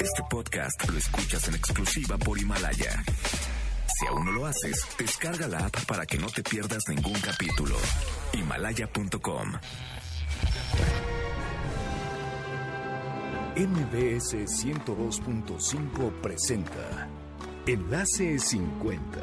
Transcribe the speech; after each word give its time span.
Este 0.00 0.22
podcast 0.30 0.90
lo 0.90 0.96
escuchas 0.96 1.46
en 1.48 1.56
exclusiva 1.56 2.16
por 2.16 2.38
Himalaya. 2.38 3.04
Si 3.86 4.06
aún 4.06 4.24
no 4.24 4.32
lo 4.32 4.46
haces, 4.46 4.86
descarga 4.98 5.46
la 5.46 5.66
app 5.66 5.84
para 5.86 6.06
que 6.06 6.16
no 6.16 6.26
te 6.28 6.42
pierdas 6.42 6.82
ningún 6.88 7.20
capítulo. 7.20 7.76
Himalaya.com. 8.32 9.52
MBS 13.56 14.64
102.5 14.64 16.12
presenta 16.22 17.08
Enlace 17.66 18.38
50 18.38 19.20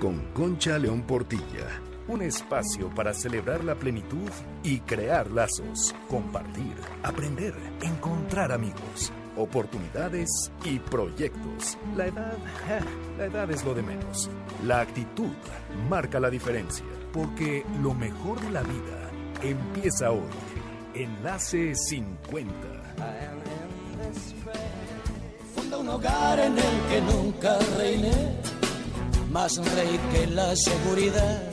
con 0.00 0.32
Concha 0.32 0.78
León 0.78 1.02
Portilla. 1.02 1.66
Un 2.06 2.22
espacio 2.22 2.88
para 2.94 3.14
celebrar 3.14 3.64
la 3.64 3.74
plenitud 3.74 4.30
y 4.62 4.78
crear 4.80 5.28
lazos, 5.30 5.92
compartir, 6.08 6.74
aprender, 7.02 7.54
encontrar 7.82 8.52
amigos, 8.52 9.12
oportunidades 9.36 10.50
y 10.64 10.78
proyectos. 10.78 11.78
La 11.96 12.06
edad, 12.06 12.36
la 13.18 13.24
edad 13.24 13.50
es 13.50 13.64
lo 13.64 13.74
de 13.74 13.82
menos. 13.82 14.30
La 14.64 14.80
actitud 14.80 15.32
marca 15.88 16.20
la 16.20 16.30
diferencia, 16.30 16.84
porque 17.12 17.64
lo 17.82 17.94
mejor 17.94 18.40
de 18.40 18.50
la 18.50 18.62
vida 18.62 19.10
empieza 19.42 20.10
hoy. 20.10 20.28
Enlace 20.94 21.74
50. 21.74 22.52
Funda 25.54 25.78
un 25.78 25.88
hogar 25.88 26.38
en 26.40 26.58
el 26.58 26.80
que 26.88 27.00
nunca 27.00 27.58
reiné, 27.78 28.36
más 29.30 29.56
rey 29.74 29.98
que 30.12 30.26
la 30.26 30.54
seguridad. 30.56 31.49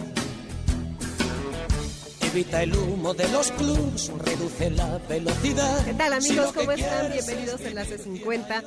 Evita 2.27 2.61
el 2.61 2.75
humo 2.75 3.13
de 3.13 3.27
los 3.29 3.51
clubs, 3.51 4.11
reduce 4.25 4.69
la 4.71 4.97
velocidad. 5.07 5.85
¿Qué 5.85 5.93
tal 5.93 6.11
amigos? 6.11 6.51
¿Cómo 6.53 6.71
están? 6.73 7.11
Bienvenidos 7.11 7.61
a 7.61 7.67
Enlace 7.67 7.97
vivir 7.97 7.99
50. 7.99 8.63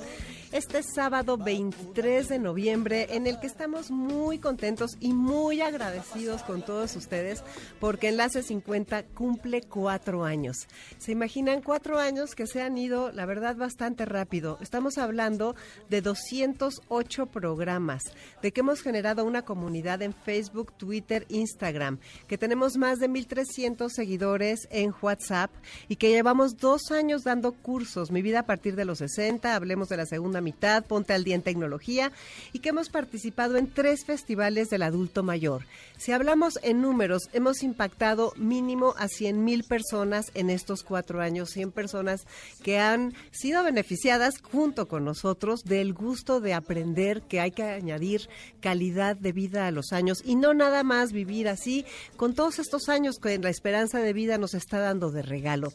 Este 0.53 0.83
sábado 0.83 1.37
23 1.37 2.29
de 2.29 2.41
noviembre 2.41 3.07
en 3.11 3.29
el 3.29 3.39
que 3.39 3.47
estamos 3.47 3.93
muy 3.93 4.41
contentos 4.41 4.97
y 4.99 5.13
muy 5.13 5.61
agradecidos 5.61 6.43
con 6.43 6.63
todos 6.63 6.97
ustedes 6.97 7.45
porque 7.79 8.09
Enlace 8.09 8.43
50 8.43 9.05
cumple 9.15 9.61
cuatro 9.63 10.25
años. 10.25 10.67
¿Se 10.99 11.13
imaginan 11.13 11.63
cuatro 11.63 12.01
años 12.01 12.35
que 12.35 12.49
se 12.49 12.63
han 12.63 12.77
ido, 12.79 13.13
la 13.13 13.27
verdad, 13.27 13.55
bastante 13.55 14.07
rápido? 14.07 14.59
Estamos 14.61 14.99
hablando 14.99 15.55
de 15.89 16.03
208 16.03 17.27
programas, 17.27 18.03
de 18.43 18.51
que 18.51 18.63
hemos 18.63 18.83
generado 18.83 19.25
una 19.25 19.43
comunidad 19.43 20.03
en 20.03 20.13
Facebook, 20.13 20.73
Twitter, 20.77 21.27
Instagram, 21.29 22.01
que 22.27 22.39
tenemos 22.39 22.77
más 22.77 22.99
de 22.99 23.09
1.300 23.09 23.89
seguidores 23.91 24.67
en 24.73 24.93
WhatsApp 25.01 25.53
y 25.87 25.95
que 25.95 26.11
llevamos 26.11 26.57
dos 26.57 26.91
años 26.91 27.23
dando 27.23 27.53
cursos, 27.53 28.11
Mi 28.11 28.21
vida 28.21 28.41
a 28.41 28.47
partir 28.47 28.75
de 28.75 28.85
los 28.85 28.99
60, 28.99 29.55
hablemos 29.55 29.89
de 29.89 29.97
la 29.97 30.07
segunda 30.07 30.40
mitad, 30.41 30.85
Ponte 30.85 31.13
al 31.13 31.25
día 31.25 31.35
en 31.35 31.43
tecnología, 31.43 32.13
y 32.53 32.61
que 32.61 32.71
hemos 32.71 32.89
participado 32.89 33.57
en 33.57 33.71
tres 33.71 34.05
festivales 34.05 34.69
del 34.69 34.83
adulto 34.83 35.23
mayor. 35.23 35.63
Si 35.99 36.13
hablamos 36.13 36.59
en 36.63 36.81
números, 36.81 37.29
hemos 37.33 37.63
impactado 37.63 38.33
mínimo 38.37 38.95
a 38.97 39.09
100 39.09 39.45
mil 39.45 39.65
personas 39.65 40.31
en 40.35 40.49
estos 40.51 40.83
cuatro 40.83 41.21
años, 41.21 41.51
100 41.51 41.73
personas 41.73 42.27
que 42.63 42.79
han 42.79 43.13
sido 43.31 43.63
beneficiadas 43.63 44.41
junto 44.41 44.89
con 44.89 45.05
nosotros 45.05 45.65
del 45.65 45.93
gusto 45.93 46.41
de 46.41 46.55
aprender 46.55 47.23
que 47.23 47.41
hay 47.41 47.51
que 47.51 47.65
añadir 47.65 48.29
calidad 48.61 49.17
de 49.17 49.33
vida 49.33 49.67
a 49.67 49.71
los 49.71 49.93
años 49.93 50.23
y 50.25 50.37
no 50.37 50.55
nada 50.55 50.83
más 50.85 51.13
vivir 51.13 51.49
así 51.49 51.85
con 52.17 52.35
todos 52.35 52.59
estos 52.59 52.89
años 52.89 53.19
que 53.19 53.39
la 53.39 53.51
esperanza 53.51 53.99
de 53.99 54.13
vida 54.13 54.39
nos 54.39 54.55
está 54.55 54.79
dando 54.79 55.11
de 55.11 55.23
regalo. 55.23 55.73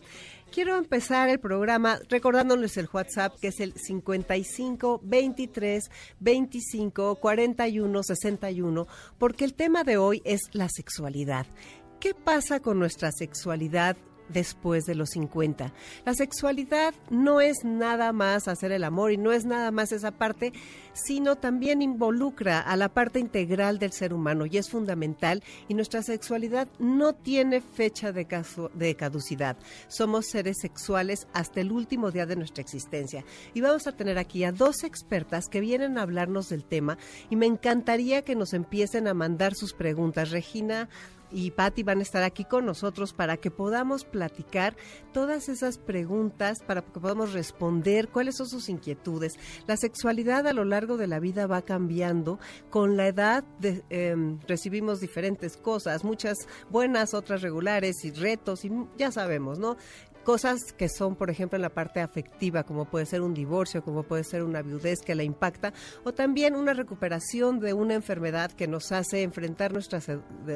Quiero 0.51 0.77
empezar 0.77 1.29
el 1.29 1.39
programa 1.39 1.99
recordándoles 2.09 2.77
el 2.77 2.87
WhatsApp 2.91 3.35
que 3.41 3.49
es 3.49 3.59
el 3.59 3.73
55 3.73 5.01
23 5.03 5.91
25 6.19 7.15
41 7.15 8.03
61 8.03 8.87
porque 9.17 9.45
el 9.45 9.53
tema 9.53 9.83
de 9.83 9.97
hoy 9.97 10.21
es 10.23 10.41
la 10.53 10.69
sexualidad. 10.69 11.45
¿Qué 11.99 12.13
pasa 12.13 12.59
con 12.59 12.79
nuestra 12.79 13.11
sexualidad 13.11 13.97
después 14.29 14.85
de 14.85 14.95
los 14.95 15.09
50. 15.11 15.71
La 16.05 16.13
sexualidad 16.13 16.93
no 17.09 17.41
es 17.41 17.63
nada 17.63 18.11
más 18.13 18.47
hacer 18.47 18.71
el 18.71 18.83
amor 18.83 19.11
y 19.11 19.17
no 19.17 19.31
es 19.31 19.45
nada 19.45 19.71
más 19.71 19.91
esa 19.91 20.11
parte, 20.11 20.53
sino 20.93 21.35
también 21.35 21.81
involucra 21.81 22.59
a 22.61 22.75
la 22.77 22.89
parte 22.89 23.19
integral 23.19 23.79
del 23.79 23.91
ser 23.91 24.13
humano 24.13 24.45
y 24.45 24.57
es 24.57 24.69
fundamental 24.69 25.43
y 25.67 25.73
nuestra 25.73 26.01
sexualidad 26.01 26.67
no 26.79 27.13
tiene 27.13 27.61
fecha 27.61 28.11
de, 28.11 28.27
casu- 28.27 28.71
de 28.73 28.95
caducidad. 28.95 29.57
Somos 29.87 30.27
seres 30.27 30.57
sexuales 30.61 31.27
hasta 31.33 31.61
el 31.61 31.71
último 31.71 32.11
día 32.11 32.25
de 32.25 32.35
nuestra 32.35 32.61
existencia 32.61 33.25
y 33.53 33.61
vamos 33.61 33.87
a 33.87 33.91
tener 33.91 34.17
aquí 34.17 34.43
a 34.43 34.51
dos 34.51 34.83
expertas 34.83 35.47
que 35.49 35.59
vienen 35.59 35.97
a 35.97 36.01
hablarnos 36.03 36.49
del 36.49 36.63
tema 36.63 36.97
y 37.29 37.35
me 37.35 37.45
encantaría 37.45 38.21
que 38.23 38.35
nos 38.35 38.53
empiecen 38.53 39.07
a 39.07 39.13
mandar 39.13 39.53
sus 39.55 39.73
preguntas. 39.73 40.31
Regina 40.31 40.87
y 41.31 41.51
Patti 41.51 41.83
van 41.83 41.99
a 41.99 42.03
estar 42.03 42.23
aquí 42.23 42.45
con 42.45 42.65
nosotros 42.65 43.13
para 43.13 43.37
que 43.37 43.51
podamos 43.51 44.05
platicar 44.05 44.75
todas 45.13 45.49
esas 45.49 45.77
preguntas, 45.77 46.59
para 46.65 46.81
que 46.81 46.99
podamos 46.99 47.33
responder 47.33 48.09
cuáles 48.09 48.37
son 48.37 48.47
sus 48.47 48.69
inquietudes. 48.69 49.33
La 49.67 49.77
sexualidad 49.77 50.47
a 50.47 50.53
lo 50.53 50.65
largo 50.65 50.97
de 50.97 51.07
la 51.07 51.19
vida 51.19 51.47
va 51.47 51.61
cambiando. 51.61 52.39
Con 52.69 52.97
la 52.97 53.07
edad 53.07 53.43
de- 53.59 53.83
em, 53.89 54.39
recibimos 54.47 54.99
diferentes 54.99 55.57
cosas, 55.57 56.03
muchas 56.03 56.37
buenas, 56.69 57.13
otras 57.13 57.41
regulares 57.41 58.03
y 58.05 58.11
retos, 58.11 58.65
y 58.65 58.71
ya 58.97 59.11
sabemos, 59.11 59.59
¿no? 59.59 59.77
Cosas 60.25 60.73
que 60.73 60.89
son, 60.89 61.15
por 61.15 61.29
ejemplo, 61.29 61.55
en 61.55 61.61
la 61.61 61.69
parte 61.69 62.01
afectiva, 62.01 62.63
como 62.63 62.85
puede 62.85 63.05
ser 63.05 63.21
un 63.21 63.33
divorcio, 63.33 63.83
como 63.83 64.03
puede 64.03 64.25
ser 64.25 64.43
una 64.43 64.61
viudez 64.61 64.99
que 65.01 65.15
la 65.15 65.23
impacta, 65.23 65.71
o 66.03 66.13
también 66.13 66.55
una 66.55 66.73
recuperación 66.73 67.59
de 67.59 67.73
una 67.73 67.93
enfermedad 67.93 68.51
que 68.51 68.67
nos 68.67 68.91
hace 68.91 69.21
enfrentar 69.21 69.71
nuestra, 69.71 70.01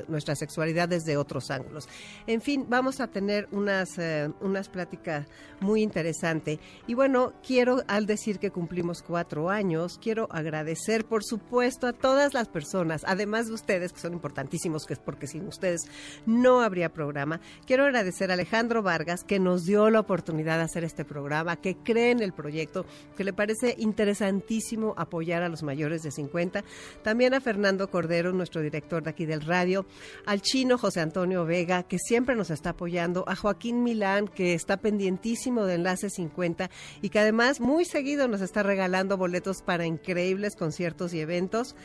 nuestra 0.08 0.36
sexualidad 0.36 0.90
desde 0.90 1.16
otros 1.16 1.52
ángulos. 1.52 1.88
En 2.28 2.42
fin, 2.42 2.66
vamos 2.68 3.00
a 3.00 3.08
tener 3.08 3.48
unas, 3.52 3.98
eh, 3.98 4.30
unas 4.42 4.68
pláticas 4.70 5.28
muy 5.62 5.84
interesantes. 5.84 6.60
Y 6.88 6.96
bueno, 6.96 7.34
quiero, 7.46 7.84
al 7.88 8.08
decir 8.08 8.40
que 8.40 8.50
cumplimos 8.52 9.04
cuatro 9.04 9.50
años, 9.50 10.00
quiero 10.02 10.28
agradecer, 10.32 11.06
por 11.06 11.24
supuesto, 11.24 11.88
a 11.88 11.94
todas 11.94 12.34
las 12.34 12.48
personas, 12.48 13.04
además 13.06 13.48
de 13.48 13.54
ustedes, 13.54 13.94
que 13.94 14.00
son 14.00 14.14
importantísimos, 14.14 14.86
que 14.86 14.94
es 14.94 15.00
porque 15.00 15.28
sin 15.28 15.48
ustedes 15.48 15.84
no 16.26 16.62
habría 16.62 16.92
programa. 16.92 17.40
Quiero 17.68 17.86
agradecer 17.86 18.32
a 18.32 18.34
Alejandro 18.34 18.82
Vargas, 18.82 19.24
que 19.24 19.38
nos 19.40 19.59
dio 19.66 19.90
la 19.90 20.00
oportunidad 20.00 20.58
de 20.58 20.64
hacer 20.64 20.84
este 20.84 21.06
programa, 21.06 21.56
que 21.56 21.76
cree 21.78 22.12
en 22.12 22.22
el 22.22 22.34
proyecto, 22.34 22.86
que 23.16 23.24
le 23.24 23.34
parece 23.34 23.76
interesantísimo 23.78 24.94
apoyar 24.98 25.44
a 25.44 25.50
los 25.50 25.64
mayores 25.64 26.04
de 26.04 26.12
50. 26.12 26.64
También 27.04 27.34
a 27.34 27.42
Fernando 27.42 27.90
Cordero, 27.90 28.32
nuestro 28.34 28.62
director 28.62 29.04
de 29.04 29.10
aquí 29.10 29.26
del 29.26 29.42
radio, 29.42 29.86
al 30.26 30.42
chino 30.42 30.78
José 30.78 31.02
Antonio 31.02 31.46
Vega, 31.46 31.84
que 31.84 31.98
siempre 32.00 32.36
nos 32.36 32.50
está 32.50 32.72
apoyando, 32.72 33.24
a 33.28 33.36
Joaquín 33.36 33.84
Milán, 33.84 34.28
que 34.28 34.54
está 34.54 34.78
pendientísimo 34.78 35.66
de 35.66 35.76
Enlace 35.76 36.10
50 36.10 36.70
y 37.02 37.10
que 37.10 37.20
además 37.20 37.60
muy 37.60 37.86
seguido 37.86 38.28
nos 38.28 38.42
está 38.42 38.64
regalando 38.64 39.18
boletos 39.18 39.62
para 39.62 39.86
increíbles 39.86 40.56
conciertos 40.56 41.14
y 41.14 41.20
eventos. 41.20 41.76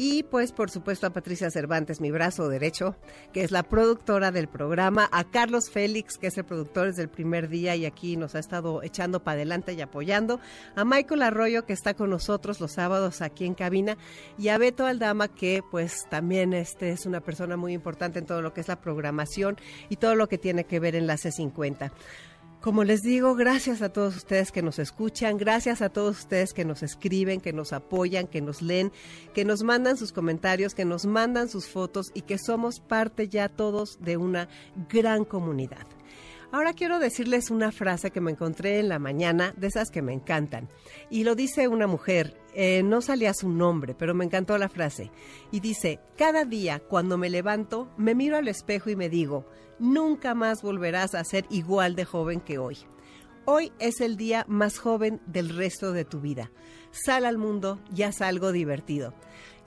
Y 0.00 0.22
pues 0.22 0.52
por 0.52 0.70
supuesto 0.70 1.08
a 1.08 1.10
Patricia 1.10 1.50
Cervantes, 1.50 2.00
mi 2.00 2.12
brazo 2.12 2.48
derecho, 2.48 2.94
que 3.32 3.42
es 3.42 3.50
la 3.50 3.64
productora 3.64 4.30
del 4.30 4.46
programa, 4.46 5.08
a 5.10 5.24
Carlos 5.24 5.70
Félix, 5.70 6.18
que 6.18 6.28
es 6.28 6.38
el 6.38 6.44
productor 6.44 6.86
desde 6.86 7.02
el 7.02 7.08
primer 7.08 7.48
día 7.48 7.74
y 7.74 7.84
aquí 7.84 8.16
nos 8.16 8.36
ha 8.36 8.38
estado 8.38 8.80
echando 8.84 9.24
para 9.24 9.34
adelante 9.34 9.72
y 9.72 9.80
apoyando, 9.80 10.38
a 10.76 10.84
Michael 10.84 11.22
Arroyo, 11.22 11.66
que 11.66 11.72
está 11.72 11.94
con 11.94 12.10
nosotros 12.10 12.60
los 12.60 12.72
sábados 12.72 13.20
aquí 13.22 13.44
en 13.44 13.54
cabina, 13.54 13.98
y 14.38 14.48
a 14.48 14.58
Beto 14.58 14.86
Aldama, 14.86 15.26
que 15.26 15.64
pues 15.68 16.06
también 16.08 16.52
este 16.52 16.90
es 16.90 17.04
una 17.04 17.20
persona 17.20 17.56
muy 17.56 17.72
importante 17.72 18.20
en 18.20 18.26
todo 18.26 18.40
lo 18.40 18.54
que 18.54 18.60
es 18.60 18.68
la 18.68 18.80
programación 18.80 19.56
y 19.88 19.96
todo 19.96 20.14
lo 20.14 20.28
que 20.28 20.38
tiene 20.38 20.62
que 20.62 20.78
ver 20.78 20.94
en 20.94 21.08
la 21.08 21.16
C50. 21.16 21.90
Como 22.60 22.82
les 22.82 23.02
digo, 23.02 23.36
gracias 23.36 23.82
a 23.82 23.92
todos 23.92 24.16
ustedes 24.16 24.50
que 24.50 24.62
nos 24.62 24.80
escuchan, 24.80 25.36
gracias 25.38 25.80
a 25.80 25.90
todos 25.90 26.18
ustedes 26.18 26.52
que 26.52 26.64
nos 26.64 26.82
escriben, 26.82 27.40
que 27.40 27.52
nos 27.52 27.72
apoyan, 27.72 28.26
que 28.26 28.40
nos 28.40 28.62
leen, 28.62 28.90
que 29.32 29.44
nos 29.44 29.62
mandan 29.62 29.96
sus 29.96 30.10
comentarios, 30.10 30.74
que 30.74 30.84
nos 30.84 31.06
mandan 31.06 31.48
sus 31.48 31.68
fotos 31.68 32.10
y 32.14 32.22
que 32.22 32.36
somos 32.36 32.80
parte 32.80 33.28
ya 33.28 33.48
todos 33.48 33.98
de 34.00 34.16
una 34.16 34.48
gran 34.88 35.24
comunidad. 35.24 35.86
Ahora 36.50 36.72
quiero 36.72 36.98
decirles 36.98 37.50
una 37.50 37.70
frase 37.70 38.10
que 38.10 38.20
me 38.22 38.32
encontré 38.32 38.80
en 38.80 38.88
la 38.88 38.98
mañana, 38.98 39.54
de 39.56 39.68
esas 39.68 39.90
que 39.90 40.02
me 40.02 40.12
encantan. 40.14 40.68
Y 41.10 41.22
lo 41.22 41.36
dice 41.36 41.68
una 41.68 41.86
mujer, 41.86 42.40
eh, 42.54 42.82
no 42.82 43.02
salía 43.02 43.34
su 43.34 43.50
nombre, 43.50 43.94
pero 43.94 44.14
me 44.14 44.24
encantó 44.24 44.58
la 44.58 44.70
frase. 44.70 45.12
Y 45.52 45.60
dice, 45.60 46.00
cada 46.16 46.44
día 46.44 46.80
cuando 46.80 47.18
me 47.18 47.30
levanto, 47.30 47.88
me 47.98 48.14
miro 48.14 48.36
al 48.36 48.48
espejo 48.48 48.88
y 48.88 48.96
me 48.96 49.10
digo, 49.10 49.44
nunca 49.78 50.34
más 50.34 50.62
volverás 50.62 51.14
a 51.14 51.24
ser 51.24 51.46
igual 51.50 51.96
de 51.96 52.04
joven 52.04 52.40
que 52.40 52.58
hoy. 52.58 52.78
Hoy 53.50 53.72
es 53.78 54.02
el 54.02 54.18
día 54.18 54.44
más 54.46 54.78
joven 54.78 55.22
del 55.24 55.48
resto 55.48 55.92
de 55.92 56.04
tu 56.04 56.20
vida. 56.20 56.50
Sal 56.90 57.24
al 57.24 57.38
mundo 57.38 57.80
y 57.96 58.02
haz 58.02 58.20
algo 58.20 58.52
divertido. 58.52 59.14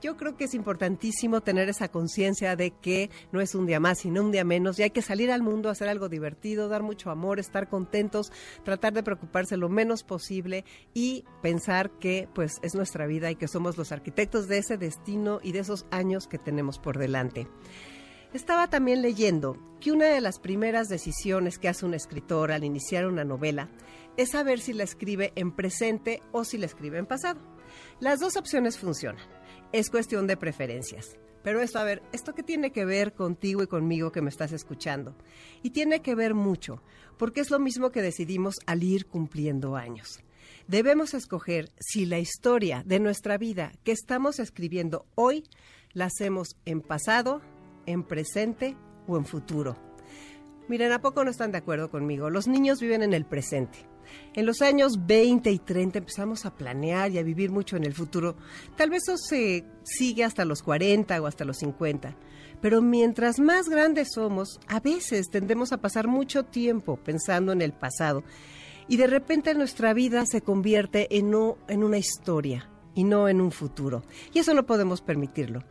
yo 0.00 0.16
creo 0.16 0.36
que 0.36 0.44
es 0.44 0.54
importantísimo 0.54 1.40
tener 1.40 1.68
esa 1.68 1.88
conciencia 1.88 2.56
de 2.56 2.72
que 2.72 3.10
no 3.30 3.40
es 3.40 3.54
un 3.54 3.66
día 3.66 3.80
más, 3.80 4.00
sino 4.00 4.22
un 4.22 4.32
día 4.32 4.44
menos, 4.44 4.78
y 4.78 4.82
hay 4.82 4.90
que 4.90 5.02
salir 5.02 5.30
al 5.30 5.42
mundo, 5.42 5.70
hacer 5.70 5.88
algo 5.88 6.08
divertido, 6.08 6.68
dar 6.68 6.82
mucho 6.82 7.10
amor, 7.10 7.38
estar 7.38 7.68
contentos, 7.68 8.32
tratar 8.64 8.92
de 8.92 9.02
preocuparse 9.02 9.56
lo 9.56 9.68
menos 9.68 10.02
posible 10.04 10.64
y 10.92 11.24
pensar 11.40 11.90
que 11.98 12.28
pues 12.34 12.54
es 12.62 12.74
nuestra 12.74 13.06
vida 13.06 13.30
y 13.30 13.36
que 13.36 13.48
somos 13.48 13.76
los 13.76 13.92
arquitectos 13.92 14.48
de 14.48 14.58
ese 14.58 14.76
destino 14.76 15.40
y 15.42 15.52
de 15.52 15.60
esos 15.60 15.86
años 15.90 16.26
que 16.26 16.38
tenemos 16.38 16.78
por 16.78 16.98
delante. 16.98 17.48
Estaba 18.32 18.70
también 18.70 19.02
leyendo 19.02 19.58
que 19.78 19.92
una 19.92 20.06
de 20.06 20.22
las 20.22 20.38
primeras 20.38 20.88
decisiones 20.88 21.58
que 21.58 21.68
hace 21.68 21.84
un 21.84 21.92
escritor 21.92 22.50
al 22.50 22.64
iniciar 22.64 23.06
una 23.06 23.24
novela 23.24 23.68
es 24.16 24.30
saber 24.30 24.58
si 24.60 24.72
la 24.72 24.84
escribe 24.84 25.32
en 25.36 25.52
presente 25.52 26.22
o 26.32 26.44
si 26.44 26.56
la 26.56 26.64
escribe 26.64 26.96
en 26.96 27.04
pasado. 27.04 27.40
Las 28.00 28.20
dos 28.20 28.36
opciones 28.38 28.78
funcionan. 28.78 29.22
Es 29.72 29.90
cuestión 29.90 30.26
de 30.26 30.38
preferencias. 30.38 31.18
Pero 31.42 31.60
esto, 31.60 31.78
a 31.78 31.84
ver, 31.84 32.02
¿esto 32.12 32.34
qué 32.34 32.42
tiene 32.42 32.72
que 32.72 32.86
ver 32.86 33.12
contigo 33.12 33.62
y 33.62 33.66
conmigo 33.66 34.12
que 34.12 34.22
me 34.22 34.30
estás 34.30 34.52
escuchando? 34.52 35.14
Y 35.62 35.70
tiene 35.70 36.00
que 36.00 36.14
ver 36.14 36.32
mucho, 36.32 36.82
porque 37.18 37.40
es 37.40 37.50
lo 37.50 37.58
mismo 37.58 37.90
que 37.90 38.00
decidimos 38.00 38.54
al 38.64 38.82
ir 38.82 39.06
cumpliendo 39.06 39.76
años. 39.76 40.20
Debemos 40.68 41.12
escoger 41.12 41.70
si 41.80 42.06
la 42.06 42.18
historia 42.18 42.82
de 42.86 43.00
nuestra 43.00 43.36
vida 43.36 43.72
que 43.84 43.92
estamos 43.92 44.38
escribiendo 44.38 45.04
hoy 45.16 45.44
la 45.92 46.06
hacemos 46.06 46.56
en 46.64 46.80
pasado, 46.80 47.42
en 47.86 48.02
presente 48.02 48.76
o 49.06 49.16
en 49.16 49.24
futuro. 49.24 49.76
Miren, 50.68 50.92
¿a 50.92 51.00
poco 51.00 51.24
no 51.24 51.30
están 51.30 51.52
de 51.52 51.58
acuerdo 51.58 51.90
conmigo? 51.90 52.30
Los 52.30 52.46
niños 52.46 52.80
viven 52.80 53.02
en 53.02 53.12
el 53.12 53.26
presente. 53.26 53.86
En 54.34 54.46
los 54.46 54.62
años 54.62 55.06
20 55.06 55.50
y 55.50 55.58
30 55.58 55.98
empezamos 55.98 56.46
a 56.46 56.54
planear 56.54 57.10
y 57.10 57.18
a 57.18 57.22
vivir 57.22 57.50
mucho 57.50 57.76
en 57.76 57.84
el 57.84 57.94
futuro. 57.94 58.36
Tal 58.76 58.90
vez 58.90 59.02
eso 59.02 59.16
se 59.16 59.64
sigue 59.82 60.24
hasta 60.24 60.44
los 60.44 60.62
40 60.62 61.20
o 61.20 61.26
hasta 61.26 61.44
los 61.44 61.58
50. 61.58 62.16
Pero 62.60 62.80
mientras 62.80 63.40
más 63.40 63.68
grandes 63.68 64.12
somos, 64.14 64.60
a 64.68 64.80
veces 64.80 65.28
tendemos 65.28 65.72
a 65.72 65.78
pasar 65.78 66.06
mucho 66.06 66.44
tiempo 66.44 66.96
pensando 66.96 67.52
en 67.52 67.60
el 67.60 67.72
pasado. 67.72 68.22
Y 68.88 68.96
de 68.96 69.06
repente 69.06 69.54
nuestra 69.54 69.92
vida 69.94 70.24
se 70.26 70.42
convierte 70.42 71.18
en, 71.18 71.32
en 71.68 71.84
una 71.84 71.98
historia 71.98 72.70
y 72.94 73.04
no 73.04 73.28
en 73.28 73.40
un 73.40 73.50
futuro. 73.50 74.04
Y 74.32 74.38
eso 74.38 74.54
no 74.54 74.66
podemos 74.66 75.00
permitirlo. 75.00 75.64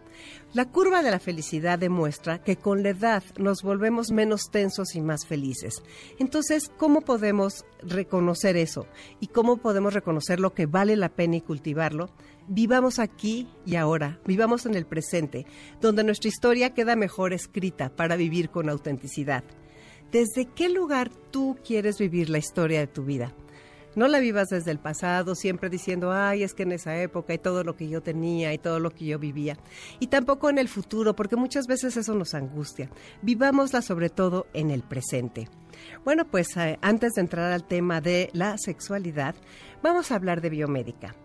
La 0.53 0.65
curva 0.65 1.01
de 1.01 1.11
la 1.11 1.19
felicidad 1.19 1.79
demuestra 1.79 2.43
que 2.43 2.57
con 2.57 2.83
la 2.83 2.89
edad 2.89 3.23
nos 3.37 3.63
volvemos 3.63 4.11
menos 4.11 4.51
tensos 4.51 4.95
y 4.95 5.01
más 5.01 5.25
felices. 5.25 5.81
Entonces, 6.19 6.69
¿cómo 6.77 7.01
podemos 7.01 7.65
reconocer 7.81 8.57
eso? 8.57 8.85
¿Y 9.19 9.27
cómo 9.27 9.57
podemos 9.57 9.93
reconocer 9.93 10.39
lo 10.39 10.53
que 10.53 10.65
vale 10.65 10.95
la 10.95 11.09
pena 11.09 11.37
y 11.37 11.41
cultivarlo? 11.41 12.09
Vivamos 12.47 12.99
aquí 12.99 13.47
y 13.65 13.75
ahora, 13.75 14.19
vivamos 14.25 14.65
en 14.65 14.75
el 14.75 14.85
presente, 14.85 15.45
donde 15.79 16.03
nuestra 16.03 16.27
historia 16.27 16.73
queda 16.73 16.95
mejor 16.95 17.31
escrita 17.31 17.89
para 17.95 18.15
vivir 18.17 18.49
con 18.49 18.69
autenticidad. 18.69 19.43
¿Desde 20.11 20.45
qué 20.53 20.67
lugar 20.67 21.09
tú 21.31 21.57
quieres 21.65 21.97
vivir 21.97 22.29
la 22.29 22.39
historia 22.39 22.79
de 22.81 22.87
tu 22.87 23.05
vida? 23.05 23.33
No 23.95 24.07
la 24.07 24.19
vivas 24.19 24.49
desde 24.49 24.71
el 24.71 24.79
pasado, 24.79 25.35
siempre 25.35 25.69
diciendo, 25.69 26.11
ay, 26.11 26.43
es 26.43 26.53
que 26.53 26.63
en 26.63 26.71
esa 26.71 27.01
época 27.01 27.33
y 27.33 27.37
todo 27.37 27.63
lo 27.63 27.75
que 27.75 27.89
yo 27.89 28.01
tenía 28.01 28.53
y 28.53 28.57
todo 28.57 28.79
lo 28.79 28.91
que 28.91 29.05
yo 29.05 29.19
vivía. 29.19 29.57
Y 29.99 30.07
tampoco 30.07 30.49
en 30.49 30.57
el 30.57 30.69
futuro, 30.69 31.15
porque 31.15 31.35
muchas 31.35 31.67
veces 31.67 31.97
eso 31.97 32.15
nos 32.15 32.33
angustia. 32.33 32.89
Vivámosla 33.21 33.81
sobre 33.81 34.09
todo 34.09 34.47
en 34.53 34.71
el 34.71 34.83
presente. 34.83 35.49
Bueno, 36.05 36.25
pues 36.25 36.55
eh, 36.57 36.77
antes 36.81 37.13
de 37.13 37.21
entrar 37.21 37.51
al 37.51 37.67
tema 37.67 38.01
de 38.01 38.29
la 38.33 38.57
sexualidad, 38.57 39.35
vamos 39.83 40.11
a 40.11 40.15
hablar 40.15 40.41
de 40.41 40.49
biomédica. 40.49 41.15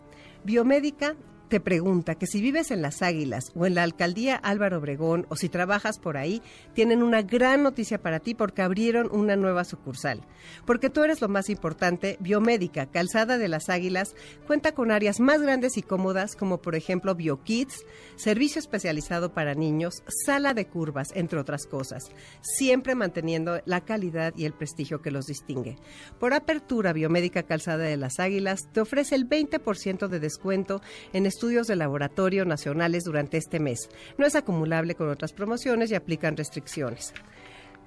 Biomédica 0.45 1.15
te 1.49 1.61
pregunta 1.61 2.17
que 2.17 2.27
si 2.27 2.41
vives 2.41 2.71
en 2.71 2.83
Las 2.83 3.03
Águilas 3.03 3.53
o 3.55 3.67
en 3.67 3.75
la 3.75 3.83
alcaldía 3.83 4.37
Álvaro 4.37 4.79
Obregón 4.79 5.27
o 5.29 5.37
si 5.37 5.49
trabajas 5.49 5.99
por 5.99 6.17
ahí, 6.17 6.43
tienen 6.75 7.03
una 7.03 7.23
gran 7.23 7.63
noticia 7.63 8.03
para 8.03 8.21
ti 8.21 8.35
porque 8.35 8.63
abrieron 8.63 9.09
una 9.13 9.37
nueva 9.37 9.65
sucursal. 9.65 10.23
Porque 10.65 10.91
tú 10.91 11.03
eres 11.03 11.21
lo 11.21 11.29
más 11.29 11.49
importante, 11.49 12.17
Biomédica, 12.21 12.87
Calzada 12.87 13.39
de 13.39 13.49
las 13.49 13.69
Águilas, 13.69 14.15
cuenta 14.47 14.73
con 14.73 14.91
áreas 14.91 15.21
más 15.21 15.41
grandes 15.41 15.77
y 15.77 15.83
cómodas 15.83 16.37
como 16.37 16.61
por 16.61 16.75
ejemplo 16.75 17.15
BioKids, 17.15 17.85
servicio 18.17 18.59
especializado 18.59 19.33
para 19.33 19.55
niños, 19.55 20.03
sala 20.25 20.55
de 20.55 20.67
curvas, 20.67 21.09
entre 21.15 21.39
otras 21.39 21.67
cosas, 21.67 22.05
siempre 22.41 22.95
manteniendo 22.95 23.61
la 23.65 23.83
calidad 23.83 24.33
y 24.37 24.45
el 24.45 24.53
prestigio 24.53 25.03
que 25.03 25.11
los 25.11 25.27
distingue. 25.27 25.77
Por 26.19 26.35
apertura, 26.35 26.93
Biomédica 26.93 27.45
Calzada 27.45 27.85
de 27.85 27.97
las 27.97 28.19
Águilas 28.19 28.69
te 28.73 28.81
ofrece 28.81 29.15
el 29.15 29.29
20% 29.29 30.09
de 30.09 30.21
descuento 30.21 30.81
en 31.13 31.27
estudios 31.37 31.67
de 31.67 31.77
laboratorio 31.77 32.47
nacionales 32.47 33.05
durante 33.05 33.37
este 33.37 33.61
mes. 33.61 33.91
No 34.17 34.25
es 34.25 34.35
acumulable 34.35 34.95
con 34.95 35.11
otras 35.11 35.35
promociones 35.35 35.91
y 35.91 35.95
aplican 35.95 36.35
restricciones. 36.35 37.13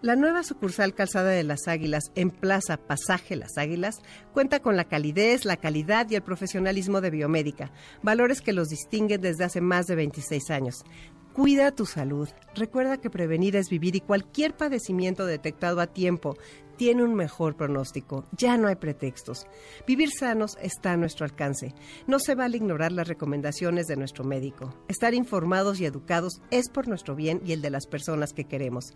La 0.04 0.16
nueva 0.16 0.44
sucursal 0.44 0.94
Calzada 0.94 1.32
de 1.32 1.44
las 1.44 1.68
Águilas 1.68 2.12
en 2.14 2.30
Plaza 2.30 2.78
Pasaje 2.78 3.36
Las 3.36 3.58
Águilas 3.58 4.02
cuenta 4.34 4.60
con 4.60 4.78
la 4.78 4.84
calidez, 4.84 5.46
la 5.46 5.58
calidad 5.58 6.08
y 6.12 6.16
el 6.16 6.22
profesionalismo 6.22 7.02
de 7.02 7.10
biomédica, 7.10 7.72
valores 8.04 8.42
que 8.42 8.54
los 8.54 8.70
distinguen 8.70 9.20
desde 9.20 9.46
hace 9.46 9.62
más 9.62 9.88
de 9.88 9.96
26 9.96 10.52
años. 10.52 10.86
Cuida 11.34 11.72
tu 11.72 11.88
salud. 11.88 12.30
Recuerda 12.54 12.98
que 12.98 13.10
prevenir 13.10 13.56
es 13.56 13.70
vivir 13.70 13.96
y 13.96 14.02
cualquier 14.02 14.56
padecimiento 14.56 15.26
detectado 15.26 15.82
a 15.82 15.88
tiempo 15.88 16.38
tiene 16.80 17.04
un 17.04 17.14
mejor 17.14 17.58
pronóstico. 17.58 18.24
Ya 18.32 18.56
no 18.56 18.70
hay 18.70 18.76
pretextos. 18.78 19.48
Vivir 19.86 20.12
sanos 20.18 20.58
está 20.62 20.94
a 20.94 20.98
nuestro 20.98 21.26
alcance. 21.26 21.76
No 22.08 22.20
se 22.20 22.36
vale 22.36 22.56
ignorar 22.56 22.94
las 22.94 23.10
recomendaciones 23.10 23.86
de 23.88 23.98
nuestro 23.98 24.24
médico. 24.24 24.74
Estar 24.88 25.14
informados 25.14 25.82
y 25.82 25.86
educados 25.86 26.42
es 26.52 26.70
por 26.70 26.88
nuestro 26.88 27.18
bien 27.18 27.42
y 27.44 27.52
el 27.52 27.62
de 27.62 27.70
las 27.70 27.86
personas 27.86 28.32
que 28.32 28.46
queremos. 28.46 28.94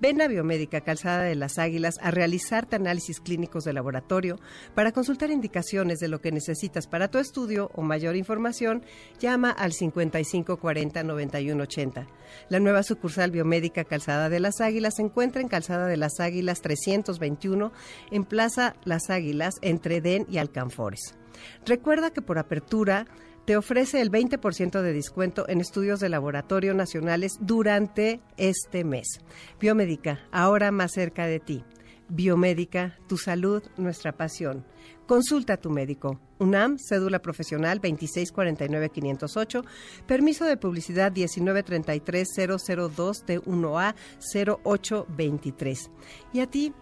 Ven 0.00 0.22
a 0.22 0.28
Biomédica 0.28 0.82
Calzada 0.82 1.24
de 1.24 1.34
las 1.34 1.58
Águilas 1.58 1.96
a 2.00 2.12
realizarte 2.12 2.76
análisis 2.76 3.18
clínicos 3.18 3.64
de 3.64 3.72
laboratorio. 3.72 4.38
Para 4.76 4.92
consultar 4.92 5.32
indicaciones 5.32 5.98
de 5.98 6.06
lo 6.06 6.20
que 6.20 6.30
necesitas 6.30 6.86
para 6.86 7.08
tu 7.08 7.18
estudio 7.18 7.68
o 7.74 7.82
mayor 7.82 8.14
información, 8.14 8.84
llama 9.18 9.50
al 9.50 9.72
5540 9.72 11.02
9180. 11.02 12.06
La 12.48 12.60
nueva 12.60 12.84
sucursal 12.84 13.32
Biomédica 13.32 13.82
Calzada 13.82 14.28
de 14.28 14.38
las 14.38 14.60
Águilas 14.60 14.94
se 14.96 15.02
encuentra 15.02 15.42
en 15.42 15.48
Calzada 15.48 15.88
de 15.88 15.96
las 15.96 16.20
Águilas 16.20 16.60
320 16.60 17.23
en 17.24 18.24
Plaza 18.24 18.76
Las 18.84 19.10
Águilas, 19.10 19.54
entre 19.62 20.00
Den 20.00 20.26
y 20.30 20.38
Alcanfores. 20.38 21.16
Recuerda 21.66 22.10
que 22.10 22.22
por 22.22 22.38
apertura 22.38 23.06
te 23.44 23.56
ofrece 23.56 24.00
el 24.00 24.10
20% 24.10 24.80
de 24.80 24.92
descuento 24.92 25.48
en 25.48 25.60
estudios 25.60 26.00
de 26.00 26.08
laboratorio 26.08 26.74
nacionales 26.74 27.32
durante 27.40 28.20
este 28.36 28.84
mes. 28.84 29.20
Biomédica, 29.60 30.20
ahora 30.32 30.70
más 30.70 30.92
cerca 30.92 31.26
de 31.26 31.40
ti. 31.40 31.64
Biomédica, 32.08 32.98
tu 33.08 33.16
salud, 33.16 33.62
nuestra 33.76 34.12
pasión. 34.12 34.64
Consulta 35.06 35.54
a 35.54 35.56
tu 35.56 35.70
médico. 35.70 36.20
UNAM, 36.38 36.76
cédula 36.78 37.20
profesional 37.20 37.80
2649508, 37.80 39.64
permiso 40.06 40.44
de 40.44 40.56
publicidad 40.56 41.12
1933002 41.12 43.24
t 43.24 43.40
1A 43.40 43.94
0823. 44.34 45.90
¿Y 46.32 46.40
a 46.40 46.46
ti 46.46 46.72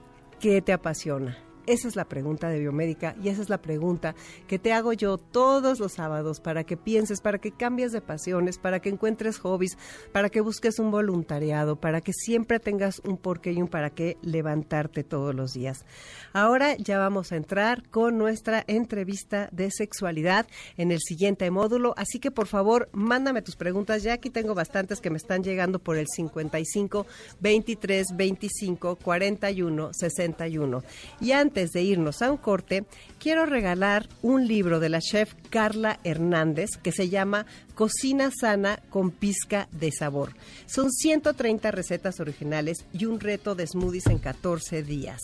¿Qué 0.43 0.61
te 0.61 0.73
apasiona? 0.73 1.39
Esa 1.67 1.87
es 1.87 1.95
la 1.95 2.07
pregunta 2.07 2.49
de 2.49 2.59
biomédica 2.59 3.15
y 3.23 3.29
esa 3.29 3.41
es 3.41 3.49
la 3.49 3.63
pregunta 3.63 4.17
que 4.49 4.59
te 4.59 4.73
hago 4.73 4.93
yo 4.93 5.17
todos 5.17 5.79
los 5.79 5.93
sábados 5.93 6.41
para 6.41 6.65
que 6.65 6.77
pienses, 6.77 7.21
para 7.21 7.39
que 7.39 7.53
cambies 7.53 7.93
de 7.93 8.01
pasiones, 8.01 8.59
para 8.59 8.81
que 8.81 8.89
encuentres 8.89 9.39
hobbies, 9.39 9.79
para 10.11 10.29
que 10.29 10.41
busques 10.41 10.81
un 10.81 10.91
voluntariado, 10.91 11.77
para 11.77 12.01
que 12.01 12.13
siempre 12.13 12.59
tengas 12.59 13.01
un 13.05 13.17
porqué 13.17 13.53
y 13.53 13.63
un 13.63 13.69
para 13.69 13.91
qué 13.91 14.17
levantarte 14.23 15.05
todos 15.05 15.37
los 15.37 15.53
días. 15.53 15.85
Ahora 16.33 16.77
ya 16.77 16.99
vamos 16.99 17.31
a 17.31 17.37
entrar 17.37 17.89
con 17.91 18.19
nuestra 18.19 18.65
entrevista 18.67 19.49
de 19.53 19.71
sexualidad 19.71 20.49
en 20.77 20.91
el 20.91 20.99
siguiente 20.99 21.49
módulo, 21.53 21.95
así 21.97 22.19
que 22.19 22.33
por 22.33 22.49
favor 22.49 22.89
mándame 22.93 23.41
tus 23.41 23.55
preguntas, 23.55 24.03
ya 24.03 24.15
aquí 24.15 24.31
tengo 24.31 24.55
bastantes 24.55 25.01
que 25.01 25.11
me 25.11 25.17
están 25.17 25.45
llegando 25.45 25.79
por 25.79 25.97
el 25.97 26.09
55 26.09 27.07
23 27.41 28.17
25 28.17 28.97
41 28.97 29.93
61. 29.93 30.83
Y 31.21 31.31
antes 31.31 31.52
antes 31.53 31.73
de 31.73 31.83
irnos 31.83 32.23
a 32.23 32.31
un 32.31 32.39
corte, 32.39 32.87
quiero 33.19 33.45
regalar 33.45 34.09
un 34.23 34.49
libro 34.49 34.81
de 34.81 34.89
la 34.89 35.01
chef 35.03 35.35
Carla 35.51 36.01
Hernández 36.03 36.79
que 36.83 36.93
se 36.93 37.11
llama 37.11 37.45
Cocina 37.75 38.31
sana 38.31 38.81
con 38.89 39.11
pizca 39.11 39.69
de 39.71 39.93
sabor. 39.93 40.33
Son 40.65 40.91
130 40.91 41.71
recetas 41.71 42.21
originales 42.21 42.87
y 42.95 43.05
un 43.05 43.21
reto 43.21 43.55
de 43.55 43.67
smoothies 43.67 44.07
en 44.07 44.17
14 44.17 44.83
días. 44.83 45.21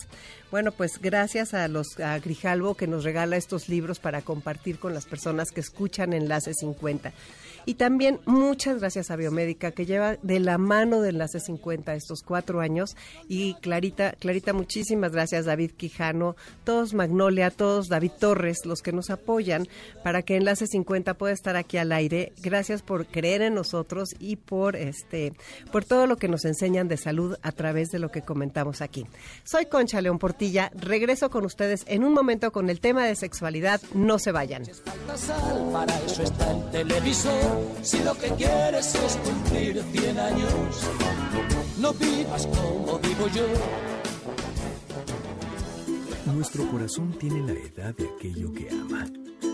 Bueno, 0.51 0.71
pues 0.71 0.99
gracias 0.99 1.53
a 1.53 1.67
los 1.67 1.99
a 1.99 2.17
Grijalvo 2.17 2.73
que 2.73 2.87
nos 2.87 3.03
regala 3.03 3.37
estos 3.37 3.69
libros 3.69 3.99
para 3.99 4.23
compartir 4.23 4.79
con 4.79 4.95
las 4.95 5.05
personas 5.05 5.51
que 5.51 5.59
escuchan 5.59 6.11
Enlace 6.11 6.55
50. 6.55 7.13
Y 7.65 7.75
también 7.75 8.19
muchas 8.25 8.79
gracias 8.79 9.11
a 9.11 9.15
Biomédica, 9.15 9.71
que 9.71 9.85
lleva 9.85 10.15
de 10.23 10.39
la 10.39 10.57
mano 10.57 11.01
de 11.01 11.09
Enlace 11.09 11.39
50 11.39 11.93
estos 11.93 12.23
cuatro 12.23 12.61
años. 12.61 12.95
Y 13.27 13.53
Clarita, 13.61 14.13
Clarita, 14.13 14.53
muchísimas 14.53 15.11
gracias, 15.11 15.45
David 15.45 15.71
Quijano, 15.77 16.35
todos 16.63 16.95
Magnolia, 16.95 17.51
todos 17.51 17.87
David 17.87 18.13
Torres, 18.19 18.65
los 18.65 18.81
que 18.81 18.91
nos 18.91 19.11
apoyan 19.11 19.67
para 20.03 20.23
que 20.23 20.35
Enlace 20.35 20.65
50 20.65 21.13
pueda 21.13 21.33
estar 21.33 21.57
aquí 21.57 21.77
al 21.77 21.91
aire. 21.91 22.33
Gracias 22.41 22.81
por 22.81 23.05
creer 23.05 23.43
en 23.43 23.53
nosotros 23.53 24.15
y 24.19 24.37
por 24.37 24.75
este, 24.75 25.33
por 25.71 25.85
todo 25.85 26.07
lo 26.07 26.17
que 26.17 26.27
nos 26.27 26.45
enseñan 26.45 26.87
de 26.87 26.97
salud 26.97 27.35
a 27.43 27.51
través 27.51 27.89
de 27.89 27.99
lo 27.99 28.09
que 28.09 28.23
comentamos 28.23 28.81
aquí. 28.81 29.05
Soy 29.43 29.67
Concha 29.67 30.01
León 30.01 30.17
Portilla, 30.39 30.71
regreso 30.73 31.29
con 31.29 31.43
ustedes 31.43 31.83
en 31.85 32.05
un 32.05 32.13
momento 32.13 32.53
con 32.53 32.69
el 32.69 32.79
tema 32.79 33.03
de 33.03 33.13
sexualidad. 33.17 33.81
No 33.93 34.19
se 34.19 34.31
vayan. 34.31 34.63
Para 35.73 35.99
eso 36.05 36.23
está 36.23 36.51
el 36.51 36.71
televisor. 36.71 37.33
Si 37.81 38.01
lo 38.05 38.15
que 38.17 38.29
quieres 38.29 38.95
es 38.95 39.17
cumplir 39.17 39.83
100 39.91 40.17
años, 40.17 40.49
no 41.77 41.91
vivas 41.91 42.47
como 42.47 42.99
vivo 42.99 43.27
yo. 43.35 43.43
Nuestro 46.33 46.71
corazón 46.71 47.11
tiene 47.19 47.41
la 47.45 47.59
edad 47.59 47.93
de 47.97 48.07
aquello 48.07 48.53
que 48.53 48.69
ama. 48.69 49.07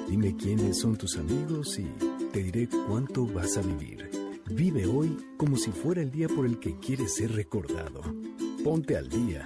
Dime 0.08 0.36
quiénes 0.38 0.77
son 0.82 0.98
tus 0.98 1.18
amigos 1.18 1.80
y 1.80 1.88
te 2.32 2.44
diré 2.44 2.70
cuánto 2.88 3.25
vas 3.25 3.58
a 3.58 3.62
vivir. 3.62 4.08
Vive 4.51 4.86
hoy 4.86 5.18
como 5.38 5.58
si 5.58 5.72
fuera 5.72 6.04
el 6.04 6.12
día 6.12 6.27
por 6.27 6.46
el 6.46 6.60
que 6.60 6.77
quieres 6.77 7.15
ser 7.15 7.32
recordado. 7.32 8.04
Ponte 8.65 8.98
al 8.98 9.07
día. 9.07 9.43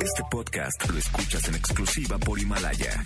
Este 0.00 0.22
podcast 0.30 0.88
lo 0.90 0.98
escuchas 0.98 1.46
en 1.46 1.56
exclusiva 1.56 2.16
por 2.16 2.40
Himalaya. 2.40 3.04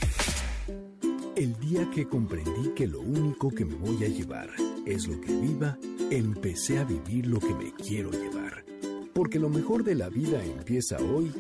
El 1.35 1.58
día 1.58 1.90
que 1.92 2.06
comprendí 2.06 2.70
que 2.76 2.87
lo 2.87 3.00
único 3.00 3.50
que 3.50 3.64
me 3.64 3.75
voy 3.75 4.04
a 4.04 4.08
llevar 4.08 4.49
es 4.87 5.08
lo 5.08 5.20
que 5.20 5.32
viva, 5.35 5.76
empecé 6.12 6.78
a 6.78 6.85
vivir 6.85 7.26
lo 7.26 7.40
que 7.40 7.52
me 7.52 7.73
quiero 7.73 8.12
llevar. 8.12 8.64
Porque 9.12 9.40
lo 9.40 9.49
mejor 9.49 9.82
de 9.82 9.96
la 9.96 10.08
vida 10.08 10.40
empieza 10.40 10.99
hoy. 10.99 11.32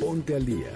Ponte 0.00 0.34
al 0.34 0.44
día. 0.44 0.72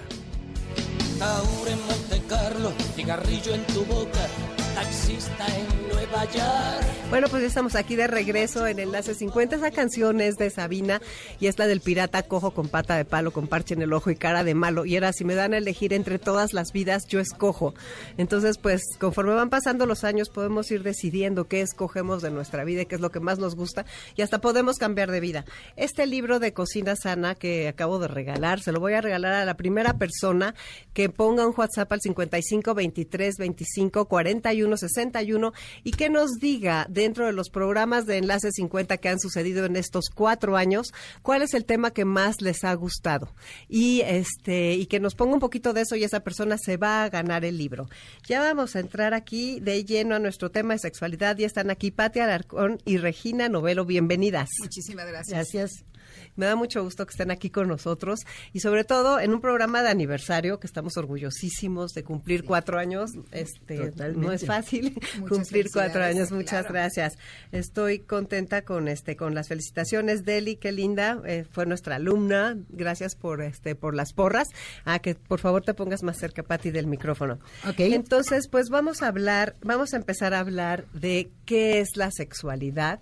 Ahora 1.19 1.71
en 1.71 1.79
Monte 1.85 2.21
Carlo, 2.29 2.71
cigarrillo 2.95 3.53
en 3.53 3.67
tu 3.67 3.83
boca 3.83 4.29
taxista 4.73 5.45
en 5.47 5.87
Nueva 5.89 6.25
York. 6.25 7.03
Bueno, 7.09 7.27
pues 7.27 7.43
ya 7.43 7.47
estamos 7.47 7.75
aquí 7.75 7.95
de 7.95 8.07
regreso 8.07 8.65
en 8.65 8.79
Enlace 8.79 9.13
50. 9.13 9.57
Esa 9.57 9.69
canción 9.69 10.19
es 10.19 10.35
de 10.37 10.49
Sabina 10.49 10.99
y 11.39 11.45
es 11.45 11.59
la 11.59 11.67
del 11.67 11.79
pirata 11.79 12.23
cojo 12.23 12.51
con 12.51 12.69
pata 12.69 12.97
de 12.97 13.05
palo, 13.05 13.31
con 13.31 13.47
parche 13.47 13.75
en 13.75 13.83
el 13.83 13.93
ojo 13.93 14.09
y 14.09 14.15
cara 14.15 14.43
de 14.43 14.55
malo. 14.55 14.83
Y 14.85 14.95
era, 14.95 15.13
si 15.13 15.23
me 15.23 15.35
dan 15.35 15.53
a 15.53 15.57
elegir 15.57 15.93
entre 15.93 16.17
todas 16.17 16.53
las 16.53 16.71
vidas, 16.71 17.05
yo 17.07 17.19
escojo. 17.19 17.75
Entonces, 18.17 18.57
pues 18.57 18.81
conforme 18.99 19.35
van 19.35 19.51
pasando 19.51 19.85
los 19.85 20.03
años, 20.03 20.29
podemos 20.29 20.71
ir 20.71 20.81
decidiendo 20.81 21.45
qué 21.45 21.61
escogemos 21.61 22.23
de 22.23 22.31
nuestra 22.31 22.63
vida 22.63 22.81
y 22.81 22.85
qué 22.87 22.95
es 22.95 23.01
lo 23.01 23.11
que 23.11 23.19
más 23.19 23.37
nos 23.37 23.55
gusta. 23.55 23.85
Y 24.15 24.23
hasta 24.23 24.41
podemos 24.41 24.77
cambiar 24.77 25.11
de 25.11 25.19
vida. 25.19 25.45
Este 25.75 26.07
libro 26.07 26.39
de 26.39 26.53
cocina 26.53 26.95
sana 26.95 27.35
que 27.35 27.67
acabo 27.67 27.99
de 27.99 28.07
regalar, 28.07 28.59
se 28.59 28.71
lo 28.71 28.79
voy 28.79 28.93
a 28.93 29.01
regalar 29.01 29.33
a 29.33 29.45
la 29.45 29.55
primera 29.55 29.99
persona 29.99 30.55
que 30.93 31.09
ponga 31.09 31.45
un 31.45 31.53
WhatsApp 31.55 31.91
al 31.91 32.01
55 32.01 32.73
23 32.73 33.35
25 33.37 34.05
41 34.05 34.62
61 34.77 35.53
y 35.83 35.91
que 35.91 36.09
nos 36.09 36.31
diga 36.39 36.87
dentro 36.89 37.25
de 37.25 37.33
los 37.33 37.49
programas 37.49 38.05
de 38.05 38.17
Enlace 38.17 38.51
50 38.51 38.97
que 38.97 39.09
han 39.09 39.19
sucedido 39.19 39.65
en 39.65 39.75
estos 39.75 40.09
cuatro 40.13 40.57
años, 40.57 40.93
cuál 41.21 41.41
es 41.41 41.53
el 41.53 41.65
tema 41.65 41.91
que 41.91 42.05
más 42.05 42.41
les 42.41 42.63
ha 42.63 42.73
gustado. 42.73 43.33
Y 43.69 44.01
este, 44.01 44.73
y 44.73 44.85
que 44.87 44.99
nos 44.99 45.15
ponga 45.15 45.33
un 45.33 45.39
poquito 45.39 45.73
de 45.73 45.81
eso 45.81 45.95
y 45.95 46.03
esa 46.03 46.21
persona 46.21 46.57
se 46.57 46.77
va 46.77 47.03
a 47.03 47.09
ganar 47.09 47.45
el 47.45 47.57
libro. 47.57 47.87
Ya 48.27 48.39
vamos 48.39 48.75
a 48.75 48.79
entrar 48.79 49.13
aquí 49.13 49.59
de 49.59 49.83
lleno 49.85 50.15
a 50.15 50.19
nuestro 50.19 50.51
tema 50.51 50.73
de 50.73 50.79
sexualidad 50.79 51.37
y 51.37 51.43
están 51.43 51.69
aquí 51.69 51.91
Pati 51.91 52.19
Alarcón 52.19 52.79
y 52.85 52.97
Regina 52.97 53.49
Novelo. 53.49 53.85
Bienvenidas. 53.85 54.49
Muchísimas 54.59 55.07
gracias. 55.07 55.51
Gracias. 55.51 55.92
Me 56.35 56.45
da 56.45 56.55
mucho 56.55 56.83
gusto 56.83 57.05
que 57.05 57.11
estén 57.11 57.31
aquí 57.31 57.49
con 57.49 57.67
nosotros 57.67 58.21
y 58.53 58.59
sobre 58.59 58.83
todo 58.83 59.19
en 59.19 59.33
un 59.33 59.41
programa 59.41 59.83
de 59.83 59.89
aniversario 59.89 60.59
que 60.59 60.67
estamos 60.67 60.97
orgullosísimos 60.97 61.93
de 61.93 62.03
cumplir 62.03 62.43
cuatro 62.43 62.79
años. 62.79 63.11
Este, 63.31 63.91
no 64.15 64.31
es 64.31 64.45
fácil 64.45 64.99
cumplir 65.29 65.69
cuatro 65.71 66.03
años. 66.03 66.31
Muchas 66.31 66.67
gracias. 66.67 67.17
Estoy 67.51 67.99
contenta 67.99 68.63
con 68.63 68.87
este 68.87 69.15
con 69.15 69.35
las 69.35 69.47
felicitaciones. 69.47 70.23
Deli, 70.23 70.55
qué 70.55 70.71
linda, 70.71 71.21
eh, 71.25 71.45
fue 71.49 71.65
nuestra 71.65 71.95
alumna. 71.95 72.57
Gracias 72.69 73.15
por 73.15 73.41
este 73.41 73.75
por 73.75 73.95
las 73.95 74.13
porras. 74.13 74.47
Ah, 74.85 74.99
que 74.99 75.15
por 75.15 75.39
favor 75.39 75.63
te 75.63 75.73
pongas 75.73 76.03
más 76.03 76.17
cerca, 76.17 76.43
Pati, 76.43 76.71
del 76.71 76.87
micrófono. 76.87 77.39
Ok. 77.67 77.79
Entonces, 77.79 78.47
pues 78.47 78.69
vamos 78.69 79.01
a 79.01 79.07
hablar, 79.07 79.55
vamos 79.61 79.93
a 79.93 79.97
empezar 79.97 80.33
a 80.33 80.39
hablar 80.39 80.85
de 80.93 81.29
qué 81.45 81.79
es 81.79 81.95
la 81.95 82.11
sexualidad 82.11 82.99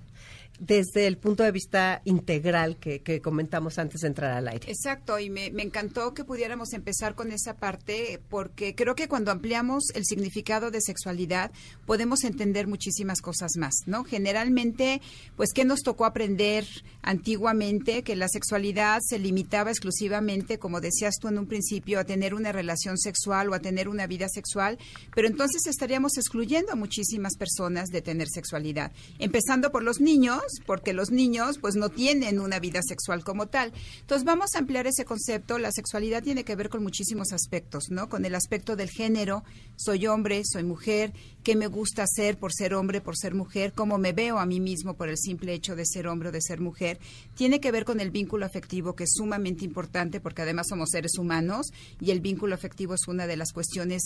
desde 0.62 1.08
el 1.08 1.18
punto 1.18 1.41
de 1.44 1.51
vista 1.51 2.03
integral 2.06 2.77
que, 2.77 3.01
que 3.01 3.20
comentamos 3.20 3.80
antes 3.80 4.01
de 4.01 4.08
entrar 4.08 4.32
al 4.32 4.48
aire. 4.48 4.70
Exacto, 4.70 5.18
y 5.18 5.32
me, 5.32 5.48
encantó 5.48 6.13
que 6.13 6.24
pudiéramos 6.24 6.74
empezar 6.74 7.15
con 7.15 7.32
esa 7.32 7.56
parte 7.56 8.22
porque 8.30 8.75
creo 8.75 8.94
que 8.94 9.08
cuando 9.08 9.32
ampliamos 9.32 9.86
el 9.96 10.06
significado 10.06 10.70
de 10.70 10.80
sexualidad 10.80 11.51
podemos 11.88 12.24
entender 12.24 12.68
muchísimas 12.68 13.22
cosas 13.22 13.53
más, 13.58 13.74
¿no? 13.88 14.03
Generalmente, 14.03 15.01
pues, 15.36 15.50
¿qué 15.51 15.65
nos 15.65 15.82
tocó 15.82 16.06
aprender 16.06 16.68
antiguamente? 17.01 18.03
Que 18.03 18.15
la 18.15 18.27
sexualidad 18.27 19.00
se 19.01 19.18
limitaba 19.18 19.72
exclusivamente, 19.72 20.60
como 20.60 20.80
decías 20.80 21.15
tú 21.20 21.27
en 21.27 21.39
un 21.39 21.48
principio, 21.48 22.00
a 22.00 22.03
tener 22.03 22.36
una 22.36 22.51
relación 22.51 23.00
sexual 23.00 23.50
o 23.50 23.56
a 23.56 23.60
tener 23.60 23.89
una 23.89 24.06
vida 24.06 24.27
sexual, 24.30 24.77
pero 25.15 25.27
entonces 25.27 25.65
estaríamos 25.65 26.18
excluyendo 26.18 26.74
a 26.74 26.75
muchísimas 26.75 27.36
personas 27.36 27.89
de 27.89 28.03
tener 28.03 28.27
sexualidad, 28.30 28.91
empezando 29.18 29.72
por 29.72 29.82
los 29.82 30.00
niños, 30.00 30.44
porque 30.65 30.93
los 30.93 31.12
niños 31.12 31.58
pues 31.60 31.75
no 31.75 31.89
tienen 31.89 32.39
una 32.39 32.60
vida 32.60 32.81
sexual 32.84 33.24
como 33.24 33.48
tal. 33.48 33.74
Entonces 34.01 34.25
vamos 34.25 34.55
a 34.55 34.60
ampliar 34.60 34.88
ese 34.88 35.05
concepto. 35.05 35.58
La 35.58 35.72
sexualidad 35.72 36.24
tiene 36.24 36.43
que 36.43 36.55
ver 36.55 36.70
con 36.70 36.84
muchísimos 36.84 37.31
aspectos, 37.31 37.86
¿no? 37.89 38.10
Con 38.10 38.25
el 38.25 38.36
aspecto 38.36 38.75
del 38.75 38.89
género, 38.89 39.43
soy 39.75 40.08
hombre, 40.08 40.41
soy 40.46 40.63
mujer, 40.63 41.13
qué 41.43 41.55
me 41.55 41.67
gusta 41.67 42.03
hacer 42.03 42.38
por 42.38 42.53
ser 42.53 42.74
hombre, 42.74 43.01
por 43.01 43.17
ser 43.17 43.34
mujer, 43.34 43.74
cómo 43.74 43.98
me 43.98 44.13
veo 44.13 44.39
a 44.39 44.46
mí 44.46 44.60
mismo 44.60 44.96
por 44.96 45.10
el 45.10 45.17
simple 45.17 45.53
hecho 45.53 45.75
de 45.75 45.86
ser 45.86 46.08
hombre 46.08 46.29
o 46.29 46.31
de 46.31 46.41
ser 46.41 46.60
mujer. 46.60 47.00
Tiene 47.36 47.60
que 47.60 47.72
ver 47.72 47.86
con 47.86 48.00
el 48.00 48.12
vínculo 48.12 48.46
afectivo 48.46 48.96
que 48.96 49.05
es 49.05 49.12
sumamente 49.13 49.65
importante 49.65 50.20
porque 50.20 50.43
además 50.43 50.67
somos 50.70 50.89
seres 50.91 51.17
humanos 51.17 51.67
y 52.00 52.12
el 52.12 52.22
vínculo 52.22 52.55
afectivo 52.55 52.93
es 52.93 53.08
una 53.08 53.27
de 53.27 53.38
las 53.38 53.51
cuestiones 53.51 54.03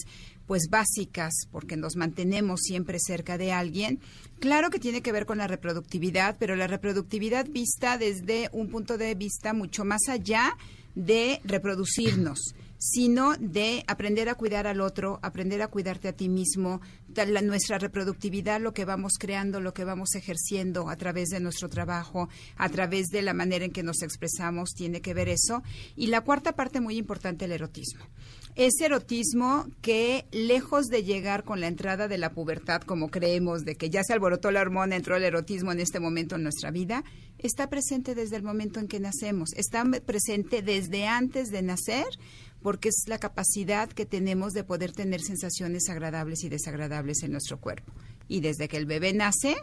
pues 0.48 0.68
básicas 0.70 1.34
porque 1.52 1.76
nos 1.78 1.96
mantenemos 1.96 2.62
siempre 2.62 3.00
cerca 3.00 3.38
de 3.38 3.52
alguien. 3.52 4.00
Claro 4.40 4.70
que 4.70 4.80
tiene 4.80 5.02
que 5.02 5.12
ver 5.12 5.26
con 5.26 5.38
la 5.38 5.48
reproductividad, 5.48 6.36
pero 6.40 6.56
la 6.56 6.68
reproductividad 6.68 7.48
vista 7.48 7.98
desde 7.98 8.50
un 8.52 8.70
punto 8.70 8.98
de 8.98 9.16
vista 9.16 9.54
mucho 9.54 9.86
más 9.86 10.08
allá 10.10 10.58
de 10.94 11.42
reproducirnos 11.44 12.56
sino 12.78 13.36
de 13.40 13.84
aprender 13.88 14.30
a 14.30 14.36
cuidar 14.36 14.68
al 14.68 14.82
otro, 14.82 15.20
aprender 15.22 15.62
a 15.62 15.68
cuidarte 15.68 16.08
a 16.08 16.14
ti 16.14 16.30
mismo, 16.30 16.82
nuestra 17.44 17.78
reproductividad, 17.80 18.60
lo 18.60 18.74
que 18.74 18.86
vamos 18.86 19.14
creando, 19.18 19.60
lo 19.60 19.74
que 19.74 19.86
vamos 19.86 20.16
ejerciendo 20.16 20.90
a 20.90 20.96
través 20.96 21.30
de 21.30 21.40
nuestro 21.40 21.70
trabajo, 21.70 22.30
a 22.58 22.70
través 22.70 23.08
de 23.08 23.22
la 23.22 23.34
manera 23.34 23.66
en 23.66 23.72
que 23.72 23.84
nos 23.84 24.02
expresamos, 24.02 24.72
tiene 24.76 25.02
que 25.02 25.14
ver 25.14 25.30
eso. 25.30 25.64
Y 25.96 26.08
la 26.08 26.22
cuarta 26.22 26.54
parte 26.54 26.82
muy 26.82 26.98
importante, 26.98 27.46
el 27.46 27.54
erotismo. 27.54 28.06
Ese 28.56 28.86
erotismo 28.86 29.68
que, 29.82 30.26
lejos 30.32 30.86
de 30.86 31.04
llegar 31.04 31.44
con 31.44 31.60
la 31.60 31.68
entrada 31.68 32.08
de 32.08 32.18
la 32.18 32.32
pubertad, 32.32 32.82
como 32.82 33.10
creemos, 33.10 33.66
de 33.66 33.76
que 33.76 33.90
ya 33.90 34.02
se 34.02 34.14
alborotó 34.14 34.50
la 34.50 34.62
hormona, 34.62 34.96
entró 34.96 35.18
el 35.18 35.24
erotismo 35.24 35.74
en 35.74 35.82
este 35.82 36.00
momento 36.00 36.36
en 36.36 36.44
nuestra 36.44 36.72
vida, 36.72 37.04
está 37.38 37.70
presente 37.70 38.16
desde 38.16 38.38
el 38.38 38.44
momento 38.44 38.80
en 38.80 38.88
que 38.88 39.02
nacemos, 39.02 39.52
está 39.58 39.84
presente 40.06 40.62
desde 40.62 41.06
antes 41.06 41.50
de 41.50 41.64
nacer, 41.64 42.06
porque 42.62 42.90
es 42.90 43.04
la 43.08 43.20
capacidad 43.20 43.90
que 43.90 44.06
tenemos 44.06 44.54
de 44.54 44.64
poder 44.64 44.94
tener 44.94 45.22
sensaciones 45.22 45.90
agradables 45.90 46.46
y 46.46 46.50
desagradables 46.50 47.24
en 47.24 47.34
nuestro 47.34 47.60
cuerpo. 47.60 47.92
Y 48.30 48.40
desde 48.40 48.70
que 48.70 48.78
el 48.78 48.86
bebé 48.86 49.14
nace, 49.14 49.58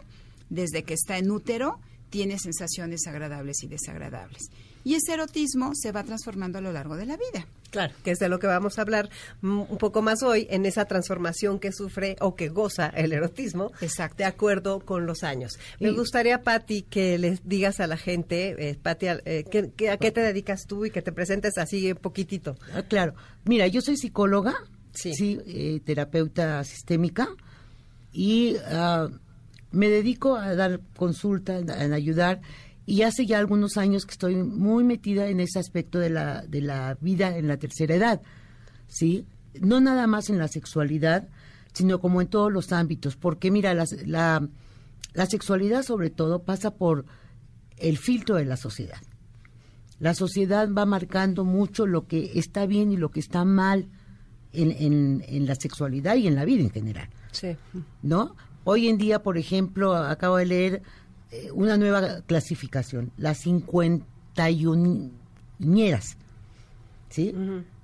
desde 0.49 0.83
que 0.83 0.93
está 0.93 1.17
en 1.17 1.31
útero, 1.31 1.79
tiene 2.11 2.37
sensaciones 2.37 3.07
agradables 3.07 3.63
y 3.63 3.67
desagradables. 3.67 4.51
Y 4.83 4.95
ese 4.95 5.13
erotismo 5.13 5.71
se 5.73 5.91
va 5.91 6.03
transformando 6.03 6.57
a 6.57 6.61
lo 6.61 6.71
largo 6.71 6.95
de 6.95 7.05
la 7.05 7.17
vida. 7.17 7.47
Claro, 7.73 7.93
que 8.03 8.11
es 8.11 8.19
de 8.19 8.29
lo 8.29 8.37
que 8.37 8.45
vamos 8.45 8.77
a 8.77 8.83
hablar 8.83 9.09
un 9.41 9.77
poco 9.79 10.03
más 10.03 10.21
hoy, 10.21 10.45
en 10.51 10.67
esa 10.67 10.85
transformación 10.85 11.59
que 11.59 11.71
sufre 11.71 12.15
o 12.19 12.35
que 12.35 12.49
goza 12.49 12.87
el 12.87 13.13
erotismo, 13.13 13.71
Exacto. 13.81 14.17
de 14.17 14.25
acuerdo 14.25 14.79
con 14.81 15.07
los 15.07 15.23
años. 15.23 15.57
Me 15.79 15.89
y, 15.89 15.95
gustaría, 15.95 16.43
Patti, 16.43 16.83
que 16.83 17.17
les 17.17 17.47
digas 17.47 17.79
a 17.79 17.87
la 17.87 17.97
gente, 17.97 18.55
eh, 18.59 18.75
Patti, 18.75 19.07
eh, 19.25 19.43
que, 19.49 19.71
que, 19.71 19.89
¿a 19.89 19.97
qué 19.97 20.11
te 20.11 20.21
dedicas 20.21 20.67
tú 20.67 20.85
y 20.85 20.91
que 20.91 21.01
te 21.01 21.11
presentes 21.11 21.57
así 21.57 21.91
un 21.91 21.97
poquitito? 21.97 22.55
Ah, 22.75 22.83
claro, 22.83 23.15
mira, 23.45 23.65
yo 23.65 23.81
soy 23.81 23.97
psicóloga, 23.97 24.53
sí, 24.93 25.15
sí 25.15 25.39
eh, 25.47 25.81
terapeuta 25.83 26.63
sistémica 26.63 27.29
y 28.11 28.55
uh, 28.55 29.09
me 29.71 29.89
dedico 29.89 30.35
a 30.35 30.53
dar 30.53 30.79
consulta, 30.95 31.57
en, 31.57 31.71
en 31.71 31.93
ayudar 31.93 32.41
y 32.85 33.03
hace 33.03 33.25
ya 33.25 33.39
algunos 33.39 33.77
años 33.77 34.05
que 34.05 34.11
estoy 34.11 34.35
muy 34.35 34.83
metida 34.83 35.27
en 35.27 35.39
ese 35.39 35.59
aspecto 35.59 35.99
de 35.99 36.09
la, 36.09 36.43
de 36.45 36.61
la 36.61 36.97
vida 36.99 37.37
en 37.37 37.47
la 37.47 37.57
tercera 37.57 37.95
edad. 37.95 38.21
¿sí? 38.87 39.25
No 39.59 39.79
nada 39.79 40.07
más 40.07 40.29
en 40.29 40.37
la 40.37 40.47
sexualidad, 40.47 41.29
sino 41.73 41.99
como 41.99 42.21
en 42.21 42.27
todos 42.27 42.51
los 42.51 42.71
ámbitos, 42.71 43.15
porque 43.15 43.51
mira, 43.51 43.73
la, 43.73 43.85
la, 44.05 44.47
la 45.13 45.25
sexualidad 45.25 45.83
sobre 45.83 46.09
todo 46.09 46.43
pasa 46.43 46.71
por 46.71 47.05
el 47.77 47.97
filtro 47.97 48.35
de 48.35 48.45
la 48.45 48.57
sociedad. 48.57 49.01
La 49.99 50.13
sociedad 50.13 50.69
va 50.71 50.85
marcando 50.85 51.45
mucho 51.45 51.87
lo 51.87 52.07
que 52.07 52.31
está 52.35 52.65
bien 52.65 52.91
y 52.91 52.97
lo 52.97 53.09
que 53.09 53.21
está 53.21 53.45
mal 53.45 53.87
en, 54.51 54.71
en, 54.71 55.23
en 55.27 55.45
la 55.45 55.55
sexualidad 55.55 56.15
y 56.15 56.27
en 56.27 56.35
la 56.35 56.45
vida 56.45 56.61
en 56.61 56.71
general. 56.71 57.09
Sí. 57.31 57.55
¿no? 58.01 58.35
Hoy 58.65 58.87
en 58.87 58.97
día, 58.97 59.23
por 59.23 59.37
ejemplo, 59.37 59.95
acabo 59.95 60.37
de 60.37 60.45
leer 60.45 60.81
una 61.53 61.77
nueva 61.77 62.21
clasificación, 62.21 63.11
las 63.17 63.39
51 63.39 65.11
¿sí? 67.09 67.33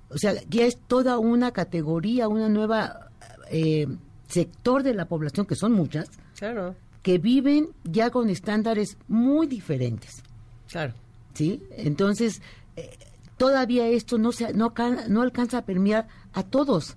O 0.08 0.18
sea, 0.18 0.34
ya 0.48 0.66
es 0.66 0.76
toda 0.76 1.18
una 1.18 1.52
categoría, 1.52 2.28
una 2.28 2.48
nueva 2.48 3.10
eh, 3.50 3.86
sector 4.28 4.82
de 4.82 4.94
la 4.94 5.06
población, 5.06 5.46
que 5.46 5.54
son 5.54 5.72
muchas, 5.72 6.08
Claro, 6.38 6.74
que 7.02 7.18
viven 7.18 7.68
ya 7.84 8.10
con 8.10 8.28
estándares 8.28 8.96
muy 9.08 9.46
diferentes, 9.46 10.22
claro. 10.70 10.94
¿sí? 11.34 11.62
Entonces, 11.70 12.42
eh, 12.76 12.90
todavía 13.36 13.86
esto 13.88 14.18
no, 14.18 14.32
se, 14.32 14.52
no, 14.52 14.74
no 15.08 15.22
alcanza 15.22 15.58
a 15.58 15.64
permear 15.64 16.08
a 16.32 16.42
todos. 16.42 16.96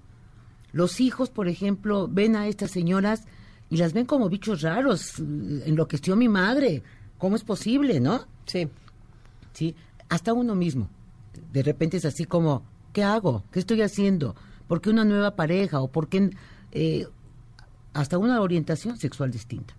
Los 0.72 1.00
hijos, 1.00 1.29
por 1.29 1.48
ejemplo, 1.48 2.07
ven 2.10 2.36
a 2.36 2.48
estas 2.48 2.72
señoras 2.72 3.25
y 3.74 3.77
las 3.77 3.92
ven 3.92 4.06
como 4.06 4.30
bichos 4.30 4.62
raros. 4.62 5.18
Enloqueció 5.18 6.15
mi 6.15 6.30
madre. 6.30 6.84
¿Cómo 7.18 7.36
es 7.36 7.44
posible, 7.44 8.00
no? 8.00 8.24
Sí. 8.46 8.68
¿Sí? 9.51 9.75
Hasta 10.10 10.32
uno 10.32 10.53
mismo. 10.53 10.89
De 11.51 11.63
repente 11.63 11.98
es 11.98 12.06
así 12.06 12.25
como, 12.25 12.63
¿qué 12.94 13.01
hago? 13.03 13.44
¿Qué 13.51 13.58
estoy 13.58 13.82
haciendo? 13.82 14.36
¿Por 14.68 14.80
qué 14.80 14.92
una 14.92 15.06
nueva 15.06 15.36
pareja? 15.36 15.82
¿O 15.82 15.88
por 15.88 16.08
qué 16.08 16.30
eh, 16.72 17.08
hasta 17.94 18.20
una 18.20 18.39
orientación 18.42 18.96
sexual 18.98 19.32
distinta? 19.32 19.74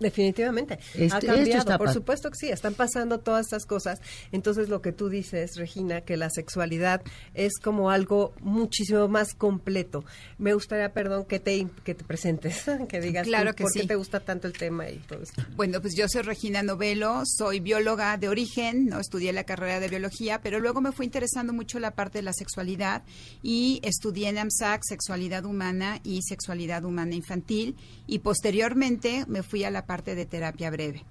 Definitivamente. 0.00 0.78
Esto- 0.94 1.14
ha 1.16 1.18
esto 1.18 1.26
cambiado, 1.26 1.58
está 1.60 1.78
por 1.78 1.92
supuesto 1.92 2.30
que 2.30 2.36
sí, 2.38 2.48
están 2.48 2.74
pasando 2.74 3.20
todas 3.20 3.46
estas 3.46 3.66
cosas. 3.66 4.00
Entonces 4.32 4.68
lo 4.68 4.82
que 4.82 4.92
tú 4.92 5.08
dices, 5.08 5.56
Regina, 5.56 6.00
que 6.00 6.16
la 6.16 6.30
sexualidad 6.30 7.02
es 7.34 7.58
como 7.62 7.90
algo 7.90 8.32
muchísimo 8.40 9.06
más 9.08 9.34
completo. 9.34 10.04
Me 10.38 10.54
gustaría, 10.54 10.92
perdón, 10.92 11.24
que 11.26 11.38
te, 11.38 11.66
que 11.84 11.94
te 11.94 12.02
presentes, 12.04 12.64
que 12.88 13.00
digas 13.00 13.26
Claro 13.26 13.50
tú 13.50 13.56
que 13.56 13.62
por 13.64 13.72
qué 13.72 13.80
sí. 13.82 13.86
te 13.86 13.94
gusta 13.94 14.20
tanto 14.20 14.46
el 14.46 14.54
tema 14.54 14.88
y 14.90 14.96
todo 14.98 15.22
esto. 15.22 15.42
Bueno, 15.54 15.80
pues 15.80 15.94
yo 15.96 16.08
soy 16.08 16.22
Regina 16.22 16.62
Novelo, 16.62 17.22
soy 17.26 17.60
bióloga 17.60 18.16
de 18.16 18.28
origen, 18.28 18.86
no 18.86 18.98
estudié 19.00 19.32
la 19.32 19.44
carrera 19.44 19.80
de 19.80 19.88
biología, 19.88 20.40
pero 20.42 20.60
luego 20.60 20.80
me 20.80 20.92
fue 20.92 21.04
interesando 21.04 21.52
mucho 21.52 21.78
la 21.78 21.90
parte 21.92 22.18
de 22.18 22.22
la 22.22 22.32
sexualidad 22.32 23.02
y 23.42 23.80
estudié 23.82 24.28
en 24.30 24.38
AMSAC 24.38 24.80
sexualidad 24.84 25.44
humana 25.44 26.00
y 26.04 26.22
sexualidad 26.22 26.84
humana 26.84 27.14
infantil 27.14 27.76
y 28.06 28.20
posteriormente 28.20 29.24
me 29.28 29.42
fui 29.42 29.64
a 29.64 29.70
la 29.70 29.86
parte 29.90 30.14
de 30.14 30.24
terapia 30.24 30.70
breve. 30.70 31.02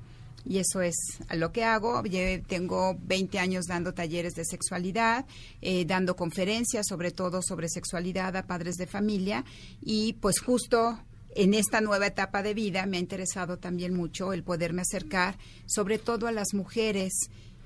Y 0.46 0.60
eso 0.60 0.82
es 0.82 0.96
lo 1.36 1.52
que 1.52 1.66
hago. 1.66 2.02
Tengo 2.48 2.96
20 2.98 3.38
años 3.38 3.66
dando 3.66 3.94
talleres 3.94 4.36
de 4.36 4.46
sexualidad, 4.46 5.26
eh, 5.62 5.84
dando 5.84 6.16
conferencias, 6.16 6.88
sobre 6.88 7.12
todo 7.12 7.42
sobre 7.42 7.68
sexualidad 7.68 8.38
a 8.38 8.48
padres 8.48 8.76
de 8.78 8.88
familia. 8.88 9.44
Y 9.82 10.14
pues 10.22 10.40
justo 10.40 10.98
en 11.36 11.54
esta 11.54 11.82
nueva 11.82 12.08
etapa 12.08 12.42
de 12.42 12.54
vida 12.54 12.86
me 12.86 12.96
ha 12.96 13.02
interesado 13.02 13.58
también 13.58 13.94
mucho 13.94 14.32
el 14.32 14.44
poderme 14.44 14.84
acercar, 14.84 15.38
sobre 15.66 16.00
todo 16.00 16.28
a 16.28 16.32
las 16.32 16.54
mujeres, 16.54 17.12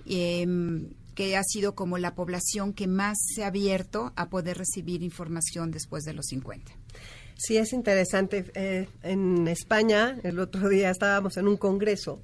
em, 0.07 0.89
que 1.13 1.37
ha 1.37 1.43
sido 1.43 1.75
como 1.75 1.99
la 1.99 2.15
población 2.15 2.73
que 2.73 2.87
más 2.87 3.19
se 3.35 3.43
ha 3.43 3.47
abierto 3.47 4.13
a 4.15 4.29
poder 4.29 4.57
recibir 4.57 5.03
información 5.03 5.69
después 5.69 6.05
de 6.05 6.13
los 6.13 6.25
50. 6.25 6.82
Sí, 7.45 7.57
es 7.57 7.73
interesante. 7.73 8.45
Eh, 8.55 8.87
en 9.03 9.47
España, 9.47 10.17
el 10.23 10.39
otro 10.39 10.69
día 10.69 10.89
estábamos 10.89 11.35
en 11.37 11.47
un 11.47 11.57
congreso 11.57 12.21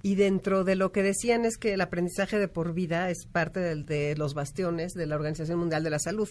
y 0.00 0.14
dentro 0.14 0.62
de 0.62 0.76
lo 0.76 0.92
que 0.92 1.02
decían 1.02 1.44
es 1.44 1.56
que 1.56 1.72
el 1.72 1.80
aprendizaje 1.80 2.38
de 2.38 2.46
por 2.46 2.72
vida 2.72 3.10
es 3.10 3.26
parte 3.26 3.58
del- 3.60 3.84
de 3.84 4.14
los 4.16 4.32
bastiones 4.34 4.92
de 4.92 5.06
la 5.06 5.16
Organización 5.16 5.58
Mundial 5.58 5.82
de 5.82 5.90
la 5.90 5.98
Salud. 5.98 6.28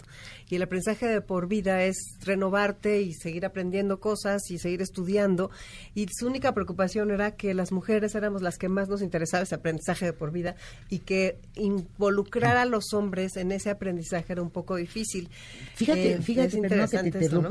Y 0.50 0.56
el 0.56 0.62
aprendizaje 0.62 1.06
de 1.08 1.20
por 1.20 1.48
vida 1.50 1.84
es 1.84 1.98
renovarte 2.24 3.02
y 3.02 3.14
seguir 3.14 3.44
aprendiendo 3.46 4.00
cosas 4.00 4.50
y 4.52 4.58
seguir 4.60 4.82
estudiando. 4.82 5.50
Y 5.96 6.06
su 6.18 6.28
única 6.28 6.54
preocupación 6.54 7.12
era 7.12 7.32
que 7.36 7.54
las 7.54 7.72
mujeres 7.74 8.16
éramos 8.16 8.42
las 8.42 8.58
que 8.58 8.70
más 8.70 8.88
nos 8.88 9.02
interesaba 9.02 9.44
ese 9.44 9.56
aprendizaje 9.56 10.06
de 10.06 10.14
por 10.14 10.32
vida 10.32 10.56
y 10.90 11.00
que 11.00 11.38
involucrar 11.56 12.56
a 12.56 12.66
los 12.66 12.94
hombres 12.94 13.36
en 13.36 13.52
ese 13.52 13.70
aprendizaje 13.70 14.32
era 14.32 14.42
un 14.44 14.52
poco 14.52 14.76
difícil. 14.78 15.28
Fíjate, 15.76 16.14
Eh, 16.14 16.22
fíjate, 16.22 16.48
es 16.48 16.54
que 16.54 16.70
te 17.12 17.20
esto, 17.26 17.42
¿no? 17.42 17.50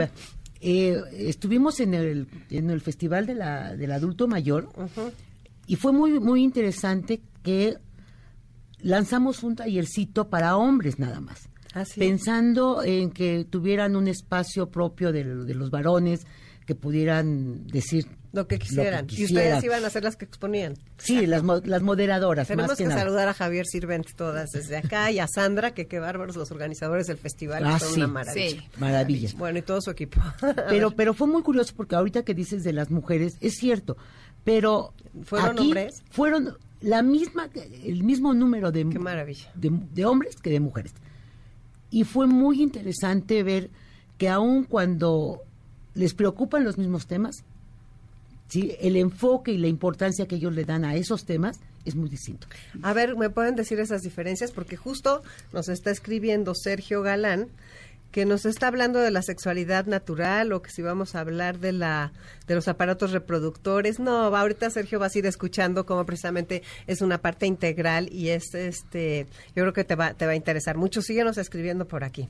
Eh, 0.60 1.00
estuvimos 1.12 1.80
en 1.80 1.94
el, 1.94 2.28
en 2.50 2.70
el 2.70 2.80
Festival 2.80 3.26
de 3.26 3.34
la, 3.34 3.76
del 3.76 3.92
Adulto 3.92 4.26
Mayor 4.26 4.68
y 5.66 5.76
fue 5.76 5.92
muy, 5.92 6.18
muy 6.20 6.42
interesante 6.42 7.20
que 7.42 7.76
lanzamos 8.80 9.42
un 9.42 9.56
tallercito 9.56 10.28
para 10.28 10.56
hombres 10.56 10.98
nada 10.98 11.20
más. 11.20 11.48
Ah. 11.74 11.84
Pensando 11.96 12.82
en 12.82 13.10
que 13.10 13.44
tuvieran 13.44 13.96
un 13.96 14.08
espacio 14.08 14.70
propio 14.70 15.12
de, 15.12 15.24
de 15.24 15.54
los 15.54 15.70
varones, 15.70 16.26
que 16.66 16.74
pudieran 16.74 17.66
decir 17.66 18.06
Lo 18.36 18.46
que 18.46 18.58
quisieran. 18.58 19.06
y 19.06 19.08
quisieran. 19.08 19.46
ustedes 19.56 19.64
iban 19.64 19.84
a 19.84 19.90
ser 19.90 20.04
las 20.04 20.14
que 20.16 20.24
exponían. 20.24 20.74
Sí, 20.98 21.26
las, 21.26 21.42
mo- 21.42 21.60
las 21.64 21.82
moderadoras, 21.82 22.46
Tenemos 22.48 22.68
más 22.70 22.78
que, 22.78 22.86
saludar 22.86 23.28
a 23.28 23.34
Javier 23.34 23.66
Sirvent 23.66 24.06
todas 24.14 24.50
desde 24.52 24.76
acá 24.76 25.10
y 25.10 25.18
a 25.18 25.26
Sandra, 25.26 25.72
que 25.74 25.86
qué 25.88 25.98
bárbaros 25.98 26.36
los 26.36 26.50
organizadores 26.50 27.06
del 27.08 27.16
festival, 27.18 27.64
Ah, 27.66 27.78
son 27.78 27.88
sí. 27.88 27.96
una 27.96 28.06
maravilla. 28.06 28.50
Sí. 28.60 28.68
Maravilla. 28.78 29.30
Bueno, 29.36 29.58
y 29.58 29.62
todo 29.62 29.80
su 29.80 29.90
equipo. 29.90 30.20
Pero, 30.68 30.90
pero 30.92 31.14
fue 31.14 31.26
muy 31.26 31.42
curioso 31.42 31.72
porque 31.76 31.94
ahorita 31.96 32.22
que 32.22 32.34
dices 32.34 32.62
de 32.62 32.72
las 32.72 32.90
mujeres, 32.90 33.36
es 33.40 33.54
cierto, 33.54 33.96
pero 34.44 34.92
¿Fueron 35.24 35.50
aquí 35.52 35.62
hombres? 35.64 36.02
Fueron 36.10 36.56
la 36.80 37.02
misma, 37.02 37.48
el 37.84 38.04
mismo 38.04 38.34
número 38.34 38.70
de, 38.70 38.86
Qué 38.88 38.98
maravilla. 38.98 39.50
de, 39.54 39.70
de 39.72 40.04
hombres 40.04 40.36
que 40.36 40.50
de 40.50 40.60
mujeres. 40.60 40.92
Y 41.90 42.04
fue 42.04 42.26
muy 42.26 42.62
interesante 42.62 43.42
ver 43.42 43.70
que 44.18 44.28
aun 44.28 44.64
cuando 44.64 45.40
les 45.94 46.12
preocupan 46.14 46.64
los 46.64 46.76
mismos 46.78 47.06
temas, 47.06 47.44
¿sí? 48.48 48.76
el 48.80 48.96
enfoque 48.96 49.52
y 49.52 49.58
la 49.58 49.68
importancia 49.68 50.26
que 50.26 50.36
ellos 50.36 50.54
le 50.54 50.64
dan 50.64 50.84
a 50.84 50.96
esos 50.96 51.24
temas 51.24 51.60
es 51.84 51.94
muy 51.94 52.08
distinto. 52.08 52.46
A 52.82 52.92
ver, 52.92 53.16
¿me 53.16 53.30
pueden 53.30 53.54
decir 53.54 53.78
esas 53.80 54.02
diferencias? 54.02 54.50
Porque 54.50 54.76
justo 54.76 55.22
nos 55.52 55.68
está 55.68 55.90
escribiendo 55.90 56.54
Sergio 56.54 57.02
Galán, 57.02 57.48
que 58.10 58.24
nos 58.24 58.46
está 58.46 58.68
hablando 58.68 58.98
de 59.00 59.10
la 59.10 59.20
sexualidad 59.20 59.86
natural 59.86 60.52
o 60.52 60.62
que 60.62 60.70
si 60.70 60.80
vamos 60.80 61.14
a 61.14 61.20
hablar 61.20 61.58
de 61.58 61.72
la 61.72 62.12
de 62.46 62.54
los 62.54 62.66
aparatos 62.66 63.12
reproductores. 63.12 64.00
No, 64.00 64.34
ahorita 64.34 64.70
Sergio 64.70 64.98
vas 64.98 65.14
a 65.14 65.18
ir 65.18 65.26
escuchando 65.26 65.84
cómo 65.84 66.06
precisamente 66.06 66.62
es 66.86 67.02
una 67.02 67.18
parte 67.18 67.46
integral 67.46 68.08
y 68.10 68.30
es 68.30 68.54
este 68.54 69.26
yo 69.54 69.64
creo 69.64 69.72
que 69.72 69.84
te 69.84 69.96
va 69.96 70.14
te 70.14 70.24
va 70.24 70.32
a 70.32 70.36
interesar 70.36 70.78
mucho. 70.78 71.02
Síguenos 71.02 71.36
escribiendo 71.36 71.86
por 71.86 72.04
aquí. 72.04 72.28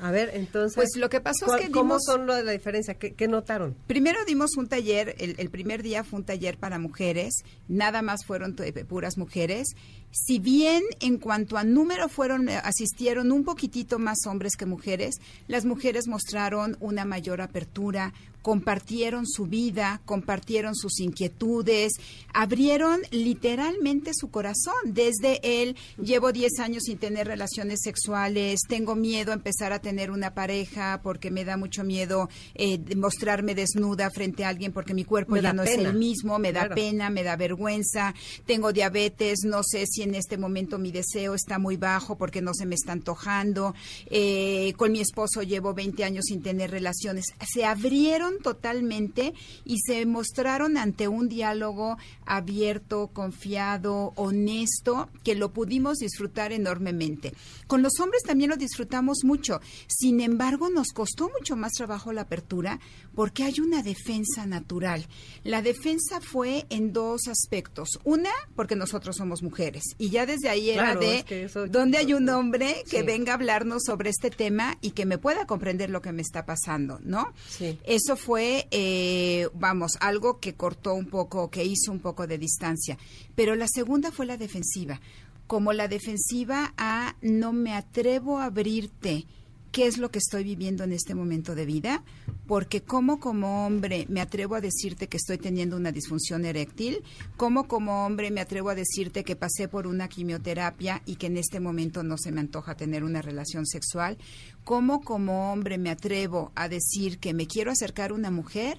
A 0.00 0.10
ver, 0.10 0.30
entonces 0.34 0.74
Pues 0.74 0.90
lo 0.96 1.08
que 1.08 1.20
pasó 1.20 1.44
es 1.44 1.50
¿cuál- 1.52 1.60
que 1.62 1.70
¿cómo 1.70 1.98
son 2.00 2.26
lo 2.26 2.34
de 2.34 2.42
la 2.42 2.50
diferencia? 2.52 2.94
¿Qué, 2.94 3.14
qué 3.14 3.28
notaron? 3.28 3.76
Primero 3.86 4.24
dimos 4.26 4.56
un 4.56 4.66
taller, 4.66 5.14
el, 5.18 5.36
el 5.38 5.50
primer 5.50 5.82
día 5.84 6.02
fue 6.02 6.18
un 6.18 6.24
taller 6.24 6.58
para 6.58 6.78
mujeres, 6.80 7.32
nada 7.68 8.02
más 8.02 8.24
fueron 8.26 8.56
eh, 8.58 8.72
puras 8.84 9.16
mujeres. 9.16 9.68
Si 10.10 10.40
bien 10.40 10.82
en 11.00 11.18
cuanto 11.18 11.56
a 11.56 11.64
número 11.64 12.08
fueron, 12.08 12.48
eh, 12.48 12.56
asistieron 12.56 13.30
un 13.30 13.44
poquitito 13.44 13.98
más 14.00 14.18
hombres 14.26 14.56
que 14.56 14.66
mujeres, 14.66 15.14
las 15.46 15.64
mujeres 15.64 16.08
mostraron 16.08 16.76
una 16.80 17.04
mayor 17.04 17.40
apertura, 17.40 18.12
compartieron 18.44 19.26
su 19.26 19.46
vida, 19.46 20.02
compartieron 20.04 20.76
sus 20.76 21.00
inquietudes, 21.00 21.94
abrieron 22.34 23.00
literalmente 23.10 24.10
su 24.12 24.30
corazón. 24.30 24.74
Desde 24.84 25.40
él, 25.62 25.76
llevo 25.96 26.30
10 26.30 26.58
años 26.60 26.82
sin 26.84 26.98
tener 26.98 27.26
relaciones 27.26 27.80
sexuales, 27.82 28.60
tengo 28.68 28.96
miedo 28.96 29.32
a 29.32 29.34
empezar 29.34 29.72
a 29.72 29.78
tener 29.78 30.10
una 30.10 30.34
pareja 30.34 31.00
porque 31.02 31.30
me 31.30 31.46
da 31.46 31.56
mucho 31.56 31.84
miedo 31.84 32.28
eh, 32.54 32.78
mostrarme 32.94 33.54
desnuda 33.54 34.10
frente 34.10 34.44
a 34.44 34.50
alguien 34.50 34.72
porque 34.72 34.92
mi 34.92 35.04
cuerpo 35.04 35.36
Me 35.36 35.40
ya 35.40 35.54
no 35.54 35.62
es 35.62 35.78
el 35.78 35.94
mismo, 35.94 36.38
me 36.38 36.52
da 36.52 36.68
pena, 36.68 37.08
me 37.08 37.22
da 37.22 37.36
vergüenza, 37.36 38.14
tengo 38.44 38.74
diabetes, 38.74 39.38
no 39.44 39.62
sé 39.62 39.86
si 39.86 40.02
en 40.02 40.14
este 40.14 40.36
momento 40.36 40.78
mi 40.78 40.92
deseo 40.92 41.34
está 41.34 41.58
muy 41.58 41.78
bajo 41.78 42.18
porque 42.18 42.42
no 42.42 42.52
se 42.52 42.66
me 42.66 42.74
está 42.74 42.92
antojando, 42.92 43.74
eh, 44.10 44.74
con 44.76 44.92
mi 44.92 45.00
esposo 45.00 45.42
llevo 45.42 45.72
20 45.72 46.04
años 46.04 46.26
sin 46.26 46.42
tener 46.42 46.70
relaciones. 46.70 47.24
Se 47.50 47.64
abrieron 47.64 48.33
totalmente 48.42 49.34
y 49.64 49.78
se 49.80 50.04
mostraron 50.06 50.76
ante 50.76 51.08
un 51.08 51.28
diálogo 51.28 51.96
abierto, 52.26 53.08
confiado, 53.12 54.12
honesto, 54.16 55.08
que 55.22 55.34
lo 55.34 55.52
pudimos 55.52 55.98
disfrutar 55.98 56.52
enormemente. 56.52 57.34
Con 57.66 57.82
los 57.82 57.98
hombres 58.00 58.22
también 58.22 58.50
lo 58.50 58.56
disfrutamos 58.56 59.18
mucho. 59.24 59.60
Sin 59.88 60.20
embargo, 60.20 60.70
nos 60.70 60.88
costó 60.88 61.30
mucho 61.30 61.56
más 61.56 61.72
trabajo 61.72 62.12
la 62.12 62.22
apertura 62.22 62.80
porque 63.14 63.44
hay 63.44 63.60
una 63.60 63.82
defensa 63.82 64.46
natural. 64.46 65.06
La 65.44 65.62
defensa 65.62 66.20
fue 66.20 66.66
en 66.70 66.92
dos 66.92 67.28
aspectos. 67.28 67.88
Una, 68.04 68.30
porque 68.56 68.76
nosotros 68.76 69.16
somos 69.16 69.42
mujeres. 69.42 69.82
Y 69.98 70.10
ya 70.10 70.26
desde 70.26 70.48
ahí 70.48 70.70
era 70.70 70.94
de 70.96 71.24
dónde 71.70 71.98
hay 71.98 72.14
un 72.14 72.28
hombre 72.28 72.84
que 72.90 73.02
venga 73.02 73.32
a 73.32 73.36
hablarnos 73.36 73.82
sobre 73.84 74.10
este 74.10 74.30
tema 74.30 74.76
y 74.80 74.90
que 74.90 75.06
me 75.06 75.18
pueda 75.18 75.46
comprender 75.46 75.90
lo 75.90 76.02
que 76.02 76.12
me 76.12 76.22
está 76.22 76.44
pasando, 76.44 76.98
¿no? 77.02 77.32
Sí. 77.48 77.78
Eso 77.84 78.16
fue, 78.24 78.66
eh, 78.70 79.48
vamos, 79.52 79.98
algo 80.00 80.40
que 80.40 80.54
cortó 80.54 80.94
un 80.94 81.06
poco, 81.06 81.50
que 81.50 81.64
hizo 81.64 81.92
un 81.92 82.00
poco 82.00 82.26
de 82.26 82.38
distancia. 82.38 82.96
Pero 83.34 83.54
la 83.54 83.66
segunda 83.68 84.10
fue 84.10 84.24
la 84.24 84.38
defensiva. 84.38 85.00
Como 85.46 85.74
la 85.74 85.88
defensiva 85.88 86.72
a 86.78 87.16
no 87.20 87.52
me 87.52 87.74
atrevo 87.74 88.38
a 88.38 88.46
abrirte 88.46 89.26
qué 89.74 89.88
es 89.88 89.98
lo 89.98 90.12
que 90.12 90.20
estoy 90.20 90.44
viviendo 90.44 90.84
en 90.84 90.92
este 90.92 91.16
momento 91.16 91.56
de 91.56 91.66
vida, 91.66 92.04
porque 92.46 92.82
como 92.84 93.18
como 93.18 93.66
hombre 93.66 94.06
me 94.08 94.20
atrevo 94.20 94.54
a 94.54 94.60
decirte 94.60 95.08
que 95.08 95.16
estoy 95.16 95.36
teniendo 95.36 95.76
una 95.76 95.90
disfunción 95.90 96.44
eréctil, 96.44 97.02
como 97.36 97.66
como 97.66 98.06
hombre 98.06 98.30
me 98.30 98.40
atrevo 98.40 98.70
a 98.70 98.76
decirte 98.76 99.24
que 99.24 99.34
pasé 99.34 99.66
por 99.66 99.88
una 99.88 100.06
quimioterapia 100.06 101.02
y 101.06 101.16
que 101.16 101.26
en 101.26 101.38
este 101.38 101.58
momento 101.58 102.04
no 102.04 102.16
se 102.18 102.30
me 102.30 102.40
antoja 102.40 102.76
tener 102.76 103.02
una 103.02 103.20
relación 103.20 103.66
sexual, 103.66 104.16
como 104.62 105.00
como 105.00 105.52
hombre 105.52 105.76
me 105.76 105.90
atrevo 105.90 106.52
a 106.54 106.68
decir 106.68 107.18
que 107.18 107.34
me 107.34 107.48
quiero 107.48 107.72
acercar 107.72 108.12
a 108.12 108.14
una 108.14 108.30
mujer 108.30 108.78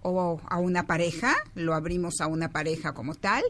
o 0.00 0.40
a 0.48 0.58
una 0.58 0.86
pareja, 0.86 1.36
lo 1.54 1.74
abrimos 1.74 2.22
a 2.22 2.28
una 2.28 2.48
pareja 2.48 2.94
como 2.94 3.14
tal, 3.14 3.44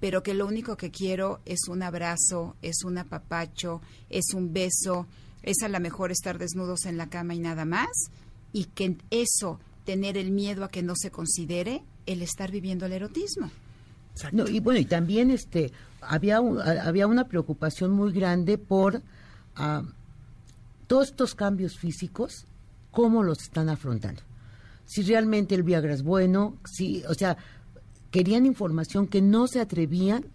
pero 0.00 0.24
que 0.24 0.34
lo 0.34 0.48
único 0.48 0.76
que 0.76 0.90
quiero 0.90 1.38
es 1.44 1.68
un 1.68 1.84
abrazo, 1.84 2.56
es 2.62 2.82
un 2.82 2.98
apapacho, 2.98 3.80
es 4.10 4.34
un 4.34 4.52
beso, 4.52 5.06
es 5.42 5.62
a 5.62 5.68
lo 5.68 5.80
mejor 5.80 6.12
estar 6.12 6.38
desnudos 6.38 6.86
en 6.86 6.96
la 6.96 7.08
cama 7.08 7.34
y 7.34 7.38
nada 7.38 7.64
más, 7.64 7.90
y 8.52 8.64
que 8.66 8.96
eso, 9.10 9.60
tener 9.84 10.16
el 10.16 10.30
miedo 10.30 10.64
a 10.64 10.70
que 10.70 10.82
no 10.82 10.94
se 10.96 11.10
considere 11.10 11.82
el 12.06 12.22
estar 12.22 12.50
viviendo 12.50 12.86
el 12.86 12.92
erotismo. 12.92 13.50
No, 14.32 14.46
y 14.46 14.60
bueno, 14.60 14.78
y 14.78 14.84
también 14.84 15.30
este 15.30 15.72
había 16.00 16.36
había 16.38 17.06
una 17.06 17.28
preocupación 17.28 17.92
muy 17.92 18.12
grande 18.12 18.58
por 18.58 19.02
ah, 19.56 19.82
todos 20.86 21.08
estos 21.08 21.34
cambios 21.34 21.78
físicos, 21.78 22.46
cómo 22.90 23.22
los 23.22 23.42
están 23.42 23.68
afrontando. 23.70 24.20
Si 24.84 25.02
realmente 25.02 25.54
el 25.54 25.62
Viagra 25.62 25.94
es 25.94 26.02
bueno, 26.02 26.58
si, 26.70 27.02
o 27.08 27.14
sea, 27.14 27.38
querían 28.10 28.44
información 28.44 29.06
que 29.06 29.22
no 29.22 29.46
se 29.46 29.60
atrevían 29.60 30.26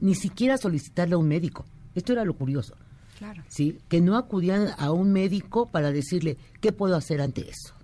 ni 0.00 0.14
siquiera 0.14 0.54
a 0.54 0.58
solicitarle 0.58 1.14
a 1.14 1.18
un 1.18 1.26
médico. 1.26 1.64
Esto 1.94 2.12
era 2.12 2.24
lo 2.24 2.34
curioso. 2.34 2.76
Claro. 3.18 3.42
¿sí? 3.48 3.78
Que 3.88 4.00
no 4.00 4.16
acudían 4.16 4.68
a 4.78 4.92
un 4.92 5.12
médico 5.12 5.66
para 5.66 5.92
decirle, 5.92 6.36
¿qué 6.60 6.72
puedo 6.72 6.96
hacer 6.96 7.20
ante 7.20 7.48
eso? 7.48 7.74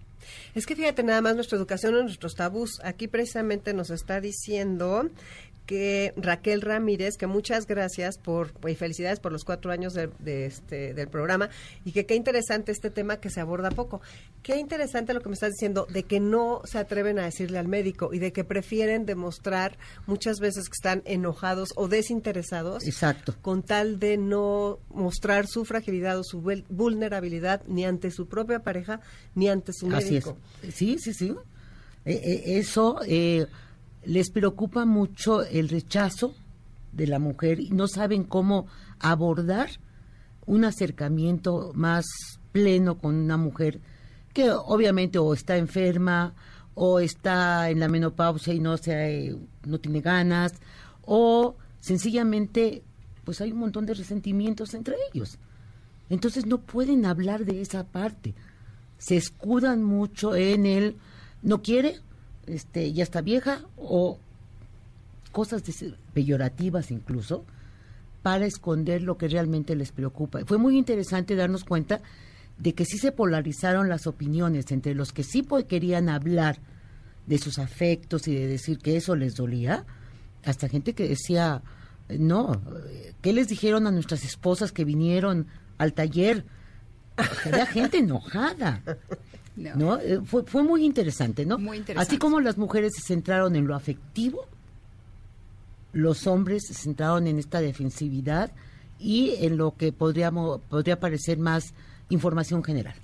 Es 0.54 0.66
que 0.66 0.76
fíjate 0.76 1.02
nada 1.02 1.22
más 1.22 1.34
nuestra 1.34 1.56
educación 1.56 1.94
o 1.94 2.02
nuestros 2.02 2.34
tabús. 2.34 2.78
Aquí 2.84 3.08
precisamente 3.08 3.72
nos 3.72 3.90
está 3.90 4.20
diciendo 4.20 5.08
que 5.66 6.12
Raquel 6.16 6.60
Ramírez, 6.60 7.16
que 7.16 7.26
muchas 7.26 7.66
gracias 7.66 8.18
por 8.18 8.52
y 8.68 8.74
felicidades 8.74 9.20
por 9.20 9.32
los 9.32 9.44
cuatro 9.44 9.70
años 9.70 9.94
de, 9.94 10.46
este 10.46 10.94
del 10.94 11.08
programa 11.08 11.50
y 11.84 11.92
que 11.92 12.06
qué 12.06 12.14
interesante 12.14 12.72
este 12.72 12.90
tema 12.90 13.18
que 13.18 13.30
se 13.30 13.40
aborda 13.40 13.70
poco. 13.70 14.00
Qué 14.42 14.56
interesante 14.56 15.14
lo 15.14 15.20
que 15.20 15.28
me 15.28 15.34
estás 15.34 15.52
diciendo 15.52 15.86
de 15.88 16.02
que 16.02 16.20
no 16.20 16.62
se 16.64 16.78
atreven 16.78 17.18
a 17.18 17.24
decirle 17.24 17.58
al 17.58 17.68
médico 17.68 18.12
y 18.12 18.18
de 18.18 18.32
que 18.32 18.44
prefieren 18.44 19.06
demostrar 19.06 19.78
muchas 20.06 20.38
veces 20.40 20.68
que 20.68 20.74
están 20.74 21.02
enojados 21.04 21.70
o 21.76 21.88
desinteresados. 21.88 22.84
Exacto. 22.84 23.34
Con 23.40 23.62
tal 23.62 23.98
de 23.98 24.16
no 24.16 24.80
mostrar 24.90 25.46
su 25.46 25.64
fragilidad 25.64 26.18
o 26.18 26.24
su 26.24 26.40
vulnerabilidad 26.68 27.62
ni 27.66 27.84
ante 27.84 28.10
su 28.10 28.26
propia 28.26 28.60
pareja 28.60 29.00
ni 29.34 29.48
ante 29.48 29.72
su 29.72 29.86
médico. 29.86 30.36
Así 30.58 30.68
es. 30.68 30.74
Sí, 30.74 30.96
sí, 30.98 31.14
sí. 31.14 31.34
Eh, 32.04 32.20
eh, 32.24 32.58
eso 32.58 33.00
eh, 33.06 33.46
les 34.04 34.30
preocupa 34.30 34.84
mucho 34.84 35.42
el 35.44 35.68
rechazo 35.68 36.34
de 36.92 37.06
la 37.06 37.18
mujer 37.18 37.60
y 37.60 37.70
no 37.70 37.88
saben 37.88 38.24
cómo 38.24 38.66
abordar 38.98 39.70
un 40.46 40.64
acercamiento 40.64 41.72
más 41.74 42.04
pleno 42.52 42.98
con 42.98 43.14
una 43.14 43.36
mujer 43.36 43.80
que 44.32 44.50
obviamente 44.50 45.18
o 45.18 45.32
está 45.34 45.56
enferma 45.56 46.34
o 46.74 47.00
está 47.00 47.70
en 47.70 47.80
la 47.80 47.88
menopausia 47.88 48.54
y 48.54 48.60
no 48.60 48.76
se 48.76 49.36
no 49.64 49.78
tiene 49.78 50.00
ganas 50.00 50.54
o 51.02 51.56
sencillamente 51.80 52.82
pues 53.24 53.40
hay 53.40 53.52
un 53.52 53.58
montón 53.58 53.86
de 53.86 53.94
resentimientos 53.94 54.74
entre 54.74 54.96
ellos. 55.12 55.38
Entonces 56.10 56.46
no 56.46 56.58
pueden 56.58 57.06
hablar 57.06 57.44
de 57.44 57.60
esa 57.60 57.84
parte. 57.84 58.34
Se 58.98 59.16
escudan 59.16 59.82
mucho 59.82 60.34
en 60.34 60.66
el 60.66 60.96
no 61.42 61.62
quiere, 61.62 62.00
este, 62.46 62.92
ya 62.92 63.02
está 63.02 63.20
vieja 63.20 63.62
o 63.76 64.18
cosas 65.32 65.62
peyorativas 66.12 66.90
incluso 66.90 67.44
para 68.22 68.46
esconder 68.46 69.02
lo 69.02 69.16
que 69.16 69.28
realmente 69.28 69.74
les 69.74 69.92
preocupa. 69.92 70.44
Fue 70.44 70.58
muy 70.58 70.78
interesante 70.78 71.34
darnos 71.34 71.64
cuenta 71.64 72.00
de 72.58 72.74
que 72.74 72.84
sí 72.84 72.98
se 72.98 73.12
polarizaron 73.12 73.88
las 73.88 74.06
opiniones 74.06 74.70
entre 74.70 74.94
los 74.94 75.12
que 75.12 75.24
sí 75.24 75.46
querían 75.68 76.08
hablar 76.08 76.58
de 77.26 77.38
sus 77.38 77.58
afectos 77.58 78.28
y 78.28 78.34
de 78.34 78.46
decir 78.46 78.78
que 78.78 78.96
eso 78.96 79.16
les 79.16 79.34
dolía, 79.34 79.84
hasta 80.44 80.68
gente 80.68 80.92
que 80.92 81.08
decía, 81.08 81.62
no, 82.08 82.60
¿qué 83.20 83.32
les 83.32 83.48
dijeron 83.48 83.86
a 83.86 83.90
nuestras 83.90 84.24
esposas 84.24 84.72
que 84.72 84.84
vinieron 84.84 85.46
al 85.78 85.92
taller? 85.92 86.44
Había 87.44 87.66
gente 87.66 87.98
enojada. 87.98 88.82
No. 89.56 89.98
Eh, 89.98 90.20
fue, 90.24 90.44
fue 90.44 90.62
muy 90.62 90.84
interesante, 90.84 91.44
¿no? 91.44 91.58
Muy 91.58 91.78
interesante. 91.78 92.08
Así 92.08 92.18
como 92.18 92.40
las 92.40 92.56
mujeres 92.56 92.92
se 92.96 93.02
centraron 93.02 93.54
en 93.56 93.66
lo 93.66 93.74
afectivo, 93.74 94.46
los 95.92 96.26
hombres 96.26 96.64
se 96.66 96.74
centraron 96.74 97.26
en 97.26 97.38
esta 97.38 97.60
defensividad 97.60 98.52
y 98.98 99.34
en 99.44 99.56
lo 99.56 99.76
que 99.76 99.92
podríamos, 99.92 100.60
podría 100.68 100.98
parecer 100.98 101.38
más 101.38 101.74
información 102.08 102.62
general. 102.64 102.94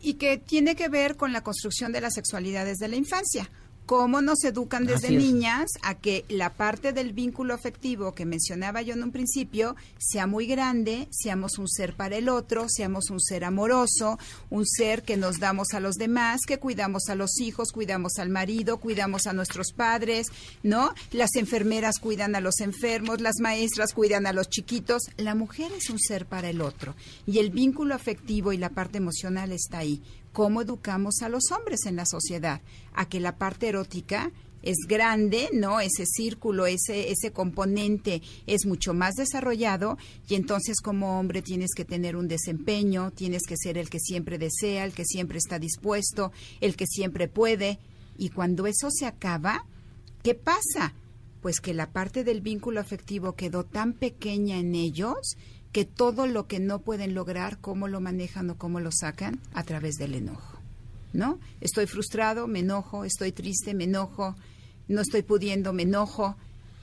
Y 0.00 0.14
que 0.14 0.38
tiene 0.38 0.74
que 0.76 0.88
ver 0.88 1.16
con 1.16 1.32
la 1.32 1.42
construcción 1.42 1.92
de 1.92 2.00
la 2.00 2.10
sexualidad 2.10 2.64
desde 2.64 2.88
la 2.88 2.96
infancia 2.96 3.50
cómo 3.86 4.22
nos 4.22 4.42
educan 4.44 4.86
desde 4.86 5.10
niñas 5.10 5.70
a 5.82 5.94
que 5.94 6.24
la 6.28 6.54
parte 6.54 6.92
del 6.92 7.12
vínculo 7.12 7.54
afectivo 7.54 8.14
que 8.14 8.24
mencionaba 8.24 8.82
yo 8.82 8.94
en 8.94 9.02
un 9.02 9.12
principio 9.12 9.76
sea 9.98 10.26
muy 10.26 10.46
grande, 10.46 11.08
seamos 11.10 11.58
un 11.58 11.68
ser 11.68 11.94
para 11.94 12.16
el 12.16 12.28
otro, 12.28 12.66
seamos 12.68 13.10
un 13.10 13.20
ser 13.20 13.44
amoroso, 13.44 14.18
un 14.50 14.66
ser 14.66 15.02
que 15.02 15.16
nos 15.16 15.38
damos 15.38 15.74
a 15.74 15.80
los 15.80 15.96
demás, 15.96 16.40
que 16.46 16.58
cuidamos 16.58 17.08
a 17.08 17.14
los 17.14 17.40
hijos, 17.40 17.72
cuidamos 17.72 18.18
al 18.18 18.30
marido, 18.30 18.78
cuidamos 18.78 19.26
a 19.26 19.32
nuestros 19.32 19.72
padres, 19.72 20.28
¿no? 20.62 20.94
Las 21.12 21.36
enfermeras 21.36 21.98
cuidan 21.98 22.34
a 22.36 22.40
los 22.40 22.60
enfermos, 22.60 23.20
las 23.20 23.36
maestras 23.40 23.92
cuidan 23.92 24.26
a 24.26 24.32
los 24.32 24.48
chiquitos. 24.48 25.10
La 25.16 25.34
mujer 25.34 25.72
es 25.72 25.90
un 25.90 25.98
ser 25.98 26.26
para 26.26 26.48
el 26.48 26.60
otro 26.60 26.94
y 27.26 27.38
el 27.38 27.50
vínculo 27.50 27.94
afectivo 27.94 28.52
y 28.52 28.56
la 28.56 28.70
parte 28.70 28.98
emocional 28.98 29.52
está 29.52 29.78
ahí 29.78 30.02
cómo 30.34 30.62
educamos 30.62 31.22
a 31.22 31.28
los 31.28 31.52
hombres 31.52 31.86
en 31.86 31.94
la 31.94 32.04
sociedad, 32.04 32.60
a 32.92 33.08
que 33.08 33.20
la 33.20 33.38
parte 33.38 33.68
erótica 33.68 34.32
es 34.62 34.78
grande, 34.88 35.48
¿no? 35.52 35.78
Ese 35.78 36.06
círculo, 36.06 36.66
ese, 36.66 37.12
ese 37.12 37.30
componente 37.30 38.20
es 38.46 38.66
mucho 38.66 38.94
más 38.94 39.14
desarrollado 39.14 39.96
y 40.28 40.34
entonces 40.34 40.80
como 40.80 41.20
hombre 41.20 41.40
tienes 41.40 41.70
que 41.76 41.84
tener 41.84 42.16
un 42.16 42.26
desempeño, 42.26 43.12
tienes 43.12 43.42
que 43.46 43.56
ser 43.56 43.78
el 43.78 43.88
que 43.88 44.00
siempre 44.00 44.38
desea, 44.38 44.84
el 44.84 44.92
que 44.92 45.04
siempre 45.04 45.38
está 45.38 45.60
dispuesto, 45.60 46.32
el 46.60 46.74
que 46.74 46.86
siempre 46.86 47.28
puede. 47.28 47.78
Y 48.18 48.30
cuando 48.30 48.66
eso 48.66 48.90
se 48.90 49.06
acaba, 49.06 49.64
¿qué 50.24 50.34
pasa? 50.34 50.94
Pues 51.42 51.60
que 51.60 51.74
la 51.74 51.92
parte 51.92 52.24
del 52.24 52.40
vínculo 52.40 52.80
afectivo 52.80 53.36
quedó 53.36 53.64
tan 53.64 53.92
pequeña 53.92 54.58
en 54.58 54.74
ellos 54.74 55.36
que 55.74 55.84
todo 55.84 56.28
lo 56.28 56.46
que 56.46 56.60
no 56.60 56.78
pueden 56.78 57.14
lograr, 57.14 57.58
cómo 57.58 57.88
lo 57.88 58.00
manejan 58.00 58.48
o 58.48 58.56
cómo 58.56 58.78
lo 58.78 58.92
sacan, 58.92 59.40
a 59.54 59.64
través 59.64 59.96
del 59.96 60.14
enojo. 60.14 60.60
¿No? 61.12 61.40
Estoy 61.60 61.86
frustrado, 61.86 62.46
me 62.46 62.60
enojo, 62.60 63.04
estoy 63.04 63.32
triste, 63.32 63.74
me 63.74 63.82
enojo, 63.82 64.36
no 64.86 65.00
estoy 65.00 65.22
pudiendo, 65.22 65.72
me 65.72 65.82
enojo 65.82 66.36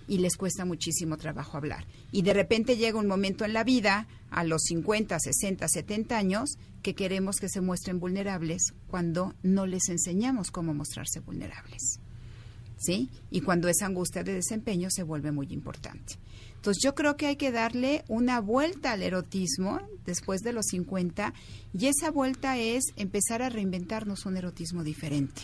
y 0.09 0.17
les 0.17 0.35
cuesta 0.35 0.65
muchísimo 0.65 1.15
trabajo 1.15 1.55
hablar. 1.55 1.85
Y 2.11 2.23
de 2.23 2.33
repente 2.33 2.75
llega 2.75 2.99
un 2.99 3.07
momento 3.07 3.45
en 3.45 3.53
la 3.53 3.63
vida, 3.63 4.07
a 4.29 4.43
los 4.43 4.63
50, 4.63 5.17
60, 5.17 5.69
70 5.69 6.17
años, 6.17 6.57
que 6.83 6.93
queremos 6.93 7.37
que 7.37 7.47
se 7.47 7.61
muestren 7.61 7.97
vulnerables 7.97 8.73
cuando 8.87 9.35
no 9.41 9.67
les 9.67 9.87
enseñamos 9.87 10.51
cómo 10.51 10.73
mostrarse 10.73 11.21
vulnerables. 11.21 12.01
¿Sí? 12.83 13.09
Y 13.29 13.41
cuando 13.41 13.67
esa 13.67 13.85
angustia 13.85 14.23
de 14.23 14.33
desempeño 14.33 14.89
se 14.89 15.03
vuelve 15.03 15.31
muy 15.31 15.45
importante. 15.51 16.15
Entonces 16.55 16.81
yo 16.83 16.95
creo 16.95 17.15
que 17.15 17.27
hay 17.27 17.35
que 17.35 17.51
darle 17.51 18.03
una 18.07 18.41
vuelta 18.41 18.93
al 18.93 19.03
erotismo 19.03 19.79
después 20.03 20.41
de 20.41 20.51
los 20.51 20.65
50 20.67 21.31
y 21.73 21.85
esa 21.85 22.09
vuelta 22.09 22.57
es 22.57 22.85
empezar 22.95 23.43
a 23.43 23.49
reinventarnos 23.49 24.25
un 24.25 24.37
erotismo 24.37 24.83
diferente. 24.83 25.43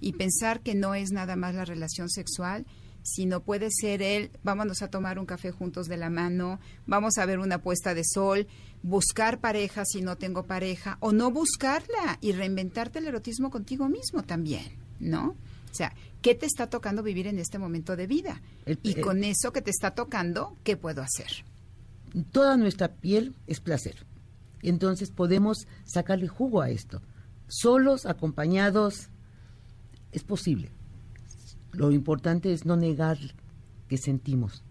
y 0.00 0.12
pensar 0.12 0.60
que 0.60 0.74
no 0.74 0.94
es 0.94 1.10
nada 1.10 1.36
más 1.36 1.54
la 1.54 1.66
relación 1.66 2.08
sexual, 2.08 2.64
sino 3.02 3.42
puede 3.42 3.68
ser 3.70 4.00
el 4.02 4.30
vámonos 4.42 4.82
a 4.82 4.88
tomar 4.88 5.18
un 5.18 5.26
café 5.26 5.50
juntos 5.50 5.88
de 5.88 5.96
la 5.96 6.10
mano, 6.10 6.58
vamos 6.86 7.18
a 7.18 7.26
ver 7.26 7.38
una 7.38 7.58
puesta 7.58 7.94
de 7.94 8.02
sol, 8.04 8.46
buscar 8.82 9.40
pareja 9.40 9.84
si 9.84 10.00
no 10.00 10.16
tengo 10.16 10.44
pareja, 10.46 10.96
o 11.00 11.12
no 11.12 11.30
buscarla 11.30 12.18
y 12.20 12.32
reinventarte 12.32 12.98
el 12.98 13.08
erotismo 13.08 13.50
contigo 13.50 13.88
mismo 13.88 14.22
también, 14.22 14.72
¿no? 14.98 15.36
O 15.70 15.74
sea, 15.74 15.94
¿qué 16.22 16.34
te 16.34 16.46
está 16.46 16.68
tocando 16.68 17.02
vivir 17.02 17.26
en 17.26 17.38
este 17.38 17.58
momento 17.58 17.96
de 17.96 18.06
vida? 18.06 18.40
y 18.82 18.94
con 18.96 19.24
eso 19.24 19.52
que 19.52 19.62
te 19.62 19.70
está 19.70 19.92
tocando, 19.92 20.56
¿qué 20.64 20.76
puedo 20.76 21.02
hacer? 21.02 21.44
Toda 22.32 22.56
nuestra 22.56 22.88
piel 22.96 23.34
es 23.46 23.60
placer. 23.60 24.06
Entonces 24.62 25.10
podemos 25.10 25.66
sacarle 25.84 26.28
jugo 26.28 26.60
a 26.60 26.70
esto. 26.70 27.02
Solos, 27.48 28.06
acompañados, 28.06 29.10
es 30.12 30.24
posible. 30.24 30.70
Lo 31.72 31.90
importante 31.92 32.52
es 32.52 32.64
no 32.64 32.76
negar 32.76 33.18
que 33.88 33.96
sentimos. 33.96 34.64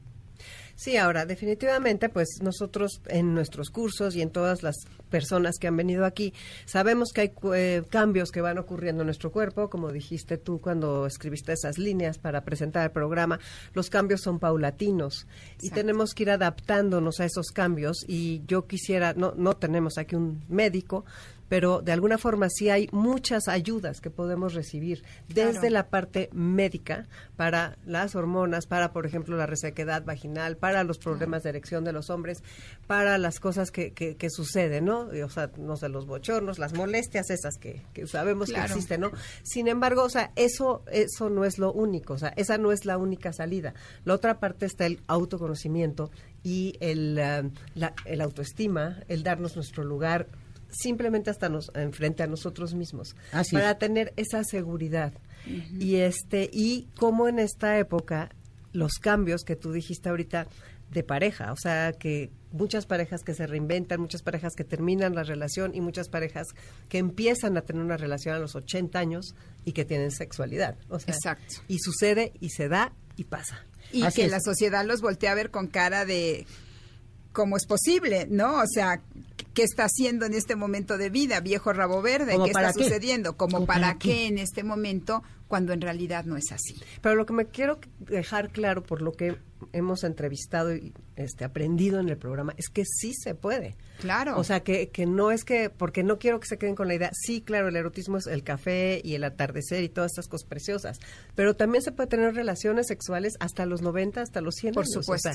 Sí, 0.80 0.96
ahora, 0.96 1.26
definitivamente, 1.26 2.08
pues 2.08 2.40
nosotros 2.42 3.02
en 3.08 3.34
nuestros 3.34 3.70
cursos 3.70 4.16
y 4.16 4.22
en 4.22 4.30
todas 4.30 4.64
las 4.64 4.78
personas 5.10 5.58
que 5.60 5.68
han 5.68 5.76
venido 5.76 6.06
aquí, 6.06 6.34
sabemos 6.66 7.12
que 7.12 7.20
hay 7.20 7.32
eh, 7.54 7.84
cambios 7.90 8.32
que 8.32 8.40
van 8.40 8.58
ocurriendo 8.58 9.02
en 9.02 9.08
nuestro 9.08 9.30
cuerpo, 9.30 9.70
como 9.70 9.92
dijiste 9.92 10.38
tú 10.38 10.62
cuando 10.62 11.06
escribiste 11.06 11.52
esas 11.52 11.78
líneas 11.78 12.18
para 12.18 12.46
presentar 12.46 12.86
el 12.86 12.92
programa, 12.92 13.42
los 13.74 13.90
cambios 13.90 14.22
son 14.22 14.40
paulatinos 14.40 15.28
y 15.62 15.72
tenemos 15.72 16.14
que 16.14 16.24
ir 16.24 16.30
adaptándonos 16.30 17.20
a 17.20 17.26
esos 17.26 17.48
cambios 17.48 18.06
y 18.08 18.44
yo 18.48 18.66
quisiera, 18.66 19.14
no, 19.14 19.34
no 19.36 19.58
tenemos 19.58 19.98
aquí 19.98 20.16
un 20.16 20.46
médico, 20.48 21.04
pero 21.50 21.82
de 21.82 21.92
alguna 21.92 22.18
forma 22.18 22.48
sí 22.50 22.70
hay 22.70 22.88
muchas 22.92 23.48
ayudas 23.48 24.00
que 24.00 24.12
podemos 24.12 24.54
recibir 24.54 25.04
desde 25.28 25.70
la 25.70 25.90
parte 25.90 26.30
médica 26.32 27.08
para 27.36 27.78
las 27.86 28.16
hormonas, 28.16 28.68
para, 28.68 28.94
por 28.94 29.06
ejemplo, 29.06 29.36
la 29.36 29.48
resequedad 29.48 30.06
vaginal, 30.06 30.58
para 30.58 30.84
los 30.84 31.00
problemas 31.00 31.44
de 31.44 31.50
erección 31.50 31.84
de 31.84 31.92
los 31.92 32.10
hombres, 32.10 32.44
para 32.88 33.18
las 33.18 33.40
cosas 33.40 33.72
que, 33.72 33.92
que, 33.94 34.30
suceden, 34.30 34.86
¿no? 34.86 35.10
O 35.26 35.30
sea, 35.30 35.50
no 35.58 35.76
sé, 35.76 35.90
los 35.90 36.06
bochornos, 36.06 36.60
las 36.60 36.74
molestias 36.74 37.32
esas 37.32 37.58
que, 37.58 37.82
sabemos 38.06 38.50
que 38.50 38.62
existen, 38.62 39.02
¿no? 39.02 39.12
Sin 39.44 39.68
embargo, 39.68 40.04
o 40.04 40.10
sea, 40.10 40.32
eso, 40.36 40.84
eso 40.92 41.30
no 41.30 41.46
es 41.46 41.58
lo 41.58 41.74
único, 41.74 42.14
o 42.14 42.18
sea, 42.20 42.30
esa 42.36 42.58
no 42.58 42.72
es 42.72 42.86
la 42.86 42.98
única 42.98 43.34
salida. 43.34 43.74
La 44.06 44.14
otra 44.14 44.40
parte 44.40 44.68
está 44.68 44.86
el 44.86 45.02
autoconocimiento 45.08 46.12
y 46.44 46.76
el, 46.80 47.18
eh, 47.18 47.50
la, 47.74 47.94
el 48.06 48.22
autoestima, 48.22 49.00
el 49.08 49.24
darnos 49.24 49.56
nuestro 49.56 49.84
lugar 49.84 50.28
simplemente 50.70 51.30
hasta 51.30 51.50
nos 51.50 51.72
enfrente 51.76 52.24
a 52.24 52.28
nosotros 52.28 52.74
mismos 52.74 53.16
para 53.52 53.78
tener 53.78 54.14
esa 54.18 54.44
seguridad 54.44 55.14
y 55.80 55.96
este 55.96 56.50
y 56.52 56.88
como 56.98 57.28
en 57.28 57.40
esta 57.40 57.78
época 57.80 58.30
los 58.72 58.94
cambios 58.94 59.44
que 59.44 59.56
tú 59.56 59.72
dijiste 59.72 60.10
ahorita 60.10 60.48
de 60.92 61.04
pareja, 61.04 61.52
o 61.52 61.56
sea, 61.56 61.94
que 61.94 62.32
muchas 62.52 62.86
parejas 62.86 63.22
que 63.24 63.34
se 63.36 63.46
reinventan, 63.46 64.02
muchas 64.02 64.24
parejas 64.24 64.54
que 64.56 64.64
terminan 64.64 65.14
la 65.14 65.24
relación 65.24 65.76
y 65.76 65.82
muchas 65.82 66.10
parejas 66.10 66.48
que 66.88 66.98
empiezan 66.98 67.58
a 67.58 67.62
tener 67.62 67.82
una 67.82 67.98
relación 67.98 68.36
a 68.36 68.40
los 68.40 68.56
80 68.56 68.98
años 68.98 69.36
y 69.66 69.74
que 69.74 69.86
tienen 69.86 70.12
sexualidad. 70.12 70.78
O 70.90 71.00
sea, 71.00 71.14
Exacto. 71.14 71.56
Y 71.68 71.78
sucede 71.80 72.34
y 72.40 72.50
se 72.50 72.70
da 72.70 72.94
y 73.16 73.26
pasa. 73.26 73.66
Y 73.92 74.04
que 74.12 74.28
la 74.28 74.40
sociedad 74.40 74.86
los 74.86 75.02
voltea 75.02 75.32
a 75.32 75.36
ver 75.36 75.52
con 75.52 75.68
cara 75.68 76.06
de 76.06 76.46
cómo 77.32 77.58
es 77.58 77.66
posible, 77.66 78.28
¿no? 78.30 78.62
O 78.62 78.68
sea, 78.68 79.02
¿qué 79.54 79.64
está 79.64 79.86
haciendo 79.86 80.26
en 80.26 80.34
este 80.34 80.56
momento 80.56 80.98
de 80.98 81.10
vida? 81.10 81.40
Viejo 81.40 81.74
rabo 81.74 82.02
verde, 82.02 82.38
¿qué 82.44 82.52
está 82.52 82.74
sucediendo? 82.74 83.38
¿Como 83.38 83.66
para, 83.66 83.98
qué? 83.98 84.28
en 84.28 84.38
este 84.38 84.64
momento 84.64 85.24
cuando 85.48 85.74
en 85.74 85.82
realidad 85.82 86.26
no 86.26 86.38
es 86.38 86.52
así? 86.52 86.76
Pero 87.02 87.16
lo 87.16 87.26
que 87.26 87.34
me 87.34 87.46
quiero 87.46 87.80
dejar 88.00 88.50
claro 88.50 88.84
por 88.84 89.02
lo 89.02 89.14
que 89.14 89.38
hemos 89.74 90.04
entrevistado 90.04 90.74
y 90.74 90.94
este, 91.16 91.44
aprendido 91.44 92.00
en 92.00 92.10
el 92.10 92.18
programa 92.18 92.54
es 92.58 92.70
que 92.70 92.84
sí 92.86 93.14
se 93.14 93.36
puede. 93.36 93.76
Claro. 94.00 94.38
O 94.38 94.44
sea, 94.44 94.62
que, 94.62 94.90
que 94.90 95.06
no 95.06 95.32
es 95.32 95.44
que, 95.44 95.70
porque 95.70 96.04
no 96.04 96.20
quiero 96.20 96.40
que 96.40 96.48
se 96.48 96.58
queden 96.58 96.76
con 96.76 96.88
la 96.88 96.96
idea, 96.96 97.10
sí, 97.14 97.42
claro, 97.42 97.68
el 97.68 97.76
erotismo 97.76 98.18
es 98.18 98.28
el 98.28 98.44
café 98.44 99.02
y 99.04 99.16
el 99.16 99.24
atardecer 99.24 99.84
y 99.84 99.90
todas 99.90 100.12
estas 100.12 100.28
cosas 100.28 100.48
preciosas, 100.48 101.00
pero 101.36 101.56
también 101.56 101.84
se 101.84 101.92
puede 101.92 102.08
tener 102.08 102.34
relaciones 102.36 102.88
sexuales 102.88 103.34
hasta 103.40 103.66
los 103.66 103.82
90, 103.82 104.22
hasta 104.22 104.42
los 104.42 104.56
100 104.56 104.74
Por 104.74 104.88
supuesto. 104.88 105.32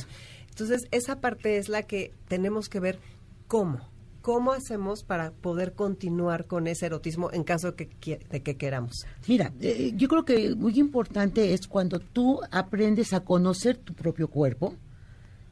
entonces, 0.48 0.82
esa 0.90 1.20
parte 1.20 1.58
es 1.58 1.68
la 1.68 1.82
que 1.82 2.12
tenemos 2.28 2.68
que 2.68 2.80
ver 2.80 3.00
cómo. 3.46 3.93
¿Cómo 4.24 4.52
hacemos 4.52 5.04
para 5.04 5.32
poder 5.32 5.74
continuar 5.74 6.46
con 6.46 6.66
ese 6.66 6.86
erotismo 6.86 7.30
en 7.30 7.44
caso 7.44 7.72
de 7.72 7.88
que, 7.90 8.26
de 8.30 8.42
que 8.42 8.56
queramos? 8.56 9.04
Mira, 9.28 9.52
eh, 9.60 9.92
yo 9.96 10.08
creo 10.08 10.24
que 10.24 10.54
muy 10.54 10.78
importante 10.78 11.52
es 11.52 11.68
cuando 11.68 11.98
tú 11.98 12.40
aprendes 12.50 13.12
a 13.12 13.20
conocer 13.20 13.76
tu 13.76 13.92
propio 13.92 14.28
cuerpo 14.28 14.76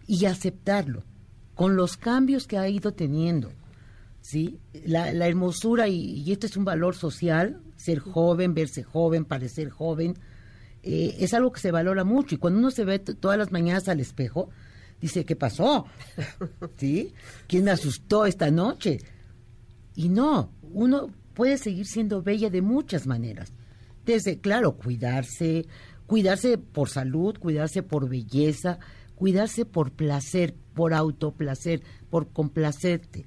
y 0.06 0.24
aceptarlo 0.24 1.04
con 1.54 1.76
los 1.76 1.98
cambios 1.98 2.46
que 2.46 2.56
ha 2.56 2.66
ido 2.66 2.94
teniendo. 2.94 3.50
¿sí? 4.22 4.58
La, 4.86 5.10
hermosura, 5.10 5.88
y, 5.88 6.22
y, 6.22 6.32
esto 6.32 6.46
es 6.46 6.56
un 6.56 6.64
valor 6.64 6.94
social, 6.94 7.60
ser 7.76 7.98
joven, 7.98 8.54
verse 8.54 8.82
joven, 8.84 9.26
parecer 9.26 9.68
joven, 9.68 10.14
eh, 10.82 11.16
es 11.20 11.34
algo 11.34 11.52
que 11.52 11.60
se 11.60 11.72
valora 11.72 12.04
mucho. 12.04 12.36
Y 12.36 12.38
cuando 12.38 12.58
uno 12.58 12.70
se 12.70 12.86
ve 12.86 12.98
todas 13.00 13.36
las 13.36 13.52
mañanas 13.52 13.86
al 13.90 14.00
espejo, 14.00 14.48
dice, 15.02 15.24
¿qué 15.26 15.36
pasó? 15.36 15.86
¿Sí? 16.76 17.12
¿Quién 17.46 17.64
me 17.64 17.72
asustó 17.72 18.24
esta 18.24 18.50
noche? 18.50 18.98
Y 19.94 20.08
no, 20.08 20.52
uno 20.62 21.10
puede 21.34 21.58
seguir 21.58 21.86
siendo 21.86 22.22
bella 22.22 22.48
de 22.48 22.62
muchas 22.62 23.06
maneras. 23.06 23.52
Desde, 24.06 24.40
claro, 24.40 24.76
cuidarse, 24.76 25.66
cuidarse 26.06 26.56
por 26.56 26.88
salud, 26.88 27.38
cuidarse 27.38 27.82
por 27.82 28.08
belleza, 28.08 28.78
cuidarse 29.14 29.64
por 29.64 29.92
placer, 29.92 30.54
por 30.74 30.94
autoplacer, 30.94 31.82
por 32.08 32.32
complacerte. 32.32 33.26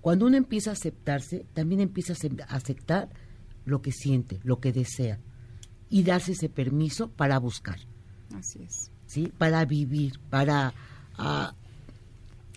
Cuando 0.00 0.26
uno 0.26 0.36
empieza 0.36 0.70
a 0.70 0.74
aceptarse, 0.74 1.46
también 1.54 1.80
empieza 1.80 2.12
a 2.12 2.54
aceptar 2.54 3.08
lo 3.64 3.80
que 3.80 3.90
siente, 3.90 4.38
lo 4.44 4.60
que 4.60 4.72
desea 4.72 5.18
y 5.88 6.02
darse 6.02 6.32
ese 6.32 6.48
permiso 6.48 7.10
para 7.10 7.38
buscar. 7.38 7.78
Así 8.34 8.62
es. 8.62 8.90
Para 9.38 9.64
vivir, 9.64 10.18
para 10.30 10.74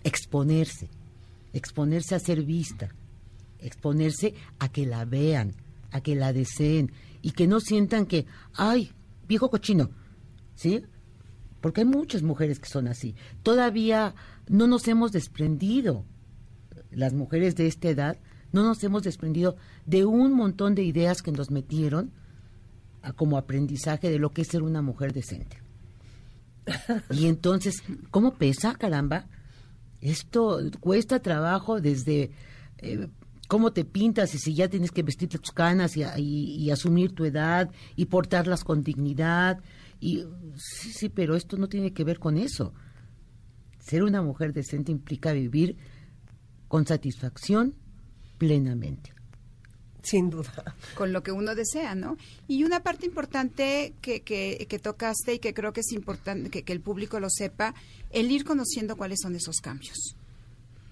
exponerse, 0.03 0.89
exponerse 1.53 2.15
a 2.15 2.19
ser 2.19 2.43
vista, 2.43 2.89
exponerse 3.59 4.33
a 4.59 4.69
que 4.69 4.85
la 4.85 5.05
vean, 5.05 5.53
a 5.91 6.01
que 6.01 6.15
la 6.15 6.33
deseen 6.33 6.91
y 7.21 7.31
que 7.31 7.47
no 7.47 7.59
sientan 7.59 8.05
que, 8.05 8.25
ay, 8.53 8.91
viejo 9.27 9.49
cochino, 9.49 9.89
¿sí? 10.55 10.83
Porque 11.61 11.81
hay 11.81 11.87
muchas 11.87 12.23
mujeres 12.23 12.59
que 12.59 12.69
son 12.69 12.87
así. 12.87 13.15
Todavía 13.43 14.15
no 14.47 14.67
nos 14.67 14.87
hemos 14.87 15.11
desprendido, 15.11 16.05
las 16.91 17.13
mujeres 17.13 17.55
de 17.55 17.67
esta 17.67 17.89
edad, 17.89 18.17
no 18.51 18.63
nos 18.63 18.83
hemos 18.83 19.03
desprendido 19.03 19.57
de 19.85 20.05
un 20.05 20.33
montón 20.33 20.73
de 20.73 20.83
ideas 20.83 21.21
que 21.21 21.31
nos 21.31 21.51
metieron 21.51 22.11
como 23.15 23.37
aprendizaje 23.37 24.09
de 24.09 24.19
lo 24.19 24.31
que 24.31 24.41
es 24.41 24.47
ser 24.47 24.63
una 24.63 24.81
mujer 24.81 25.13
decente. 25.13 25.66
Y 27.11 27.27
entonces, 27.27 27.83
¿cómo 28.11 28.35
pesa, 28.35 28.75
caramba? 28.75 29.27
Esto 30.01 30.59
cuesta 30.79 31.21
trabajo 31.21 31.81
desde 31.81 32.31
eh, 32.77 33.07
cómo 33.47 33.71
te 33.71 33.85
pintas 33.85 34.35
y 34.35 34.37
si 34.37 34.53
ya 34.53 34.69
tienes 34.69 34.91
que 34.91 35.03
vestirte 35.03 35.39
tus 35.39 35.51
canas 35.51 35.95
y, 35.97 36.69
asumir 36.69 37.13
tu 37.13 37.25
edad 37.25 37.71
y 37.95 38.05
portarlas 38.05 38.63
con 38.63 38.83
dignidad. 38.83 39.59
Y 39.99 40.23
sí, 40.55 40.91
sí, 40.91 41.09
pero 41.09 41.35
esto 41.35 41.57
no 41.57 41.67
tiene 41.67 41.93
que 41.93 42.03
ver 42.03 42.19
con 42.19 42.37
eso. 42.37 42.73
Ser 43.79 44.03
una 44.03 44.21
mujer 44.21 44.53
decente 44.53 44.91
implica 44.91 45.31
vivir 45.31 45.77
con 46.67 46.85
satisfacción 46.85 47.73
plenamente. 48.37 49.16
Sin 50.07 50.29
duda. 50.29 50.73
Con 50.95 51.11
lo 51.11 51.21
que 51.21 51.33
uno 51.33 51.53
desea, 51.53 51.93
¿no? 51.93 52.15
Y 52.47 52.63
una 52.63 52.81
parte 52.81 53.05
importante 53.05 53.93
que, 54.01 54.21
que, 54.21 54.65
que 54.69 54.79
tocaste 54.79 55.33
y 55.33 55.39
que 55.39 55.53
creo 55.53 55.73
que 55.73 55.81
es 55.81 55.91
importante 55.91 56.49
que, 56.49 56.63
que, 56.63 56.71
el 56.71 56.79
público 56.79 57.19
lo 57.19 57.29
sepa, 57.29 57.73
el 58.11 58.31
ir 58.31 58.45
conociendo 58.45 58.95
cuáles 58.95 59.19
son 59.21 59.35
esos 59.35 59.57
cambios. 59.57 60.15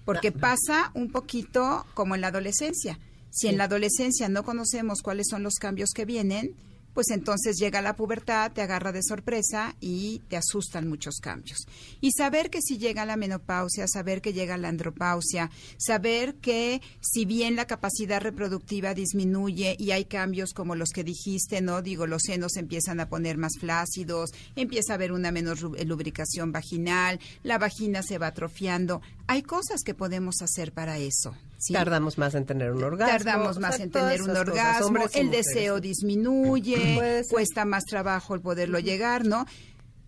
Porque 0.04 0.28
ah, 0.28 0.38
pasa 0.38 0.90
un 0.92 1.10
poquito 1.10 1.86
como 1.94 2.14
en 2.14 2.20
la 2.20 2.26
adolescencia. 2.26 2.98
Si 3.30 3.48
en 3.48 3.56
la 3.56 3.64
adolescencia 3.64 4.28
no 4.28 4.44
conocemos 4.44 5.00
cuáles 5.00 5.28
son 5.30 5.42
los 5.42 5.54
cambios 5.54 5.92
que 5.94 6.04
vienen, 6.04 6.54
pues 6.96 7.10
entonces 7.10 7.58
llega 7.58 7.82
la 7.82 7.94
pubertad, 7.94 8.52
te 8.52 8.62
agarra 8.62 8.90
de 8.90 9.02
sorpresa 9.02 9.76
y 9.82 10.20
te 10.30 10.38
asustan 10.38 10.88
muchos 10.88 11.16
cambios. 11.20 11.68
Y 12.00 12.12
saber 12.12 12.48
que 12.48 12.62
si 12.62 12.78
llega 12.78 13.04
la 13.04 13.18
menopausia, 13.18 13.86
saber 13.86 14.22
que 14.22 14.32
llega 14.32 14.56
la 14.56 14.68
andropausia, 14.68 15.50
saber 15.76 16.36
que 16.36 16.80
si 17.02 17.26
bien 17.26 17.54
la 17.54 17.66
capacidad 17.66 18.22
reproductiva 18.22 18.94
disminuye 18.94 19.76
y 19.78 19.90
hay 19.90 20.06
cambios 20.06 20.54
como 20.54 20.74
los 20.74 20.88
que 20.88 21.04
dijiste, 21.04 21.60
¿no? 21.60 21.82
Digo, 21.82 22.06
los 22.06 22.22
senos 22.22 22.56
empiezan 22.56 22.98
a 22.98 23.10
poner 23.10 23.36
más 23.36 23.58
flácidos, 23.60 24.30
empieza 24.54 24.94
a 24.94 24.96
haber 24.96 25.12
una 25.12 25.30
menor 25.30 25.60
lubricación 25.84 26.50
vaginal, 26.50 27.20
la 27.42 27.58
vagina 27.58 28.02
se 28.02 28.16
va 28.16 28.28
atrofiando. 28.28 29.02
Hay 29.28 29.42
cosas 29.42 29.82
que 29.82 29.94
podemos 29.94 30.42
hacer 30.42 30.72
para 30.72 30.98
eso 30.98 31.34
¿sí? 31.58 31.72
Tardamos 31.72 32.18
más 32.18 32.34
en 32.34 32.46
tener 32.46 32.72
un 32.72 32.82
orgasmo. 32.82 33.12
Tardamos 33.12 33.56
o 33.56 33.60
más 33.60 33.76
sea, 33.76 33.84
en 33.84 33.90
tener 33.90 34.22
un 34.22 34.28
cosas, 34.28 34.48
orgasmo, 34.48 34.98
el 35.14 35.30
deseo 35.30 35.80
disminuye, 35.80 37.22
cuesta 37.30 37.64
más 37.64 37.84
trabajo 37.84 38.34
el 38.34 38.40
poderlo 38.40 38.78
llegar, 38.78 39.24
¿no? 39.24 39.46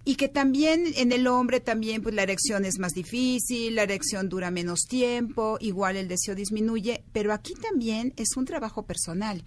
Y 0.05 0.17
que 0.17 0.29
también 0.29 0.85
en 0.97 1.13
el 1.13 1.27
hombre 1.27 1.61
también 1.61 2.03
pues 2.03 2.15
la 2.15 2.23
erección 2.23 2.65
es 2.65 2.79
más 2.79 2.93
difícil, 2.93 3.75
la 3.75 3.83
erección 3.83 4.29
dura 4.29 4.51
menos 4.51 4.81
tiempo, 4.89 5.59
igual 5.61 5.97
el 5.97 6.09
deseo 6.09 6.35
disminuye, 6.35 7.05
pero 7.13 7.33
aquí 7.33 7.55
también 7.55 8.15
es 8.17 8.37
un 8.37 8.47
trabajo 8.47 8.85
personal, 8.85 9.45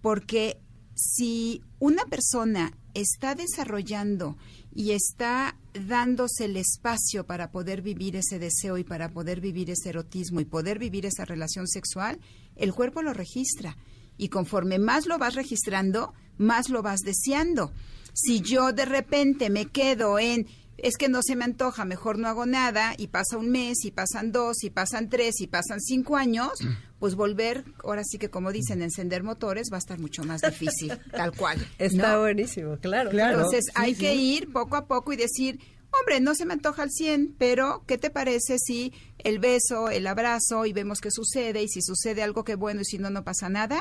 porque 0.00 0.60
si 0.94 1.62
una 1.78 2.04
persona 2.06 2.72
está 2.94 3.34
desarrollando 3.34 4.36
y 4.78 4.92
está 4.92 5.56
dándose 5.74 6.44
el 6.44 6.56
espacio 6.56 7.26
para 7.26 7.50
poder 7.50 7.82
vivir 7.82 8.14
ese 8.14 8.38
deseo 8.38 8.78
y 8.78 8.84
para 8.84 9.08
poder 9.08 9.40
vivir 9.40 9.70
ese 9.70 9.88
erotismo 9.88 10.38
y 10.38 10.44
poder 10.44 10.78
vivir 10.78 11.04
esa 11.04 11.24
relación 11.24 11.66
sexual, 11.66 12.20
el 12.54 12.72
cuerpo 12.72 13.02
lo 13.02 13.12
registra. 13.12 13.76
Y 14.18 14.28
conforme 14.28 14.78
más 14.78 15.06
lo 15.06 15.18
vas 15.18 15.34
registrando, 15.34 16.14
más 16.36 16.68
lo 16.68 16.80
vas 16.80 17.00
deseando. 17.00 17.72
Si 18.12 18.40
yo 18.40 18.70
de 18.72 18.84
repente 18.84 19.50
me 19.50 19.66
quedo 19.66 20.20
en 20.20 20.46
es 20.76 20.96
que 20.96 21.08
no 21.08 21.22
se 21.24 21.34
me 21.34 21.44
antoja, 21.44 21.84
mejor 21.84 22.20
no 22.20 22.28
hago 22.28 22.46
nada, 22.46 22.94
y 22.96 23.08
pasa 23.08 23.36
un 23.36 23.50
mes, 23.50 23.84
y 23.84 23.90
pasan 23.90 24.30
dos, 24.30 24.62
y 24.62 24.70
pasan 24.70 25.08
tres, 25.08 25.40
y 25.40 25.48
pasan 25.48 25.80
cinco 25.80 26.16
años, 26.16 26.52
pues 26.98 27.14
volver, 27.14 27.64
ahora 27.84 28.02
sí 28.04 28.18
que 28.18 28.28
como 28.28 28.52
dicen, 28.52 28.82
encender 28.82 29.22
motores 29.22 29.68
va 29.72 29.76
a 29.76 29.78
estar 29.78 29.98
mucho 29.98 30.24
más 30.24 30.40
difícil, 30.40 30.92
tal 31.10 31.32
cual. 31.36 31.58
Está 31.78 32.14
¿no? 32.14 32.20
buenísimo, 32.20 32.76
claro. 32.78 33.10
Claro. 33.10 33.36
Entonces 33.36 33.66
sí, 33.66 33.72
hay 33.74 33.94
sí. 33.94 34.00
que 34.00 34.14
ir 34.14 34.52
poco 34.52 34.76
a 34.76 34.86
poco 34.86 35.12
y 35.12 35.16
decir, 35.16 35.60
hombre, 35.98 36.20
no 36.20 36.34
se 36.34 36.44
me 36.44 36.54
antoja 36.54 36.82
al 36.82 36.90
100, 36.90 37.36
pero 37.38 37.84
¿qué 37.86 37.98
te 37.98 38.10
parece 38.10 38.58
si 38.58 38.92
el 39.18 39.38
beso, 39.38 39.90
el 39.90 40.06
abrazo 40.06 40.66
y 40.66 40.72
vemos 40.72 41.00
qué 41.00 41.10
sucede 41.10 41.62
y 41.62 41.68
si 41.68 41.82
sucede 41.82 42.22
algo 42.22 42.44
que 42.44 42.56
bueno 42.56 42.80
y 42.80 42.84
si 42.84 42.98
no, 42.98 43.10
no 43.10 43.22
pasa 43.24 43.48
nada, 43.48 43.80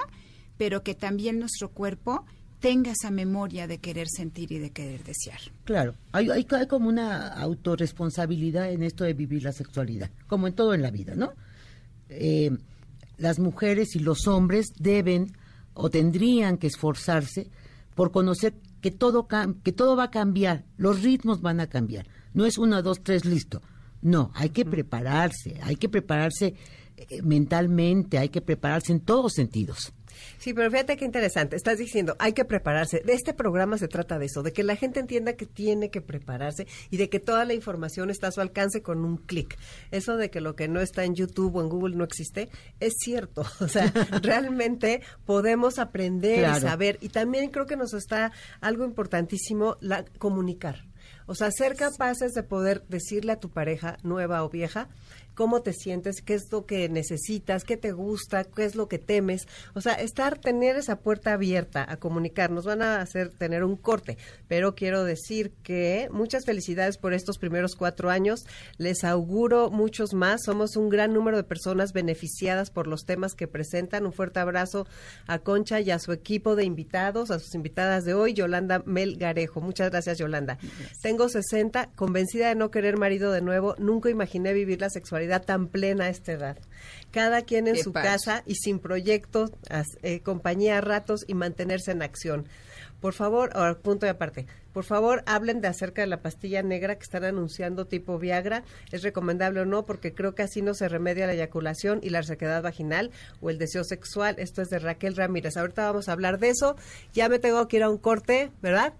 pero 0.58 0.84
que 0.84 0.94
también 0.94 1.40
nuestro 1.40 1.70
cuerpo 1.70 2.26
tenga 2.60 2.92
esa 2.92 3.12
memoria 3.12 3.68
de 3.68 3.78
querer 3.80 4.08
sentir 4.10 4.52
y 4.52 4.60
de 4.60 4.72
querer 4.72 5.04
desear. 5.04 5.40
Claro, 5.64 5.96
hay, 6.12 6.30
hay, 6.30 6.48
hay 6.50 6.68
como 6.68 6.90
una 6.90 7.28
autorresponsabilidad 7.28 8.72
en 8.72 8.84
esto 8.84 9.04
de 9.04 9.14
vivir 9.14 9.44
la 9.44 9.52
sexualidad, 9.52 10.10
como 10.28 10.48
en 10.48 10.54
todo 10.54 10.74
en 10.74 10.82
la 10.82 10.90
vida, 10.90 11.14
¿no? 11.16 11.34
Eh, 12.10 12.52
las 13.18 13.40
mujeres 13.40 13.96
y 13.96 14.00
los 14.00 14.28
hombres 14.28 14.74
deben 14.78 15.34
o 15.74 15.90
tendrían 15.90 16.58
que 16.58 16.68
esforzarse 16.68 17.50
por 17.96 18.12
conocer 18.12 18.54
que 18.82 18.92
todo, 18.92 19.28
que 19.64 19.72
todo 19.72 19.96
va 19.96 20.06
a 20.06 20.12
cambiar, 20.12 20.66
los 20.78 21.02
ritmos 21.02 21.42
van 21.42 21.60
a 21.60 21.68
cambiar. 21.68 22.08
No 22.34 22.46
es 22.46 22.58
una, 22.58 22.82
dos, 22.82 23.02
tres, 23.04 23.26
listo. 23.26 23.62
No, 24.02 24.32
hay 24.36 24.50
que 24.50 24.66
prepararse, 24.66 25.60
hay 25.64 25.76
que 25.76 25.90
prepararse 25.90 26.56
eh, 26.96 27.22
mentalmente, 27.24 28.18
hay 28.18 28.30
que 28.30 28.42
prepararse 28.42 28.92
en 28.92 29.00
todos 29.00 29.34
sentidos. 29.34 29.94
Sí, 30.38 30.54
pero 30.54 30.70
fíjate 30.70 30.98
qué 30.98 31.06
interesante. 31.06 31.56
Estás 31.56 31.78
diciendo, 31.78 32.16
hay 32.20 32.34
que 32.34 32.46
prepararse. 32.46 33.02
De 33.06 33.14
este 33.14 33.34
programa 33.34 33.78
se 33.78 33.88
trata 33.88 34.20
de 34.20 34.26
eso, 34.26 34.44
de 34.44 34.54
que 34.54 34.64
la 34.64 34.76
gente 34.76 35.00
entienda 35.00 35.34
que 35.34 35.46
tiene 35.46 35.90
que 35.90 36.02
prepararse 36.02 36.68
y 36.90 36.98
de 36.98 37.10
que 37.10 37.20
toda 37.20 37.46
la 37.46 37.54
información 37.54 38.10
está 38.10 38.28
a 38.28 38.32
su 38.32 38.42
alcance 38.42 38.82
con 38.82 39.04
un 39.06 39.18
clic. 39.18 39.58
Eso 39.92 40.18
de 40.18 40.30
que 40.30 40.42
lo 40.42 40.56
que 40.56 40.68
no 40.68 40.82
está 40.82 41.04
en 41.04 41.16
YouTube 41.16 41.56
o 41.56 41.62
en 41.62 41.70
Google 41.70 41.96
no 41.96 42.04
existe, 42.04 42.50
es 42.80 42.94
cierto. 43.00 43.46
O 43.68 43.70
sea, 43.70 43.92
realmente 44.22 45.02
podemos 45.26 45.78
aprender 45.78 46.50
y 46.58 46.62
saber. 46.62 46.98
Y 47.02 47.10
también 47.10 47.50
creo 47.50 47.66
que 47.66 47.76
nos 47.76 47.94
está 47.94 48.32
algo 48.62 48.86
importantísimo, 48.86 49.78
la 49.82 50.06
comunicar. 50.20 50.86
O 51.26 51.36
sea, 51.36 51.52
ser 51.52 51.76
capaces 51.76 52.34
de 52.34 52.44
poder 52.44 52.84
decirle 52.88 53.34
a 53.34 53.40
tu 53.40 53.50
pareja, 53.50 53.98
nueva 54.02 54.44
o 54.44 54.50
vieja, 54.50 54.88
cómo 55.38 55.62
te 55.62 55.71
sientes, 55.71 56.23
qué 56.23 56.34
es 56.34 56.52
lo 56.52 56.65
que 56.65 56.89
necesitas, 56.89 57.63
qué 57.63 57.78
te 57.78 57.91
gusta, 57.91 58.43
qué 58.43 58.65
es 58.65 58.73
lo 58.73 58.88
que 58.88 58.97
temes. 58.97 59.47
O 59.76 59.82
sea, 59.82 59.93
estar, 59.93 60.39
tener 60.39 60.78
esa 60.78 60.95
puerta 60.95 61.34
abierta 61.34 61.86
a 61.88 61.97
comunicar. 61.97 62.50
Nos 62.50 62.65
van 62.65 62.82
a 62.82 63.02
hacer 63.02 63.30
tener 63.30 63.63
un 63.63 63.76
corte, 63.76 64.17
pero 64.47 64.73
quiero 64.73 65.04
decir 65.04 65.52
que 65.62 66.10
muchas 66.12 66.43
felicidades 66.43 66.97
por 66.97 67.13
estos 67.13 67.38
primeros 67.38 67.76
cuatro 67.76 68.10
años. 68.10 68.47
Les 68.80 69.04
auguro 69.04 69.69
muchos 69.69 70.15
más. 70.15 70.41
Somos 70.43 70.76
un 70.76 70.89
gran 70.89 71.13
número 71.13 71.38
de 71.38 71.43
personas 71.43 71.93
beneficiadas 71.93 72.71
por 72.71 72.88
los 72.88 73.06
temas 73.06 73.36
que 73.36 73.47
presentan. 73.47 74.08
Un 74.08 74.13
fuerte 74.13 74.39
abrazo 74.39 74.88
a 75.28 75.38
Concha 75.38 75.80
y 75.82 75.91
a 75.91 76.00
su 76.00 76.13
equipo 76.13 76.56
de 76.56 76.63
invitados, 76.63 77.30
a 77.30 77.38
sus 77.38 77.54
invitadas 77.54 78.06
de 78.06 78.15
hoy, 78.15 78.34
Yolanda 78.34 78.82
Melgarejo. 78.88 79.62
Muchas 79.62 79.91
gracias, 79.91 80.17
Yolanda. 80.17 80.58
Tengo 81.04 81.30
60, 81.30 81.91
convencida 81.93 82.50
de 82.50 82.56
no 82.56 82.71
querer 82.71 82.97
marido 82.97 83.32
de 83.32 83.41
nuevo. 83.41 83.76
Nunca 83.78 84.10
imaginé 84.10 84.54
vivir 84.54 84.82
la 84.82 84.89
sexualidad 84.89 85.27
tan 85.42 85.68
plena 85.68 86.06
a 86.06 86.10
esta 86.10 86.32
edad. 86.32 86.58
Cada 87.12 87.44
quien 87.44 87.68
en 87.68 87.76
Qué 87.76 87.84
su 87.84 87.94
casa 87.94 88.44
y 88.46 88.56
sin 88.56 88.80
proyectos, 88.80 89.52
eh, 90.02 90.22
compañía 90.22 90.78
a 90.78 90.82
ratos 90.82 91.26
y 91.28 91.34
mantenerse 91.34 91.92
en 91.92 92.02
acción. 92.02 92.48
Por 93.00 93.13
favor, 93.13 93.52
ahora, 93.54 93.76
punto 93.76 94.06
de 94.08 94.12
aparte. 94.12 94.48
Por 94.74 94.84
favor, 94.84 95.24
hablen 95.28 95.62
de 95.62 95.68
acerca 95.68 96.02
de 96.02 96.08
la 96.08 96.22
pastilla 96.22 96.63
negra 96.63 96.96
que 96.96 97.04
están 97.04 97.24
anunciando 97.24 97.86
tipo 97.86 98.18
Viagra. 98.18 98.63
¿Es 98.92 99.04
recomendable 99.04 99.62
o 99.62 99.66
no? 99.66 99.86
Porque 99.86 100.13
creo 100.13 100.34
que 100.34 100.44
así 100.44 100.62
no 100.62 100.74
se 100.74 100.90
remedia 100.90 101.28
la 101.28 101.34
eyaculación 101.34 102.00
y 102.02 102.10
la 102.10 102.22
resequedad 102.22 102.63
vaginal 102.63 103.12
o 103.40 103.50
el 103.50 103.60
deseo 103.60 103.84
sexual. 103.84 104.36
Esto 104.40 104.62
es 104.63 104.70
de 104.70 104.80
Raquel 104.80 105.16
Ramírez. 105.16 105.58
Ahorita 105.58 105.86
vamos 105.86 106.10
a 106.10 106.12
hablar 106.12 106.40
de 106.40 106.50
eso. 106.50 106.76
Ya 107.13 107.30
me 107.30 107.40
tengo 107.40 107.68
que 107.68 107.78
ir 107.78 107.84
a 107.84 107.90
un 107.90 107.98
corte, 107.98 108.52
¿verdad? 108.62 108.94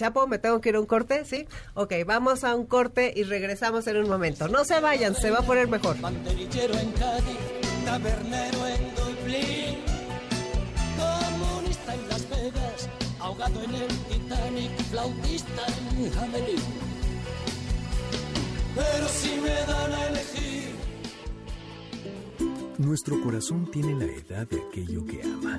Chapo, 0.00 0.26
me 0.26 0.38
tengo 0.38 0.62
que 0.62 0.70
ir 0.70 0.76
a 0.76 0.80
un 0.80 0.86
corte, 0.86 1.26
¿sí? 1.26 1.46
Ok, 1.74 1.92
vamos 2.06 2.42
a 2.42 2.56
un 2.56 2.64
corte 2.64 3.12
y 3.14 3.22
regresamos 3.24 3.86
en 3.86 3.98
un 3.98 4.08
momento. 4.08 4.48
No 4.48 4.64
se 4.64 4.80
vayan, 4.80 5.14
se 5.14 5.30
va 5.30 5.40
a 5.40 5.42
poner 5.42 5.68
mejor. 5.68 6.00
Banderillero 6.00 6.72
en 6.72 6.90
Cádiz, 6.92 7.36
tabernero 7.84 8.66
en 8.66 8.94
Dublín, 8.94 9.76
comunista 10.96 11.94
en 11.94 12.08
Las 12.08 12.30
Vegas, 12.30 12.88
ahogado 13.18 13.62
en 13.62 13.74
el 13.74 13.88
Titanic, 14.08 14.70
flautista 14.88 15.66
en 15.98 16.18
Hamelin. 16.18 16.62
Pero 18.74 19.08
si 19.08 19.38
me 19.38 19.50
dan 19.50 19.92
a 19.92 20.06
elegir, 20.06 20.74
Nuestro 22.78 23.20
corazón 23.22 23.70
tiene 23.70 23.94
la 23.96 24.10
edad 24.10 24.48
de 24.48 24.62
aquello 24.62 25.04
que 25.04 25.22
ama. 25.22 25.58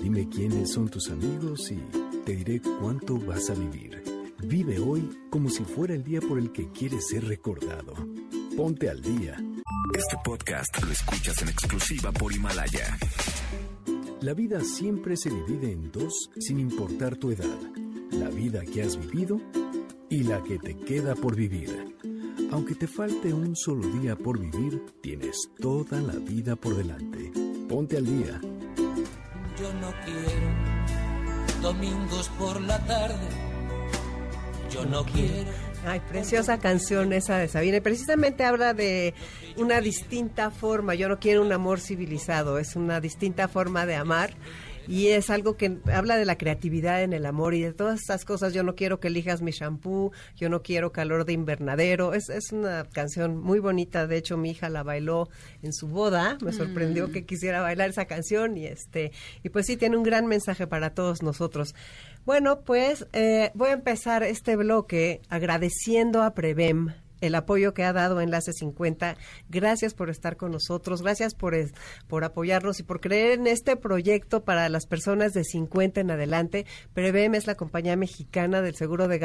Dime 0.00 0.28
quiénes 0.28 0.72
son 0.72 0.88
tus 0.88 1.10
amigos 1.10 1.70
y 1.70 1.80
te 2.24 2.36
diré 2.36 2.60
cuánto 2.80 3.18
vas 3.18 3.50
a 3.50 3.54
vivir. 3.54 4.02
Vive 4.44 4.78
hoy 4.78 5.08
como 5.30 5.48
si 5.48 5.64
fuera 5.64 5.94
el 5.94 6.04
día 6.04 6.20
por 6.20 6.38
el 6.38 6.52
que 6.52 6.70
quieres 6.70 7.08
ser 7.08 7.24
recordado. 7.26 7.94
Ponte 8.56 8.88
al 8.90 9.00
día. 9.00 9.36
Este 9.94 10.16
podcast 10.24 10.82
lo 10.82 10.92
escuchas 10.92 11.42
en 11.42 11.48
exclusiva 11.48 12.12
por 12.12 12.32
Himalaya. 12.32 12.96
La 14.20 14.34
vida 14.34 14.60
siempre 14.62 15.16
se 15.16 15.30
divide 15.30 15.72
en 15.72 15.90
dos 15.90 16.30
sin 16.38 16.60
importar 16.60 17.16
tu 17.16 17.30
edad. 17.30 17.58
La 18.10 18.28
vida 18.28 18.64
que 18.64 18.82
has 18.82 18.96
vivido 18.98 19.40
y 20.08 20.22
la 20.22 20.42
que 20.42 20.58
te 20.58 20.76
queda 20.76 21.14
por 21.14 21.34
vivir. 21.34 21.96
Aunque 22.50 22.74
te 22.74 22.86
falte 22.86 23.32
un 23.32 23.56
solo 23.56 23.86
día 24.00 24.16
por 24.16 24.38
vivir, 24.38 24.82
tienes 25.00 25.50
toda 25.58 26.00
la 26.00 26.14
vida 26.14 26.56
por 26.56 26.76
delante. 26.76 27.32
Ponte 27.68 27.96
al 27.96 28.06
día. 28.06 28.40
Yo 29.58 29.72
no 29.74 29.92
quiero 30.04 30.76
domingos 31.62 32.28
por 32.38 32.60
la 32.60 32.78
tarde. 32.86 33.28
Yo 34.70 34.84
no 34.84 35.04
quiero. 35.04 35.50
Ay, 35.86 36.00
preciosa 36.00 36.58
canción 36.58 37.12
esa 37.12 37.38
de 37.38 37.48
Sabina. 37.48 37.76
Y 37.76 37.80
Precisamente 37.80 38.44
habla 38.44 38.74
de 38.74 39.14
una 39.56 39.80
distinta 39.80 40.50
forma. 40.50 40.94
Yo 40.94 41.08
no 41.08 41.18
quiero 41.18 41.42
un 41.42 41.52
amor 41.52 41.80
civilizado, 41.80 42.58
es 42.58 42.76
una 42.76 43.00
distinta 43.00 43.48
forma 43.48 43.86
de 43.86 43.94
amar. 43.94 44.34
Y 44.86 45.08
es 45.08 45.30
algo 45.30 45.56
que 45.56 45.78
habla 45.92 46.16
de 46.16 46.24
la 46.24 46.38
creatividad 46.38 47.02
en 47.02 47.12
el 47.12 47.26
amor 47.26 47.54
y 47.54 47.62
de 47.62 47.72
todas 47.72 48.00
estas 48.00 48.24
cosas. 48.24 48.52
Yo 48.52 48.62
no 48.62 48.74
quiero 48.74 49.00
que 49.00 49.08
elijas 49.08 49.42
mi 49.42 49.50
shampoo, 49.52 50.12
yo 50.36 50.48
no 50.48 50.62
quiero 50.62 50.92
calor 50.92 51.24
de 51.24 51.32
invernadero. 51.32 52.14
Es, 52.14 52.28
es 52.28 52.52
una 52.52 52.84
canción 52.84 53.36
muy 53.36 53.58
bonita. 53.58 54.06
De 54.06 54.16
hecho, 54.16 54.36
mi 54.36 54.50
hija 54.50 54.68
la 54.68 54.82
bailó 54.82 55.28
en 55.62 55.72
su 55.72 55.88
boda. 55.88 56.38
Me 56.42 56.52
sorprendió 56.52 57.10
que 57.10 57.24
quisiera 57.24 57.60
bailar 57.60 57.90
esa 57.90 58.06
canción 58.06 58.56
y 58.56 58.66
este 58.66 59.12
y 59.42 59.48
pues 59.48 59.66
sí 59.66 59.76
tiene 59.76 59.96
un 59.96 60.02
gran 60.02 60.26
mensaje 60.26 60.66
para 60.66 60.90
todos 60.90 61.22
nosotros. 61.22 61.74
Bueno, 62.24 62.60
pues 62.60 63.06
eh, 63.12 63.50
voy 63.54 63.70
a 63.70 63.74
empezar 63.74 64.22
este 64.22 64.56
bloque 64.56 65.20
agradeciendo 65.28 66.22
a 66.22 66.34
Prevem 66.34 66.92
el 67.20 67.34
apoyo 67.34 67.74
que 67.74 67.84
ha 67.84 67.92
dado 67.92 68.20
Enlace 68.20 68.52
50. 68.52 69.16
Gracias 69.48 69.94
por 69.94 70.10
estar 70.10 70.36
con 70.36 70.52
nosotros, 70.52 71.02
gracias 71.02 71.34
por, 71.34 71.54
por 72.08 72.24
apoyarnos 72.24 72.80
y 72.80 72.82
por 72.82 73.00
creer 73.00 73.38
en 73.38 73.46
este 73.46 73.76
proyecto 73.76 74.44
para 74.44 74.68
las 74.68 74.86
personas 74.86 75.32
de 75.32 75.44
50 75.44 76.00
en 76.00 76.10
adelante. 76.10 76.66
Prevem 76.92 77.34
es 77.34 77.46
la 77.46 77.54
compañía 77.54 77.96
mexicana 77.96 78.62
del 78.62 78.74
seguro 78.74 79.08
de 79.08 79.18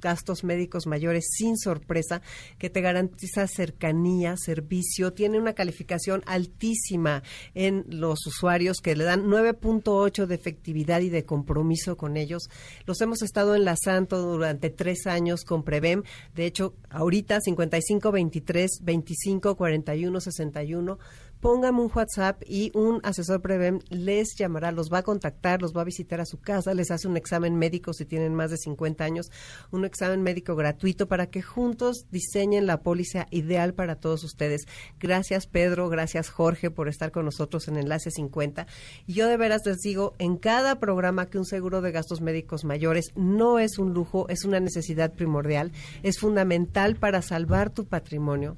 gastos 0.00 0.44
médicos 0.44 0.86
mayores 0.86 1.26
sin 1.30 1.56
sorpresa 1.56 2.22
que 2.58 2.70
te 2.70 2.80
garantiza 2.80 3.46
cercanía, 3.46 4.36
servicio, 4.36 5.12
tiene 5.12 5.38
una 5.38 5.54
calificación 5.54 6.22
altísima 6.26 7.22
en 7.54 7.84
los 7.88 8.26
usuarios 8.26 8.78
que 8.80 8.96
le 8.96 9.04
dan 9.04 9.26
9.8 9.26 10.26
de 10.26 10.34
efectividad 10.34 11.00
y 11.00 11.10
de 11.10 11.24
compromiso 11.24 11.96
con 11.96 12.16
ellos. 12.16 12.48
Los 12.86 13.00
hemos 13.00 13.22
estado 13.22 13.54
enlazando 13.54 14.20
durante 14.22 14.70
tres 14.70 15.06
años 15.06 15.44
con 15.44 15.62
Prevem. 15.62 16.02
De 16.34 16.46
hecho, 16.46 16.74
ahorita 16.90 17.35
55 17.40 18.10
23 18.10 18.80
25 18.82 19.54
41 19.56 20.20
61 20.20 20.98
póngame 21.46 21.80
un 21.80 21.92
WhatsApp 21.94 22.42
y 22.44 22.72
un 22.74 22.98
asesor 23.04 23.40
Prevem 23.40 23.78
les 23.88 24.34
llamará, 24.34 24.72
los 24.72 24.92
va 24.92 24.98
a 24.98 25.02
contactar, 25.04 25.62
los 25.62 25.76
va 25.76 25.82
a 25.82 25.84
visitar 25.84 26.20
a 26.20 26.26
su 26.26 26.40
casa, 26.40 26.74
les 26.74 26.90
hace 26.90 27.06
un 27.06 27.16
examen 27.16 27.54
médico 27.54 27.92
si 27.92 28.04
tienen 28.04 28.34
más 28.34 28.50
de 28.50 28.56
50 28.56 29.04
años, 29.04 29.30
un 29.70 29.84
examen 29.84 30.24
médico 30.24 30.56
gratuito 30.56 31.06
para 31.06 31.28
que 31.28 31.42
juntos 31.42 32.08
diseñen 32.10 32.66
la 32.66 32.80
póliza 32.80 33.28
ideal 33.30 33.74
para 33.74 33.94
todos 33.94 34.24
ustedes. 34.24 34.66
Gracias 34.98 35.46
Pedro, 35.46 35.88
gracias 35.88 36.30
Jorge 36.30 36.72
por 36.72 36.88
estar 36.88 37.12
con 37.12 37.24
nosotros 37.24 37.68
en 37.68 37.76
Enlace 37.76 38.10
50. 38.10 38.66
Y 39.06 39.12
yo 39.12 39.28
de 39.28 39.36
veras 39.36 39.62
les 39.66 39.78
digo 39.78 40.16
en 40.18 40.38
cada 40.38 40.80
programa 40.80 41.26
que 41.26 41.38
un 41.38 41.44
seguro 41.44 41.80
de 41.80 41.92
gastos 41.92 42.22
médicos 42.22 42.64
mayores 42.64 43.12
no 43.14 43.60
es 43.60 43.78
un 43.78 43.94
lujo, 43.94 44.28
es 44.30 44.44
una 44.44 44.58
necesidad 44.58 45.12
primordial, 45.12 45.70
es 46.02 46.18
fundamental 46.18 46.96
para 46.96 47.22
salvar 47.22 47.70
tu 47.70 47.84
patrimonio 47.84 48.56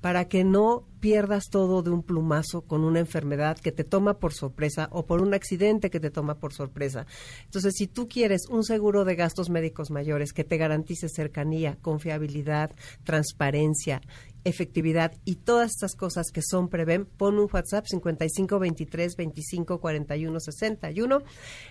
para 0.00 0.28
que 0.28 0.44
no 0.44 0.84
pierdas 1.00 1.44
todo 1.50 1.82
de 1.82 1.90
un 1.90 2.02
plumazo 2.02 2.62
con 2.62 2.84
una 2.84 2.98
enfermedad 2.98 3.58
que 3.58 3.72
te 3.72 3.84
toma 3.84 4.18
por 4.18 4.32
sorpresa 4.32 4.88
o 4.90 5.06
por 5.06 5.22
un 5.22 5.34
accidente 5.34 5.90
que 5.90 6.00
te 6.00 6.10
toma 6.10 6.36
por 6.36 6.52
sorpresa. 6.52 7.06
Entonces, 7.44 7.74
si 7.76 7.86
tú 7.86 8.08
quieres 8.08 8.48
un 8.48 8.64
seguro 8.64 9.04
de 9.04 9.14
gastos 9.14 9.50
médicos 9.50 9.90
mayores 9.90 10.32
que 10.32 10.44
te 10.44 10.56
garantice 10.56 11.08
cercanía, 11.08 11.76
confiabilidad, 11.80 12.70
transparencia 13.04 14.02
efectividad 14.46 15.12
y 15.24 15.36
todas 15.36 15.72
estas 15.72 15.96
cosas 15.96 16.30
que 16.30 16.40
son 16.40 16.68
Prevem, 16.68 17.04
pon 17.04 17.38
un 17.38 17.48
WhatsApp 17.52 17.84
55 17.86 18.58
23 18.60 19.16
25 19.16 19.80
41 19.80 20.40
61 20.40 21.22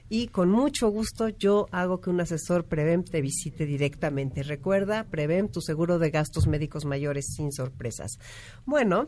y 0.09 0.27
con 0.27 0.49
mucho 0.49 0.89
gusto 0.89 1.29
yo 1.29 1.67
hago 1.71 2.01
que 2.01 2.09
un 2.09 2.19
asesor 2.19 2.65
Prevem 2.65 3.03
te 3.03 3.21
visite 3.21 3.65
directamente. 3.65 4.43
Recuerda, 4.43 5.05
Prevem, 5.05 5.47
tu 5.47 5.61
seguro 5.61 5.99
de 5.99 6.09
gastos 6.09 6.47
médicos 6.47 6.83
mayores 6.83 7.27
sin 7.35 7.53
sorpresas. 7.53 8.19
Bueno, 8.65 9.07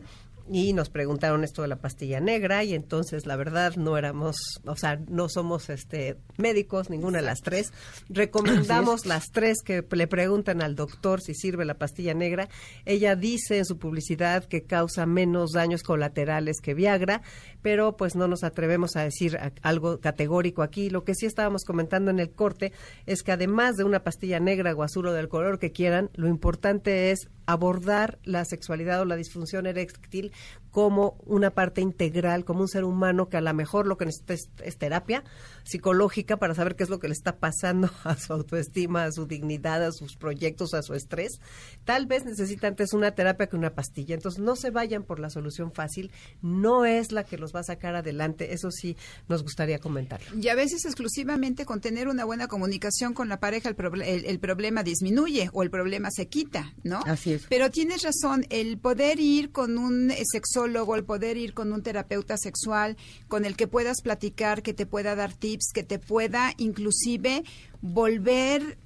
y 0.50 0.72
nos 0.72 0.90
preguntaron 0.90 1.44
esto 1.44 1.62
de 1.62 1.68
la 1.68 1.76
pastilla 1.76 2.20
negra 2.20 2.64
y 2.64 2.74
entonces 2.74 3.26
la 3.26 3.36
verdad 3.36 3.76
no 3.76 3.96
éramos, 3.96 4.36
o 4.64 4.76
sea, 4.76 4.98
no 5.08 5.28
somos 5.28 5.68
este 5.68 6.16
médicos, 6.36 6.90
ninguna 6.90 7.18
de 7.18 7.24
las 7.24 7.40
tres. 7.40 7.72
Recomendamos 8.08 9.06
las 9.06 9.30
tres 9.30 9.58
que 9.64 9.84
le 9.90 10.06
preguntan 10.06 10.62
al 10.62 10.74
doctor 10.74 11.20
si 11.20 11.34
sirve 11.34 11.64
la 11.64 11.78
pastilla 11.78 12.14
negra. 12.14 12.48
Ella 12.84 13.16
dice 13.16 13.58
en 13.58 13.64
su 13.64 13.78
publicidad 13.78 14.44
que 14.44 14.62
causa 14.62 15.06
menos 15.06 15.52
daños 15.52 15.82
colaterales 15.82 16.60
que 16.60 16.74
Viagra, 16.74 17.22
pero 17.62 17.96
pues 17.96 18.16
no 18.16 18.28
nos 18.28 18.44
atrevemos 18.44 18.96
a 18.96 19.02
decir 19.02 19.38
algo 19.62 20.00
categórico 20.00 20.62
aquí. 20.62 20.90
Lo 20.90 21.04
que 21.04 21.14
sí 21.14 21.26
estábamos 21.26 21.64
comentando 21.64 22.10
en 22.10 22.18
el 22.18 22.30
corte 22.30 22.72
es 23.06 23.22
que 23.22 23.32
además 23.32 23.76
de 23.76 23.84
una 23.84 24.02
pastilla 24.02 24.40
negra 24.40 24.74
o 24.74 24.82
azul 24.82 25.08
o 25.08 25.12
del 25.12 25.28
color 25.28 25.58
que 25.58 25.72
quieran, 25.72 26.10
lo 26.14 26.28
importante 26.28 27.10
es 27.10 27.28
abordar 27.48 28.18
la 28.24 28.44
sexualidad 28.44 29.00
o 29.00 29.06
la 29.06 29.16
disfunción 29.16 29.66
eréctil 29.66 30.32
como 30.70 31.16
una 31.24 31.50
parte 31.50 31.80
integral, 31.80 32.44
como 32.44 32.60
un 32.60 32.68
ser 32.68 32.84
humano 32.84 33.28
que 33.28 33.36
a 33.36 33.40
lo 33.40 33.52
mejor 33.54 33.86
lo 33.86 33.96
que 33.96 34.06
necesita 34.06 34.34
es, 34.34 34.78
terapia 34.78 35.24
psicológica 35.64 36.36
para 36.36 36.54
saber 36.54 36.76
qué 36.76 36.84
es 36.84 36.90
lo 36.90 36.98
que 36.98 37.08
le 37.08 37.14
está 37.14 37.36
pasando 37.36 37.90
a 38.04 38.16
su 38.16 38.32
autoestima, 38.32 39.04
a 39.04 39.12
su 39.12 39.26
dignidad, 39.26 39.84
a 39.84 39.92
sus 39.92 40.16
proyectos, 40.16 40.74
a 40.74 40.82
su 40.82 40.94
estrés. 40.94 41.40
Tal 41.84 42.06
vez 42.06 42.24
necesita 42.24 42.68
antes 42.68 42.92
una 42.92 43.12
terapia 43.12 43.48
que 43.48 43.56
una 43.56 43.74
pastilla. 43.74 44.14
Entonces 44.14 44.40
no 44.40 44.56
se 44.56 44.70
vayan 44.70 45.04
por 45.04 45.20
la 45.20 45.30
solución 45.30 45.72
fácil, 45.72 46.10
no 46.42 46.84
es 46.84 47.12
la 47.12 47.24
que 47.24 47.38
los 47.38 47.54
va 47.54 47.60
a 47.60 47.64
sacar 47.64 47.94
adelante, 47.94 48.52
eso 48.52 48.70
sí 48.70 48.96
nos 49.28 49.42
gustaría 49.42 49.78
comentar. 49.78 50.20
Y 50.40 50.48
a 50.48 50.54
veces 50.54 50.84
exclusivamente 50.84 51.64
con 51.64 51.80
tener 51.80 52.08
una 52.08 52.24
buena 52.24 52.48
comunicación 52.48 53.14
con 53.14 53.28
la 53.28 53.40
pareja 53.40 53.68
el, 53.68 54.24
el 54.24 54.38
problema 54.38 54.82
disminuye 54.82 55.50
o 55.52 55.62
el 55.62 55.70
problema 55.70 56.10
se 56.10 56.28
quita, 56.28 56.74
¿no? 56.82 57.00
Así 57.06 57.32
es. 57.32 57.46
Pero 57.48 57.70
tienes 57.70 58.02
razón, 58.02 58.46
el 58.50 58.78
poder 58.78 59.20
ir 59.20 59.50
con 59.50 59.78
un 59.78 60.10
sexólogo, 60.58 60.96
el 60.96 61.04
poder 61.04 61.36
ir 61.36 61.54
con 61.54 61.72
un 61.72 61.82
terapeuta 61.82 62.36
sexual, 62.36 62.96
con 63.28 63.44
el 63.44 63.56
que 63.56 63.68
puedas 63.68 64.00
platicar, 64.02 64.62
que 64.62 64.74
te 64.74 64.86
pueda 64.86 65.14
dar 65.14 65.32
tips, 65.32 65.72
que 65.72 65.82
te 65.82 65.98
pueda 65.98 66.52
inclusive 66.56 67.44
volver 67.80 68.78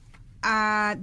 a 0.42 0.96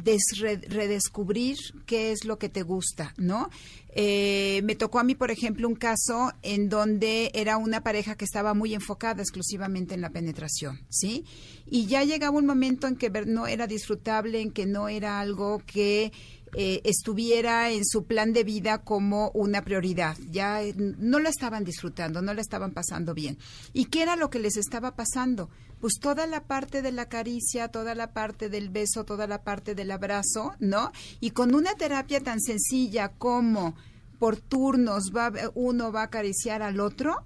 redescubrir 0.67 1.55
qué 1.86 2.11
es 2.11 2.26
lo 2.26 2.38
que 2.38 2.49
te 2.49 2.61
gusta, 2.61 3.13
¿no? 3.17 3.49
Eh, 3.95 4.61
me 4.65 4.76
tocó 4.76 4.99
a 4.99 5.03
mí, 5.03 5.15
por 5.15 5.32
ejemplo, 5.32 5.67
un 5.67 5.76
caso 5.76 6.32
en 6.43 6.70
donde 6.70 7.32
era 7.34 7.57
una 7.57 7.82
pareja 7.82 8.15
que 8.15 8.26
estaba 8.26 8.53
muy 8.53 8.74
enfocada 8.74 9.22
exclusivamente 9.22 9.95
en 9.95 10.01
la 10.01 10.09
penetración, 10.09 10.82
¿sí? 10.89 11.24
Y 11.65 11.88
ya 11.88 12.03
llegaba 12.03 12.38
un 12.38 12.45
momento 12.45 12.86
en 12.86 12.97
que 12.97 13.09
no 13.09 13.47
era 13.47 13.65
disfrutable, 13.65 14.41
en 14.41 14.51
que 14.51 14.65
no 14.65 14.89
era 14.89 15.22
algo 15.22 15.63
que 15.65 16.11
eh, 16.54 16.82
estuviera 16.84 17.70
en 17.72 17.86
su 17.86 18.06
plan 18.06 18.34
de 18.34 18.43
vida 18.43 18.80
como 18.80 19.32
una 19.34 19.64
prioridad. 19.64 20.18
Ya 20.32 20.62
eh, 20.64 20.74
no 20.78 21.20
la 21.20 21.30
estaban 21.30 21.64
disfrutando, 21.64 22.22
no 22.22 22.34
la 22.34 22.41
estaban 22.41 22.72
pasando 22.72 23.14
bien. 23.14 23.38
¿Y 23.74 23.86
qué 23.86 24.02
era 24.04 24.16
lo 24.16 24.30
que 24.30 24.39
les 24.39 24.58
estaba 24.58 24.95
pasando? 24.95 25.50
Pues 25.80 25.93
toda 26.00 26.28
la 26.28 26.43
parte 26.43 26.82
de 26.82 26.91
la 26.91 27.08
caricia, 27.08 27.70
toda 27.70 27.95
la 27.95 28.14
parte 28.14 28.50
del 28.50 28.70
beso, 28.70 29.06
toda 29.06 29.28
la 29.28 29.43
parte 29.43 29.76
del 29.76 29.91
abrazo, 29.91 30.54
¿no? 30.60 30.91
Y 31.20 31.32
con 31.32 31.56
una 31.56 31.74
terapia 31.76 32.20
tan 32.20 32.41
sencilla 32.41 33.10
como 33.10 33.76
por 34.18 34.38
turnos 34.38 35.12
va, 35.16 35.32
uno 35.56 35.91
va 35.91 36.02
a 36.02 36.06
acariciar 36.06 36.62
al 36.62 36.80
otro, 36.82 37.24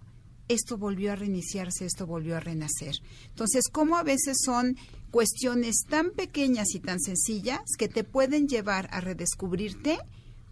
esto 0.47 0.77
volvió 0.77 1.11
a 1.11 1.15
reiniciarse, 1.15 1.85
esto 1.85 2.05
volvió 2.05 2.37
a 2.37 2.39
renacer. 2.39 2.95
Entonces, 3.29 3.63
¿cómo 3.71 3.97
a 3.97 4.03
veces 4.03 4.37
son 4.43 4.77
cuestiones 5.13 5.85
tan 5.87 6.09
pequeñas 6.09 6.73
y 6.73 6.79
tan 6.79 6.99
sencillas 6.99 7.61
que 7.77 7.87
te 7.87 8.03
pueden 8.03 8.47
llevar 8.47 8.89
a 8.91 8.99
redescubrirte 8.99 9.99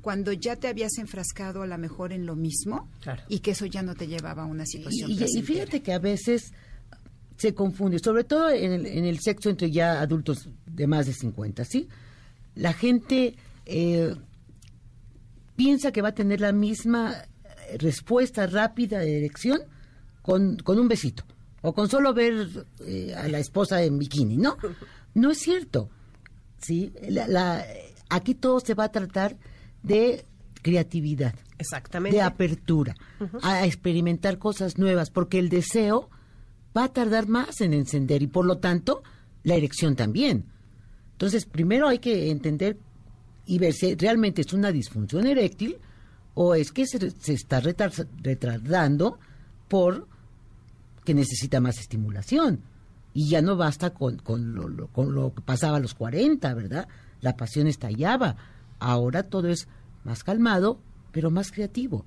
cuando 0.01 0.33
ya 0.33 0.55
te 0.55 0.67
habías 0.67 0.99
enfrascado 0.99 1.63
a 1.63 1.67
lo 1.67 1.75
mejor 1.79 2.13
en 2.13 2.27
lo 2.27 2.35
mismo 2.35 2.87
y 3.27 3.39
que 3.39 3.51
eso 3.51 3.65
ya 3.65 3.81
no 3.81 3.95
te 3.95 4.05
llevaba 4.05 4.43
a 4.43 4.45
una 4.45 4.67
situación. 4.67 5.09
Y, 5.09 5.15
y, 5.15 5.41
fíjate 5.41 5.81
que 5.81 5.93
a 5.93 5.97
veces 5.97 6.53
se 7.37 7.55
confunde, 7.55 7.97
sobre 7.97 8.23
todo 8.23 8.51
en 8.51 8.71
el, 8.71 8.85
en 8.85 9.05
el, 9.05 9.19
sexo 9.19 9.49
entre 9.49 9.71
ya 9.71 9.99
adultos 9.99 10.47
de 10.67 10.85
más 10.85 11.07
de 11.07 11.13
50, 11.13 11.65
¿sí? 11.65 11.89
La 12.53 12.73
gente 12.73 13.35
eh, 13.65 14.13
piensa 15.55 15.91
que 15.91 16.03
va 16.03 16.09
a 16.09 16.15
tener 16.15 16.39
la 16.39 16.51
misma 16.51 17.15
respuesta 17.79 18.45
rápida 18.45 18.99
de 18.99 19.17
erección 19.17 19.61
con, 20.21 20.57
con 20.57 20.77
un 20.77 20.87
besito 20.87 21.23
o 21.61 21.73
con 21.73 21.89
solo 21.89 22.13
ver 22.13 22.65
eh, 22.81 23.13
a 23.15 23.27
la 23.27 23.39
esposa 23.39 23.83
en 23.83 23.99
bikini, 23.99 24.37
¿no? 24.37 24.57
No 25.13 25.31
es 25.31 25.39
cierto. 25.39 25.89
¿sí? 26.59 26.93
La, 27.09 27.65
aquí 28.09 28.35
todo 28.35 28.59
se 28.59 28.73
va 28.73 28.85
a 28.85 28.91
tratar 28.91 29.37
de 29.83 30.25
creatividad. 30.61 31.35
Exactamente. 31.57 32.17
De 32.17 32.23
apertura, 32.23 32.95
a 33.43 33.65
experimentar 33.65 34.39
cosas 34.39 34.77
nuevas, 34.79 35.11
porque 35.11 35.37
el 35.37 35.49
deseo 35.49 36.09
va 36.75 36.85
a 36.85 36.93
tardar 36.93 37.27
más 37.27 37.61
en 37.61 37.73
encender 37.73 38.23
y 38.23 38.27
por 38.27 38.45
lo 38.45 38.57
tanto 38.57 39.03
la 39.43 39.55
erección 39.55 39.95
también. 39.95 40.45
Entonces, 41.11 41.45
primero 41.45 41.87
hay 41.87 41.99
que 41.99 42.31
entender 42.31 42.79
y 43.45 43.59
ver 43.59 43.73
si 43.73 43.95
realmente 43.95 44.41
es 44.41 44.53
una 44.53 44.71
disfunción 44.71 45.27
eréctil 45.27 45.77
o 46.33 46.55
es 46.55 46.71
que 46.71 46.87
se, 46.87 47.11
se 47.11 47.33
está 47.33 47.59
retardando 47.59 49.19
por 49.67 50.07
que 51.03 51.13
necesita 51.13 51.59
más 51.59 51.79
estimulación. 51.79 52.63
Y 53.13 53.29
ya 53.29 53.41
no 53.41 53.57
basta 53.57 53.91
con, 53.91 54.17
con, 54.17 54.55
lo, 54.55 54.87
con 54.87 55.13
lo 55.13 55.33
que 55.33 55.41
pasaba 55.41 55.77
a 55.77 55.79
los 55.79 55.93
40, 55.93 56.53
¿verdad? 56.53 56.87
La 57.19 57.35
pasión 57.35 57.67
estallaba. 57.67 58.37
Ahora 58.79 59.23
todo 59.23 59.49
es 59.49 59.67
más 60.03 60.23
calmado, 60.23 60.79
pero 61.11 61.29
más 61.29 61.51
creativo. 61.51 62.05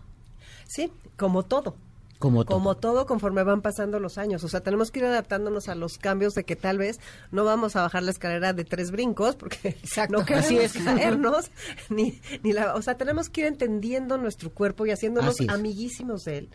Sí, 0.67 0.91
como 1.17 1.43
todo. 1.45 1.77
Como 2.19 2.45
todo. 2.45 2.57
Como 2.57 2.77
todo 2.77 3.07
conforme 3.07 3.43
van 3.43 3.61
pasando 3.61 4.01
los 4.01 4.17
años. 4.17 4.45
O 4.45 4.49
sea, 4.49 4.61
tenemos 4.63 4.91
que 4.91 5.01
ir 5.01 5.05
adaptándonos 5.05 5.69
a 5.69 5.75
los 5.75 5.99
cambios 5.99 6.33
de 6.35 6.45
que 6.45 6.57
tal 6.57 6.79
vez 6.79 6.99
no 7.31 7.45
vamos 7.45 7.77
a 7.77 7.83
bajar 7.83 8.03
la 8.03 8.13
escalera 8.13 8.55
de 8.55 8.65
tres 8.65 8.91
brincos 8.93 9.37
porque 9.37 9.77
no 10.11 10.25
queremos 10.25 10.73
caernos. 10.73 11.51
ni, 11.91 12.21
ni 12.43 12.53
la, 12.53 12.75
o 12.77 12.83
sea, 12.83 12.97
tenemos 12.97 13.29
que 13.29 13.43
ir 13.43 13.47
entendiendo 13.49 14.17
nuestro 14.17 14.51
cuerpo 14.51 14.87
y 14.87 14.91
haciéndonos 14.91 15.37
amiguísimos 15.49 16.25
de 16.25 16.39
él 16.39 16.49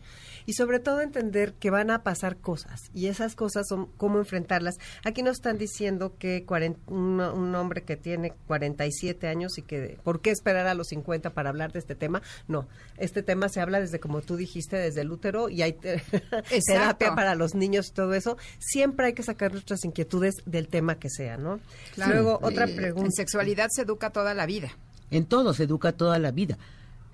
y 0.50 0.54
sobre 0.54 0.80
todo 0.80 1.02
entender 1.02 1.54
que 1.54 1.70
van 1.70 1.92
a 1.92 2.02
pasar 2.02 2.38
cosas 2.38 2.90
y 2.92 3.06
esas 3.06 3.36
cosas 3.36 3.68
son 3.68 3.86
cómo 3.98 4.18
enfrentarlas. 4.18 4.80
Aquí 5.06 5.22
nos 5.22 5.34
están 5.34 5.60
diciendo 5.60 6.16
que 6.18 6.44
un, 6.88 7.54
hombre 7.54 7.84
que 7.84 7.98
tiene 7.98 8.34
47 8.48 9.28
años 9.28 9.60
y 9.60 9.62
que 9.62 10.00
por 10.04 10.22
qué 10.22 10.32
esperar 10.32 10.66
a 10.66 10.74
los 10.74 10.88
50 10.88 11.36
para 11.36 11.52
hablar 11.52 11.72
de 11.72 11.78
este 11.78 11.94
tema. 11.94 12.24
No, 12.48 12.68
este 12.98 13.22
tema 13.22 13.48
se 13.48 13.62
habla 13.62 13.80
desde 13.80 14.00
como 14.00 14.22
tú 14.22 14.38
dijiste, 14.38 14.76
desde 14.76 15.02
el 15.02 15.12
útero 15.12 15.50
y 15.50 15.62
hay 15.62 15.74
terapia 16.66 17.14
para 17.14 17.36
los 17.36 17.54
niños 17.54 17.90
y 17.90 17.92
todo 17.92 18.16
eso. 18.16 18.36
Siempre 18.58 19.06
hay 19.06 19.14
que 19.14 19.22
sacar 19.22 19.52
nuestras 19.52 19.86
inquietudes 19.86 20.34
del 20.48 20.68
tema 20.68 20.98
que 20.98 21.12
sea, 21.12 21.38
¿no? 21.38 21.60
Luego, 21.96 22.40
otra 22.42 22.66
pregunta. 22.66 23.06
En 23.06 23.12
sexualidad 23.12 23.68
se 23.70 23.84
educa 23.84 24.10
toda 24.10 24.34
la 24.34 24.48
vida. 24.48 24.72
En 25.12 25.28
todo 25.28 25.54
se 25.54 25.66
educa 25.66 25.92
toda 25.92 26.18
la 26.18 26.32
vida. 26.32 26.58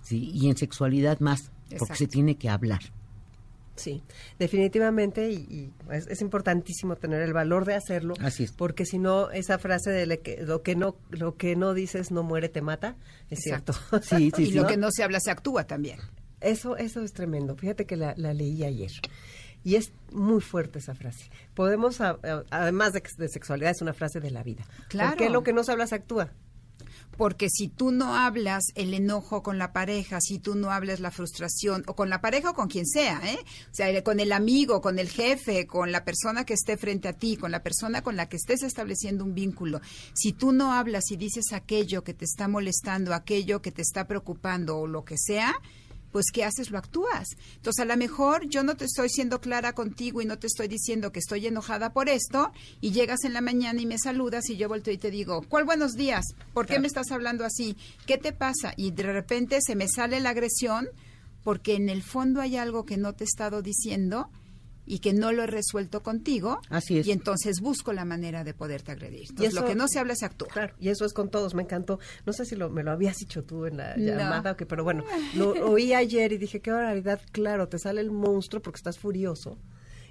Sí, 0.04 0.32
y 0.34 0.50
en 0.50 0.56
sexualidad 0.56 1.20
más, 1.20 1.52
porque 1.78 1.96
se 1.98 2.08
tiene 2.08 2.38
que 2.38 2.48
hablar. 2.48 2.80
Sí, 3.76 4.04
definitivamente 4.40 5.30
y, 5.32 5.74
es, 5.92 6.22
importantísimo 6.22 6.96
tener 6.96 7.22
el 7.22 7.34
valor 7.34 7.66
de 7.66 7.76
hacerlo. 7.76 8.14
Así 8.22 8.46
es. 8.46 8.52
Porque 8.52 8.86
si 8.86 9.00
no, 9.00 9.32
esa 9.32 9.60
frase 9.60 9.92
de 9.92 10.06
lo 10.46 10.62
que 10.64 10.76
no 10.76 10.96
lo 11.10 11.36
que 11.36 11.56
no 11.56 11.74
dices 11.74 12.12
no 12.12 12.24
muere 12.24 12.48
te 12.50 12.62
mata, 12.62 12.96
es 13.30 13.40
cierto. 13.42 13.74
Sí, 14.02 14.32
sí, 14.36 14.44
y 14.50 14.52
lo 14.52 14.66
que 14.66 14.78
no 14.78 14.92
se 14.92 15.04
habla 15.04 15.20
se 15.20 15.32
actúa 15.32 15.66
también. 15.66 16.00
Eso, 16.42 16.78
eso 16.78 17.02
es 17.02 17.12
tremendo. 17.14 17.56
Fíjate 17.56 17.86
que 17.86 17.96
la, 17.96 18.14
la 18.18 18.34
leí 18.34 18.64
ayer. 18.64 18.92
Y 19.64 19.76
es 19.76 19.92
muy 20.12 20.42
fuerte 20.42 20.78
esa 20.78 20.94
frase. 20.94 21.32
Podemos, 21.56 22.00
a- 22.00 22.20
además 22.52 22.94
de, 22.94 23.02
que 23.02 23.10
de 23.18 23.28
sexualidad, 23.28 23.72
es 23.72 23.82
una 23.82 23.94
frase 23.94 24.20
de 24.20 24.30
la 24.30 24.44
vida. 24.44 24.64
Claro. 24.90 25.10
Porque 25.12 25.30
lo 25.32 25.42
que 25.44 25.54
no 25.54 25.64
se 25.64 25.72
habla 25.72 25.88
se 25.88 25.96
actúa. 25.96 26.30
Porque 27.18 27.50
si 27.50 27.68
tú 27.68 27.92
no 27.92 28.16
hablas 28.16 28.66
el 28.76 28.94
enojo 28.94 29.44
con 29.44 29.58
la 29.58 29.74
pareja, 29.74 30.20
si 30.22 30.40
tú 30.40 30.56
no 30.56 30.72
hablas 30.72 31.00
la 31.00 31.12
frustración, 31.12 31.84
o 31.88 31.96
con 31.96 32.10
la 32.10 32.22
pareja 32.22 32.52
o 32.52 32.54
con 32.54 32.68
quien 32.68 32.86
sea, 32.86 33.22
¿eh? 33.24 33.40
O 33.72 33.76
sea, 33.76 34.04
con 34.04 34.20
el 34.20 34.32
amigo, 34.32 34.82
con 34.82 35.00
el 35.00 35.10
jefe, 35.10 35.68
con 35.68 35.92
la 35.92 36.04
persona 36.04 36.46
que 36.46 36.54
esté 36.54 36.78
frente 36.78 37.08
a 37.08 37.14
ti, 37.14 37.38
con 37.38 37.52
la 37.52 37.64
persona 37.64 38.02
con 38.02 38.16
la 38.16 38.28
que 38.28 38.38
estés 38.38 38.64
estableciendo 38.64 39.24
un 39.24 39.34
vínculo, 39.34 39.82
si 40.14 40.34
tú 40.34 40.52
no 40.52 40.74
hablas 40.74 41.12
y 41.12 41.18
dices 41.18 41.54
aquello 41.54 42.04
que 42.04 42.14
te 42.14 42.26
está 42.26 42.48
molestando, 42.48 43.14
aquello 43.14 43.62
que 43.62 43.72
te 43.72 43.82
está 43.82 44.08
preocupando 44.08 44.78
o 44.78 44.88
lo 44.88 45.06
que 45.06 45.18
sea, 45.18 45.56
pues 46.16 46.28
¿qué 46.32 46.46
haces? 46.46 46.72
Lo 46.72 46.78
actúas. 46.78 47.28
Entonces, 47.58 47.82
a 47.82 47.86
lo 47.86 47.98
mejor 47.98 48.48
yo 48.48 48.64
no 48.64 48.78
te 48.78 48.86
estoy 48.86 49.10
siendo 49.10 49.42
clara 49.42 49.74
contigo 49.74 50.22
y 50.22 50.26
no 50.26 50.40
te 50.40 50.48
estoy 50.48 50.70
diciendo 50.70 51.12
que 51.12 51.20
estoy 51.20 51.46
enojada 51.46 51.92
por 51.92 52.08
esto 52.08 52.54
y 52.80 52.92
llegas 52.92 53.26
en 53.26 53.34
la 53.34 53.42
mañana 53.42 53.82
y 53.82 53.86
me 53.86 54.00
saludas 54.00 54.50
y 54.50 54.56
yo 54.56 54.70
volteo 54.70 54.94
y 54.94 54.98
te 54.98 55.12
digo, 55.12 55.42
¿cuál 55.50 55.66
buenos 55.66 55.96
días? 55.96 56.24
¿Por 56.54 56.68
qué 56.68 56.80
me 56.80 56.88
estás 56.88 57.12
hablando 57.12 57.44
así? 57.44 57.76
¿Qué 58.06 58.18
te 58.18 58.32
pasa? 58.32 58.74
Y 58.78 58.92
de 58.92 59.04
repente 59.04 59.60
se 59.60 59.76
me 59.76 59.90
sale 59.90 60.22
la 60.22 60.30
agresión 60.30 60.88
porque 61.44 61.76
en 61.76 61.90
el 61.90 62.02
fondo 62.02 62.40
hay 62.40 62.56
algo 62.56 62.86
que 62.86 62.96
no 62.96 63.12
te 63.12 63.26
he 63.26 63.28
estado 63.28 63.62
diciendo 63.62 64.30
y 64.86 65.00
que 65.00 65.14
no 65.14 65.32
lo 65.32 65.44
he 65.44 65.48
resuelto 65.48 66.04
contigo. 66.04 66.60
Así 66.70 67.00
es. 67.00 67.08
Y 67.08 67.12
entonces 67.12 67.60
busco 67.62 67.92
la 67.94 68.06
manera 68.06 68.44
de 68.44 68.54
poderte 68.54 68.92
agredir. 68.92 69.22
Entonces, 69.30 69.54
eso- 69.54 69.62
lo 69.62 69.68
que 69.68 69.76
no 69.76 69.88
se 69.88 70.00
habla 70.00 70.16
se 70.16 70.26
actúa. 70.26 70.48
Claro, 70.50 70.74
y 70.80 70.90
eso 70.90 71.06
es 71.06 71.14
con 71.14 71.30
todos, 71.30 71.54
me 71.56 71.64
encantó. 71.64 72.00
No 72.26 72.34
sé 72.34 72.46
si 72.46 72.56
lo, 72.56 72.70
me 72.70 72.84
lo 72.84 72.92
habías 72.92 73.18
dicho 73.18 73.44
tú 73.44 73.66
en 73.66 73.78
la 73.78 73.96
No. 73.98 74.04
llamada 74.06 74.52
o 74.52 74.56
qué, 74.58 74.66
pero 74.66 74.84
bueno, 74.84 75.04
lo 75.36 75.52
oí 75.72 75.94
ayer 75.94 76.32
y 76.34 76.38
dije, 76.38 76.60
qué 76.62 76.72
barbaridad, 76.72 77.20
claro, 77.32 77.68
te 77.68 77.80
sale 77.80 78.02
el 78.02 78.12
monstruo 78.12 78.62
porque 78.62 78.78
estás 78.78 79.00
furioso 79.00 79.58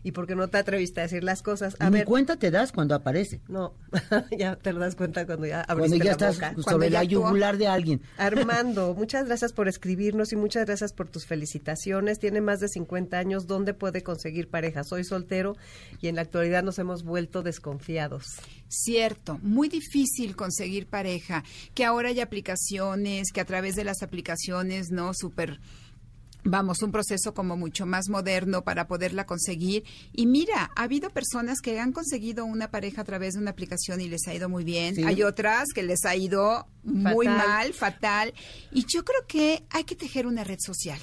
y 0.04 0.12
porque 0.12 0.36
no 0.36 0.46
te 0.48 0.58
atreviste 0.58 1.00
a 1.00 1.04
decir 1.04 1.24
las 1.24 1.42
cosas. 1.42 1.74
A 1.80 1.90
Ni 1.90 1.96
ver, 1.98 2.04
cuenta 2.06 2.36
te 2.36 2.50
das 2.50 2.70
cuando 2.70 2.94
aparece. 2.94 3.40
no, 3.48 3.74
ya 4.38 4.54
te 4.56 4.72
lo 4.72 4.80
das 4.80 4.94
cuenta 4.94 5.26
cuando 5.26 5.46
ya 5.46 5.64
Cuando 5.64 5.84
abriste 5.84 5.98
ya 5.98 6.04
la 6.04 6.10
estás 6.12 6.36
boca. 6.36 6.52
Cuando 6.52 6.70
sobre 6.70 6.90
ya 6.90 6.98
la 6.98 7.04
yugular 7.04 7.56
de 7.56 7.66
alguien. 7.66 8.02
Armando, 8.18 8.94
muchas 8.98 9.26
gracias 9.26 9.52
por 9.52 9.66
escribirnos 9.66 10.32
y 10.32 10.36
muchas 10.36 10.66
gracias 10.66 10.92
por 10.92 11.08
tus 11.08 11.26
felicitaciones. 11.26 12.18
Tiene 12.18 12.40
más 12.42 12.60
de 12.60 12.68
50 12.68 13.18
años. 13.18 13.46
¿Dónde 13.46 13.72
puede 13.74 14.02
conseguir 14.02 14.48
pareja? 14.48 14.84
Soy 14.84 15.04
soltero 15.04 15.56
y 16.00 16.08
en 16.08 16.16
la 16.16 16.22
actualidad 16.22 16.62
nos 16.62 16.78
hemos 16.78 17.02
vuelto 17.02 17.42
desconfiados. 17.42 18.26
Cierto, 18.68 19.38
muy 19.42 19.68
difícil 19.68 20.36
conseguir 20.36 20.86
pareja, 20.86 21.44
que 21.74 21.84
ahora 21.84 22.10
hay 22.10 22.20
aplicaciones, 22.20 23.32
que 23.32 23.40
a 23.40 23.44
través 23.44 23.74
de 23.74 23.84
las 23.84 24.02
aplicaciones, 24.02 24.90
¿no? 24.90 25.12
Súper 25.14 25.60
vamos, 26.44 26.82
un 26.82 26.92
proceso 26.92 27.34
como 27.34 27.56
mucho 27.56 27.86
más 27.86 28.08
moderno 28.08 28.62
para 28.62 28.86
poderla 28.86 29.26
conseguir. 29.26 29.84
Y 30.12 30.26
mira, 30.26 30.70
ha 30.76 30.82
habido 30.82 31.10
personas 31.10 31.60
que 31.60 31.80
han 31.80 31.92
conseguido 31.92 32.44
una 32.44 32.70
pareja 32.70 33.00
a 33.00 33.04
través 33.04 33.34
de 33.34 33.40
una 33.40 33.50
aplicación 33.50 34.00
y 34.00 34.08
les 34.08 34.28
ha 34.28 34.34
ido 34.34 34.48
muy 34.48 34.64
bien. 34.64 34.94
Sí. 34.94 35.04
Hay 35.04 35.22
otras 35.22 35.68
que 35.74 35.82
les 35.82 36.04
ha 36.04 36.14
ido 36.14 36.66
muy 36.84 37.26
mal, 37.26 37.72
fatal. 37.72 38.34
Y 38.70 38.84
yo 38.86 39.04
creo 39.04 39.26
que 39.26 39.64
hay 39.70 39.84
que 39.84 39.96
tejer 39.96 40.26
una 40.26 40.44
red 40.44 40.58
social. 40.60 40.98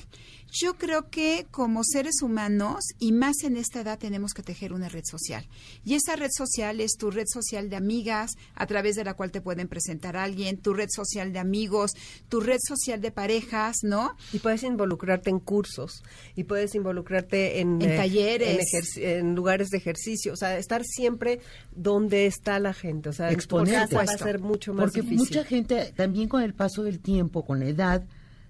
Yo 0.51 0.73
creo 0.75 1.09
que 1.09 1.47
como 1.49 1.81
seres 1.83 2.21
humanos, 2.21 2.83
y 2.99 3.13
más 3.13 3.43
en 3.43 3.55
esta 3.55 3.81
edad, 3.81 3.97
tenemos 3.97 4.33
que 4.33 4.43
tejer 4.43 4.73
una 4.73 4.89
red 4.89 5.03
social. 5.09 5.47
Y 5.85 5.95
esa 5.95 6.17
red 6.17 6.29
social 6.35 6.81
es 6.81 6.97
tu 6.97 7.09
red 7.09 7.25
social 7.27 7.69
de 7.69 7.77
amigas, 7.77 8.31
a 8.55 8.67
través 8.67 8.95
de 8.97 9.05
la 9.05 9.13
cual 9.13 9.31
te 9.31 9.39
pueden 9.39 9.67
presentar 9.69 10.17
a 10.17 10.23
alguien, 10.23 10.57
tu 10.57 10.73
red 10.73 10.89
social 10.93 11.31
de 11.31 11.39
amigos, 11.39 11.91
tu 12.27 12.41
red 12.41 12.59
social 12.67 12.99
de 12.99 13.11
parejas, 13.11 13.77
¿no? 13.83 14.15
Y 14.33 14.39
puedes 14.39 14.63
involucrarte 14.63 15.29
en 15.29 15.39
cursos 15.39 16.03
y 16.35 16.43
puedes 16.43 16.75
involucrarte 16.75 17.61
en, 17.61 17.81
En 17.81 17.91
eh, 17.91 17.95
talleres. 17.95 18.97
en, 18.97 19.03
en 19.03 19.35
lugares 19.35 19.69
de 19.69 19.77
ejercicio, 19.77 20.33
o 20.33 20.35
sea, 20.35 20.57
estar 20.57 20.83
siempre 20.83 21.39
donde 21.75 22.25
está 22.25 22.59
la 22.59 22.73
gente, 22.73 23.09
o 23.09 23.13
sea, 23.13 23.33
casa 23.35 23.87
va 23.95 24.01
a 24.01 24.17
ser 24.17 24.39
mucho 24.39 24.73
más 24.73 24.85
Porque 24.85 25.01
difícil. 25.01 25.17
mucha 25.19 25.43
gente 25.45 25.93
también 25.95 26.27
con 26.27 26.41
el 26.41 26.53
paso 26.53 26.83
del 26.83 26.99
tiempo, 26.99 27.45
con 27.45 27.59
la 27.59 27.67
edad, 27.67 28.03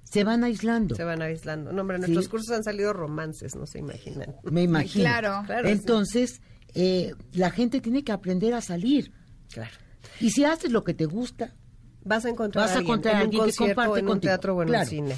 se 0.03 0.23
van 0.23 0.43
aislando. 0.43 0.95
se 0.95 1.03
van 1.03 1.21
aislando. 1.21 1.71
No, 1.71 1.81
hombre, 1.81 1.97
en 1.97 2.03
Sí. 2.03 2.11
nuestros 2.11 2.29
cursos 2.29 2.51
han 2.55 2.63
salido 2.63 2.91
romances, 2.93 3.55
no 3.55 3.65
se 3.65 3.79
imaginan. 3.79 4.35
Me 4.43 4.63
imagino. 4.63 5.03
Claro. 5.05 5.43
Claro, 5.45 5.67
sí. 5.67 5.71
Entonces, 5.73 6.41
eh, 6.73 7.13
la 7.33 7.49
gente 7.51 7.79
tiene 7.81 8.03
que 8.03 8.11
aprender 8.11 8.53
a 8.53 8.61
salir. 8.61 9.11
Claro. 9.53 9.71
Y 10.19 10.31
si 10.31 10.43
haces 10.45 10.71
lo 10.71 10.83
que 10.83 10.93
te 10.93 11.05
gusta, 11.05 11.53
Vas 12.03 12.25
a 12.25 12.29
encontrar 12.29 12.63
Vas 12.65 12.71
a 12.71 12.77
alguien 12.79 12.93
encontrar 12.93 13.13
en 13.13 13.17
a 13.17 13.21
un 13.21 13.25
alguien 13.27 13.41
que 13.43 13.45
concierto, 13.57 13.75
comparte 13.75 13.99
en 13.99 14.05
un 14.05 14.11
contigo. 14.11 14.29
teatro 14.31 14.55
o 14.55 14.61
en 14.63 14.67
Claro. 14.69 14.83
un 14.85 14.89
cine. 14.89 15.15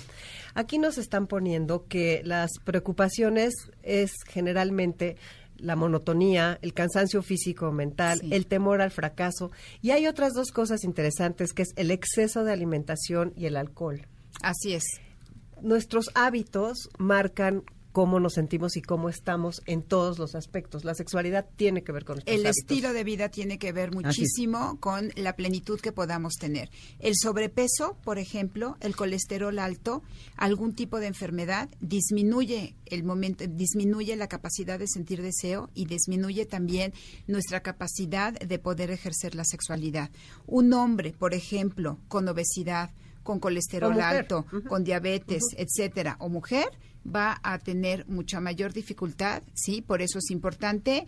Aquí 0.53 0.77
nos 0.79 0.97
están 0.97 1.27
poniendo 1.27 1.87
que 1.87 2.21
las 2.25 2.51
preocupaciones 2.65 3.53
es 3.83 4.11
generalmente 4.27 5.15
la 5.55 5.77
monotonía, 5.77 6.59
el 6.61 6.73
cansancio 6.73 7.21
físico 7.21 7.69
o 7.69 7.71
mental, 7.71 8.19
Sí. 8.19 8.33
el 8.33 8.47
temor 8.47 8.81
al 8.81 8.91
fracaso. 8.91 9.49
Y 9.81 9.91
hay 9.91 10.07
otras 10.07 10.33
dos 10.33 10.51
cosas 10.51 10.83
interesantes, 10.83 11.53
que 11.53 11.61
es 11.61 11.69
el 11.77 11.89
exceso 11.89 12.43
de 12.43 12.51
alimentación 12.51 13.31
y 13.37 13.45
el 13.45 13.55
alcohol. 13.55 14.05
Así 14.41 14.73
es. 14.73 14.83
Nuestros 15.61 16.09
hábitos 16.15 16.89
marcan 16.97 17.63
cómo 17.93 18.19
nos 18.19 18.33
sentimos 18.33 18.75
y 18.75 18.81
cómo 18.81 19.07
estamos 19.07 19.61
en 19.67 19.83
todos 19.83 20.17
los 20.17 20.33
aspectos. 20.33 20.83
La 20.83 20.95
sexualidad 20.95 21.47
tiene 21.55 21.83
que 21.83 21.91
ver 21.91 22.03
con 22.03 22.15
nuestros 22.15 22.35
El 22.35 22.45
hábitos. 22.47 22.57
estilo 22.57 22.91
de 22.91 23.03
vida 23.03 23.29
tiene 23.29 23.59
que 23.59 23.71
ver 23.71 23.93
muchísimo 23.93 24.79
con 24.79 25.11
la 25.15 25.35
plenitud 25.35 25.79
que 25.79 25.91
podamos 25.91 26.33
tener. 26.33 26.71
El 26.99 27.13
sobrepeso, 27.15 27.95
por 28.03 28.17
ejemplo, 28.17 28.77
el 28.81 28.95
colesterol 28.95 29.57
alto, 29.59 30.01
algún 30.35 30.73
tipo 30.73 30.99
de 30.99 31.05
enfermedad 31.07 31.69
disminuye 31.81 32.75
el 32.87 33.03
momento, 33.03 33.45
disminuye 33.47 34.15
la 34.15 34.27
capacidad 34.27 34.79
de 34.79 34.87
sentir 34.87 35.21
deseo 35.21 35.69
y 35.75 35.85
disminuye 35.85 36.47
también 36.47 36.93
nuestra 37.27 37.61
capacidad 37.61 38.33
de 38.33 38.59
poder 38.59 38.89
ejercer 38.89 39.35
la 39.35 39.45
sexualidad. 39.45 40.09
Un 40.47 40.73
hombre, 40.73 41.13
por 41.13 41.35
ejemplo, 41.35 41.99
con 42.07 42.27
obesidad, 42.27 42.89
con 43.23 43.39
colesterol 43.39 43.99
alto, 43.99 44.45
con 44.67 44.83
diabetes, 44.83 45.41
etcétera, 45.57 46.17
o 46.19 46.29
mujer, 46.29 46.67
va 47.03 47.39
a 47.43 47.59
tener 47.59 48.07
mucha 48.07 48.39
mayor 48.39 48.73
dificultad, 48.73 49.43
¿sí? 49.53 49.81
Por 49.81 50.01
eso 50.01 50.19
es 50.19 50.29
importante 50.31 51.05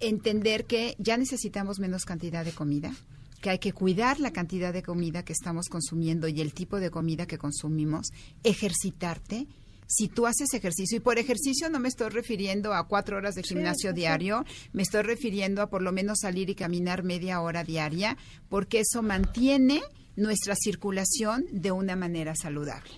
entender 0.00 0.64
que 0.64 0.94
ya 0.98 1.16
necesitamos 1.16 1.78
menos 1.78 2.04
cantidad 2.04 2.44
de 2.44 2.52
comida, 2.52 2.92
que 3.40 3.50
hay 3.50 3.58
que 3.58 3.72
cuidar 3.72 4.20
la 4.20 4.32
cantidad 4.32 4.72
de 4.72 4.82
comida 4.82 5.24
que 5.24 5.32
estamos 5.32 5.68
consumiendo 5.68 6.28
y 6.28 6.40
el 6.40 6.54
tipo 6.54 6.80
de 6.80 6.90
comida 6.90 7.26
que 7.26 7.38
consumimos, 7.38 8.08
ejercitarte. 8.42 9.46
Si 9.86 10.08
tú 10.08 10.26
haces 10.26 10.54
ejercicio, 10.54 10.96
y 10.96 11.00
por 11.00 11.18
ejercicio 11.18 11.68
no 11.68 11.78
me 11.78 11.88
estoy 11.88 12.08
refiriendo 12.08 12.72
a 12.72 12.88
cuatro 12.88 13.18
horas 13.18 13.34
de 13.34 13.42
gimnasio 13.42 13.92
diario, 13.92 14.44
me 14.72 14.82
estoy 14.82 15.02
refiriendo 15.02 15.60
a 15.60 15.68
por 15.68 15.82
lo 15.82 15.92
menos 15.92 16.20
salir 16.22 16.48
y 16.48 16.54
caminar 16.54 17.02
media 17.02 17.42
hora 17.42 17.64
diaria, 17.64 18.16
porque 18.48 18.80
eso 18.80 19.02
mantiene 19.02 19.82
nuestra 20.16 20.54
circulación 20.56 21.46
de 21.50 21.72
una 21.72 21.96
manera 21.96 22.34
saludable. 22.34 22.90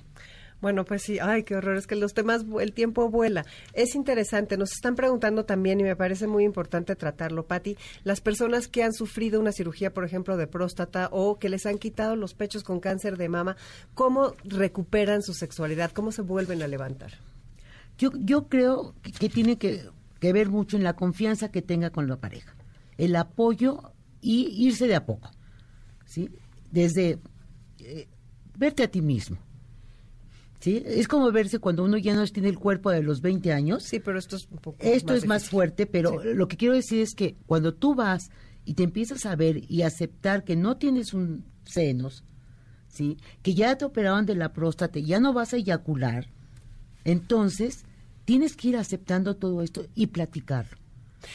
Bueno, 0.61 0.87
pues 0.87 1.03
sí, 1.03 1.19
ay, 1.21 1.43
qué 1.43 1.55
horror, 1.55 1.77
es 1.77 1.87
que 1.87 1.97
los 1.97 2.14
temas, 2.14 2.45
el 2.61 2.73
tiempo 2.73 3.11
vuela. 3.11 3.45
Es 3.75 3.95
interesante, 3.95 4.57
nos 4.57 4.73
están 4.73 4.95
preguntando 4.95 5.45
también, 5.45 5.81
y 5.81 5.83
me 5.83 5.97
parece 5.97 6.27
muy 6.27 6.45
importante 6.45 6.97
tratarlo, 6.97 7.47
Patti, 7.47 7.77
las 8.05 8.23
personas 8.23 8.67
que 8.67 8.83
han 8.83 8.95
sufrido 8.95 9.39
una 9.39 9.53
cirugía, 9.53 9.93
por 9.93 10.05
ejemplo, 10.05 10.39
de 10.39 10.47
próstata 10.47 11.11
o 11.12 11.39
que 11.39 11.51
les 11.51 11.67
han 11.67 11.79
quitado 11.79 12.17
los 12.17 12.33
pechos 12.33 12.64
con 12.64 12.81
cáncer 12.81 13.19
de 13.19 13.29
mama, 13.29 13.57
¿cómo 13.93 14.33
recuperan 14.45 15.23
su 15.23 15.35
sexualidad? 15.35 15.93
¿Cómo 15.93 16.11
se 16.11 16.23
vuelven 16.23 16.62
a 16.62 16.69
levantar? 16.69 17.12
yo, 17.99 18.11
yo 18.19 18.49
creo 18.49 18.95
que, 19.03 19.12
que 19.12 19.29
tiene 19.29 19.57
que, 19.57 19.89
que 20.21 20.33
ver 20.33 20.49
mucho 20.49 20.77
en 20.77 20.85
la 20.85 20.95
confianza 20.95 21.51
que 21.51 21.62
tenga 21.62 21.91
con 21.91 22.09
la 22.09 22.17
pareja, 22.17 22.55
el 22.99 23.17
apoyo 23.17 23.93
y 24.21 24.49
irse 24.67 24.87
de 24.87 24.97
a 24.97 25.07
poco, 25.07 25.31
¿sí? 26.05 26.31
Desde 26.71 27.19
eh, 27.79 28.09
verte 28.59 28.83
a 28.83 28.89
ti 28.91 29.01
mismo, 29.03 29.39
¿sí? 30.61 30.83
Es 30.85 31.09
como 31.09 31.31
verse 31.33 31.59
cuando 31.59 31.85
uno 31.85 31.97
ya 31.99 32.14
no 32.14 32.25
tiene 32.27 32.49
el 32.49 32.59
cuerpo 32.59 32.91
de 32.91 33.03
los 33.03 33.21
20 33.21 33.53
años. 33.53 33.83
Sí, 33.83 34.01
pero 34.01 34.19
esto 34.19 34.37
es 34.37 34.49
un 34.51 34.59
poco 34.59 34.79
Esto 34.81 35.14
es 35.14 35.27
más 35.27 35.43
difícil. 35.43 35.51
fuerte, 35.51 35.87
pero 35.87 36.21
Sí. 36.23 36.29
lo 36.35 36.49
que 36.49 36.57
quiero 36.57 36.75
decir 36.75 37.01
es 37.01 37.14
que 37.14 37.37
cuando 37.47 37.75
tú 37.75 37.95
vas 37.95 38.31
y 38.64 38.75
te 38.75 38.83
empiezas 38.83 39.27
a 39.27 39.37
ver 39.37 39.62
y 39.71 39.83
aceptar 39.83 40.45
que 40.45 40.57
no 40.57 40.77
tienes 40.77 41.14
un 41.14 41.45
senos, 41.64 42.25
¿sí? 42.89 43.17
que 43.43 43.55
ya 43.55 43.77
te 43.79 43.85
operaron 43.85 44.27
de 44.27 44.35
la 44.35 44.53
próstata, 44.53 44.99
y 44.99 45.05
ya 45.05 45.21
no 45.21 45.33
vas 45.33 45.53
a 45.53 45.57
eyacular, 45.59 46.27
entonces 47.05 47.85
tienes 48.25 48.57
que 48.57 48.69
ir 48.69 48.77
aceptando 48.77 49.37
todo 49.37 49.62
esto 49.62 49.87
y 49.95 50.09
platicarlo. 50.09 50.77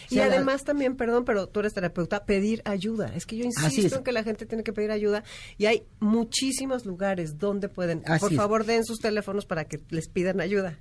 Y 0.10 0.16
sea, 0.16 0.28
la- 0.28 0.36
además 0.36 0.64
también, 0.64 0.96
perdón, 0.96 1.26
pero 1.26 1.48
tú 1.48 1.60
eres 1.62 1.74
terapeuta, 1.74 2.26
pedir 2.26 2.62
ayuda. 2.66 3.14
Es 3.16 3.26
que 3.26 3.38
yo 3.38 3.46
insisto 3.46 3.88
es. 3.88 3.94
en 3.94 4.04
que 4.04 4.12
la 4.12 4.24
gente 4.24 4.46
tiene 4.46 4.64
que 4.64 4.74
pedir 4.74 4.92
ayuda 4.92 5.24
y 5.58 5.66
hay 5.66 5.84
muchísimos 6.00 6.86
lugares 6.86 7.38
donde 7.38 7.70
pueden. 7.70 8.02
Así 8.06 8.20
Por 8.22 8.32
es. 8.34 8.38
favor, 8.38 8.66
den 8.66 8.86
sus 8.86 9.00
teléfonos 9.00 9.46
para 9.46 9.66
que 9.66 9.80
les 9.90 10.08
pidan 10.10 10.42
ayuda. 10.42 10.78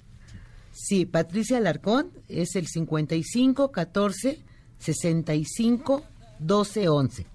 Sí, 0.72 1.04
Patricia 1.06 1.56
Alarcón 1.58 2.10
es 2.28 2.54
el 2.56 2.66
55 2.68 3.72
14 3.72 4.42
65 4.78 6.02
12 6.38 6.88
11. 6.88 7.26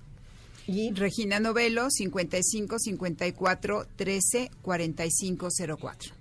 Y 0.67 0.91
Regina 0.93 1.39
Novelo, 1.39 1.87
55 1.91 2.79
54 2.79 3.85
13 3.95 4.49
45 4.61 5.49
04. 5.77 6.11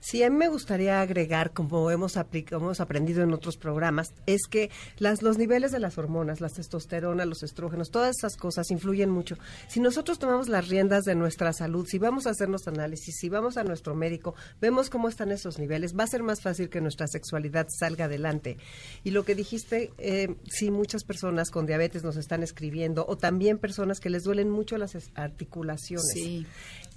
Sí, 0.00 0.22
a 0.22 0.30
mí 0.30 0.36
me 0.36 0.48
gustaría 0.48 1.00
agregar, 1.00 1.52
como 1.52 1.90
hemos, 1.90 2.16
hemos 2.50 2.80
aprendido 2.80 3.22
en 3.22 3.32
otros 3.32 3.56
programas, 3.56 4.14
es 4.26 4.42
que 4.48 4.70
las, 4.98 5.22
los 5.22 5.38
niveles 5.38 5.72
de 5.72 5.80
las 5.80 5.98
hormonas, 5.98 6.40
la 6.40 6.48
testosterona, 6.48 7.24
los 7.24 7.42
estrógenos, 7.42 7.90
todas 7.90 8.16
esas 8.16 8.36
cosas 8.36 8.70
influyen 8.70 9.10
mucho. 9.10 9.36
Si 9.68 9.80
nosotros 9.80 10.18
tomamos 10.18 10.48
las 10.48 10.68
riendas 10.68 11.04
de 11.04 11.14
nuestra 11.14 11.52
salud, 11.52 11.86
si 11.86 11.98
vamos 11.98 12.26
a 12.26 12.30
hacernos 12.30 12.68
análisis, 12.68 13.16
si 13.18 13.28
vamos 13.28 13.56
a 13.56 13.64
nuestro 13.64 13.94
médico, 13.94 14.34
vemos 14.60 14.90
cómo 14.90 15.08
están 15.08 15.32
esos 15.32 15.58
niveles, 15.58 15.96
va 15.96 16.04
a 16.04 16.08
ser 16.08 16.22
más 16.22 16.40
fácil 16.40 16.68
que 16.68 16.80
nuestra 16.80 17.06
sexualidad 17.06 17.66
salga 17.68 18.06
adelante. 18.06 18.56
Y 19.04 19.10
lo 19.10 19.24
que 19.24 19.34
dijiste, 19.34 19.92
eh, 19.98 20.34
sí, 20.48 20.70
muchas 20.70 21.04
personas 21.04 21.50
con 21.50 21.66
diabetes 21.66 22.04
nos 22.04 22.16
están 22.16 22.42
escribiendo, 22.42 23.04
o 23.08 23.16
también 23.16 23.58
personas 23.58 24.00
que 24.00 24.10
les 24.10 24.24
duelen 24.24 24.50
mucho 24.50 24.78
las 24.78 24.96
articulaciones, 25.14 26.46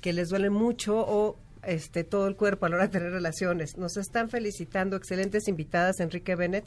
que 0.02 0.14
les 0.14 0.30
duelen 0.30 0.54
mucho 0.54 0.98
o 0.98 1.38
este, 1.70 2.04
todo 2.04 2.28
el 2.28 2.36
cuerpo 2.36 2.66
a 2.66 2.70
la 2.70 2.76
hora 2.78 2.88
de 2.88 2.92
tener 2.92 3.12
relaciones. 3.12 3.78
Nos 3.78 3.96
están 3.98 4.30
felicitando 4.30 4.96
excelentes 4.96 5.48
invitadas, 5.48 6.00
Enrique 6.00 6.36
Bennett. 6.36 6.66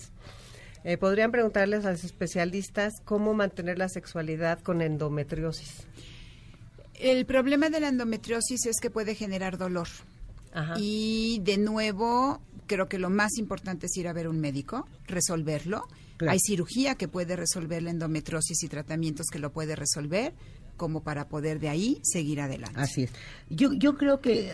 Eh, 0.85 0.97
¿Podrían 0.97 1.33
preguntarles 1.33 1.85
a 1.85 1.91
los 1.91 2.05
especialistas 2.05 2.95
cómo 3.05 3.35
mantener 3.35 3.79
la 3.79 3.89
sexualidad 3.89 4.61
con 4.61 4.81
endometriosis? 4.81 5.87
El 6.95 7.27
problema 7.27 7.69
de 7.69 7.81
la 7.81 7.89
endometriosis 7.89 8.67
es 8.67 8.77
que 8.81 8.91
puede 8.91 9.15
generar 9.15 9.59
dolor. 9.59 9.89
Y 10.77 11.41
de 11.45 11.57
nuevo, 11.57 12.41
creo 12.67 12.89
que 12.89 12.99
lo 12.99 13.11
más 13.11 13.39
importante 13.39 13.87
es 13.87 13.97
ir 13.97 14.07
a 14.07 14.13
ver 14.13 14.29
un 14.29 14.39
médico, 14.39 14.87
resolverlo. 15.07 15.89
Hay 16.29 16.39
cirugía 16.39 16.95
que 16.95 17.09
puede 17.09 17.35
resolver 17.35 17.83
la 17.83 17.91
endometriosis 17.91 18.63
y 18.63 18.69
tratamientos 18.69 19.27
que 19.33 19.39
lo 19.39 19.51
puede 19.51 19.75
resolver, 19.75 20.35
como 20.77 21.03
para 21.03 21.29
poder 21.29 21.59
de 21.59 21.71
ahí 21.71 22.01
seguir 22.05 22.41
adelante. 22.41 22.79
Así 22.79 23.05
es. 23.05 23.11
Yo, 23.49 23.73
yo 23.73 23.97
creo 23.97 24.21
que 24.21 24.53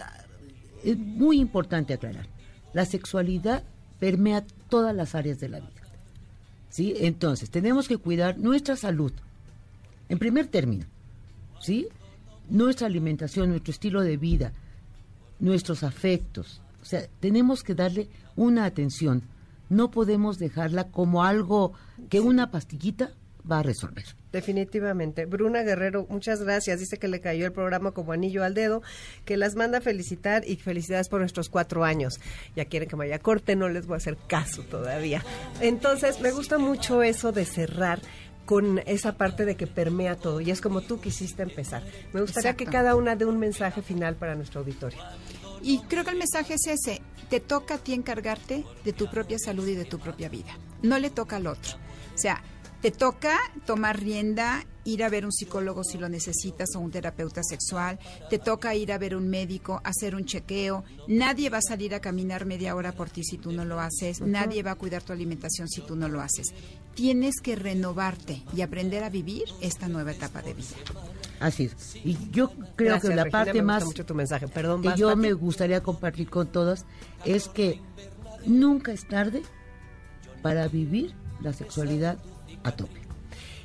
es 0.85 0.99
muy 0.99 1.41
importante 1.41 1.95
aclarar. 1.95 2.27
La 2.73 2.85
sexualidad 2.85 3.65
permea 3.99 4.45
todas 4.69 4.95
las 4.95 5.15
áreas 5.15 5.41
de 5.41 5.49
la 5.49 5.61
vida. 5.61 5.71
¿Sí? 6.71 6.95
Entonces, 6.99 7.51
tenemos 7.51 7.89
que 7.89 7.97
cuidar 7.97 8.39
nuestra 8.39 8.77
salud. 8.77 9.13
En 10.09 10.19
primer 10.19 10.47
término, 10.47 10.87
¿sí? 11.61 11.89
Nuestra 12.49 12.87
alimentación, 12.87 13.51
nuestro 13.51 13.73
estilo 13.73 14.03
de 14.03 14.17
vida, 14.17 14.53
nuestros 15.39 15.83
afectos. 15.83 16.61
O 16.83 16.85
sea, 16.85 17.07
tenemos 17.21 17.63
que 17.63 17.75
darle 17.75 18.09
una 18.37 18.65
atención. 18.65 19.23
No 19.69 19.91
podemos 19.91 20.39
dejarla 20.39 20.89
como 20.89 21.25
algo 21.25 21.73
que 22.09 22.21
una 22.21 22.51
pastillita 22.51 23.13
va 23.51 23.61
a 23.61 23.63
resolver. 23.63 24.05
Definitivamente. 24.33 25.27
Bruna 25.27 25.63
Guerrero, 25.63 26.07
muchas 26.09 26.43
gracias. 26.43 26.81
Dice 26.81 26.99
que 26.99 27.09
le 27.09 27.21
cayó 27.21 27.47
el 27.47 27.53
programa 27.53 27.93
como 27.93 28.13
anillo 28.13 28.45
al 28.45 28.55
dedo, 28.55 28.83
que 29.25 29.37
las 29.37 29.55
manda 29.55 29.79
a 29.79 29.81
felicitar 29.81 30.47
y 30.47 30.57
felicidades 30.57 31.09
por 31.09 31.21
nuestros 31.21 31.49
cuatro 31.49 31.85
años. 31.85 32.21
Ya 32.55 32.67
quieren 32.67 32.89
que 32.89 32.97
me 32.97 33.07
vaya 33.07 33.19
corte, 33.19 33.57
no 33.57 33.69
les 33.69 33.87
voy 33.87 33.95
a 33.95 33.97
hacer 33.99 34.17
caso 34.27 34.63
todavía. 34.63 35.25
Entonces, 35.61 36.21
me 36.21 36.31
gusta 36.31 36.59
mucho 36.59 37.03
eso 37.03 37.33
de 37.33 37.45
cerrar 37.45 38.01
con 38.45 38.81
esa 38.87 39.19
parte 39.19 39.45
de 39.45 39.57
que 39.57 39.67
permea 39.67 40.17
todo 40.17 40.41
y 40.41 40.51
es 40.51 40.63
como 40.63 40.81
tú 40.81 41.03
quisiste 41.03 41.43
empezar. 41.43 41.83
Me 42.15 42.23
gustaría 42.23 42.55
que 42.55 42.65
cada 42.65 42.95
una 42.95 43.15
dé 43.15 43.27
un 43.27 43.39
mensaje 43.39 43.83
final 43.83 44.17
para 44.17 44.35
nuestro 44.35 44.61
auditorio. 44.61 44.99
Y 45.61 45.81
creo 45.81 46.03
que 46.03 46.13
el 46.13 46.17
mensaje 46.17 46.55
es 46.55 46.67
ese, 46.67 47.03
te 47.29 47.41
toca 47.41 47.75
a 47.75 47.79
ti 47.79 47.93
encargarte 47.93 48.65
de 48.85 48.93
tu 48.95 49.11
propia 49.11 49.39
salud 49.39 49.69
y 49.69 49.75
de 49.75 49.85
tu 49.85 49.99
propia 49.99 50.31
vida, 50.31 50.57
no 50.83 50.99
le 50.99 51.11
toca 51.11 51.37
al 51.37 51.47
otro. 51.47 51.73
O 52.15 52.19
sea, 52.19 52.43
te 52.81 52.91
toca 52.91 53.37
tomar 53.67 54.01
rienda, 54.01 54.65
ir 54.85 55.03
a 55.03 55.09
ver 55.09 55.25
un 55.25 55.33
psicólogo 55.33 55.85
si 55.85 55.99
lo 55.99 56.09
necesitas 56.09 56.71
o 56.77 56.81
un 56.81 56.91
terapeuta 56.91 57.43
sexual, 57.43 57.99
te 58.31 58.39
toca 58.39 58.75
ir 58.75 58.93
a 58.93 58.99
ver 58.99 59.17
un 59.17 59.29
médico, 59.29 59.81
hacer 59.85 60.15
un 60.15 60.25
chequeo, 60.25 60.85
nadie 61.09 61.51
va 61.51 61.59
a 61.59 61.63
salir 61.63 61.95
a 61.95 62.01
caminar 62.01 62.47
media 62.47 62.75
hora 62.75 62.93
por 62.93 63.11
ti 63.11 63.25
si 63.25 63.37
tú 63.37 63.53
no 63.53 63.65
lo 63.65 63.81
haces, 63.81 64.21
nadie 64.21 64.63
va 64.63 64.73
a 64.73 64.77
cuidar 64.77 65.03
tu 65.03 65.13
alimentación 65.13 65.69
si 65.69 65.81
tú 65.83 65.97
no 65.97 66.09
lo 66.09 66.21
haces. 66.21 66.55
Tienes 66.95 67.41
que 67.41 67.55
renovarte 67.55 68.43
y 68.57 68.63
aprender 68.63 69.05
a 69.05 69.11
vivir 69.11 69.45
esta 69.61 69.89
nueva 69.89 70.13
etapa 70.13 70.43
de 70.43 70.55
vida. 70.55 70.77
Así 71.39 71.65
es. 71.65 71.97
Y 72.05 72.17
yo 72.33 72.51
creo 72.75 73.01
que 73.01 73.15
la 73.15 73.27
parte 73.27 73.63
más 73.63 73.85
tu 73.95 74.15
mensaje. 74.15 74.49
Perdón, 74.49 74.83
que 74.83 74.95
yo 74.97 75.15
me 75.15 75.33
gustaría 75.33 75.83
compartir 75.83 76.29
con 76.29 76.49
todas 76.49 76.87
es 77.25 77.49
que 77.49 77.81
nunca 78.47 78.93
es 78.93 79.07
tarde 79.07 79.43
para 80.43 80.67
vivir 80.67 81.15
la 81.41 81.53
sexualidad 81.53 82.19
a 82.65 82.73
tope. 82.73 83.01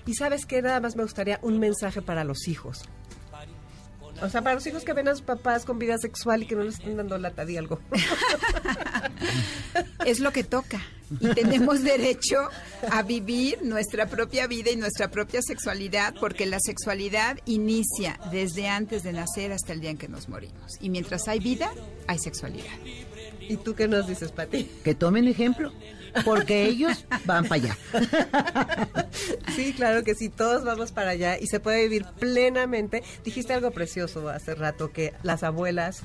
Y 0.05 0.15
sabes 0.15 0.45
que 0.45 0.61
nada 0.61 0.79
más 0.79 0.95
me 0.95 1.03
gustaría 1.03 1.39
un 1.41 1.59
mensaje 1.59 2.01
para 2.01 2.23
los 2.23 2.47
hijos. 2.47 2.83
O 4.21 4.29
sea, 4.29 4.41
para 4.41 4.55
los 4.55 4.65
hijos 4.67 4.83
que 4.83 4.93
ven 4.93 5.07
a 5.07 5.11
sus 5.11 5.21
papás 5.21 5.65
con 5.65 5.79
vida 5.79 5.97
sexual 5.97 6.43
y 6.43 6.45
que 6.45 6.55
no 6.55 6.63
les 6.63 6.75
estén 6.75 6.95
dando 6.95 7.17
lata 7.17 7.45
de 7.45 7.57
algo. 7.57 7.79
es 10.05 10.19
lo 10.19 10.31
que 10.31 10.43
toca. 10.43 10.81
Y 11.19 11.33
tenemos 11.33 11.83
derecho 11.83 12.37
a 12.89 13.03
vivir 13.03 13.59
nuestra 13.63 14.07
propia 14.07 14.47
vida 14.47 14.71
y 14.71 14.75
nuestra 14.75 15.09
propia 15.09 15.41
sexualidad, 15.41 16.13
porque 16.19 16.45
la 16.45 16.59
sexualidad 16.59 17.39
inicia 17.45 18.19
desde 18.31 18.69
antes 18.69 19.03
de 19.03 19.13
nacer 19.13 19.51
hasta 19.51 19.73
el 19.73 19.81
día 19.81 19.89
en 19.89 19.97
que 19.97 20.07
nos 20.07 20.29
morimos. 20.29 20.77
Y 20.79 20.89
mientras 20.89 21.27
hay 21.27 21.39
vida, 21.39 21.71
hay 22.07 22.19
sexualidad. 22.19 22.73
¿Y 23.41 23.57
tú 23.57 23.75
qué 23.75 23.87
nos 23.87 24.07
dices, 24.07 24.31
Pati? 24.31 24.63
Que 24.83 24.95
tomen 24.95 25.27
ejemplo 25.27 25.73
porque 26.26 26.66
ellos 26.66 27.05
van 27.26 27.45
para 27.45 27.64
allá. 27.64 27.78
Sí, 29.55 29.74
claro 29.74 30.03
que 30.03 30.16
sí, 30.16 30.30
todos 30.30 30.64
vamos 30.64 30.91
para 30.91 31.11
allá 31.11 31.38
y 31.39 31.45
se 31.45 31.59
puede 31.59 31.84
vivir 31.84 32.05
plenamente. 32.20 33.03
Dijiste 33.24 33.53
algo 33.53 33.70
precioso 33.70 34.28
hace 34.30 34.55
rato, 34.55 34.91
que 34.91 35.14
las 35.22 35.43
abuelas, 35.43 36.01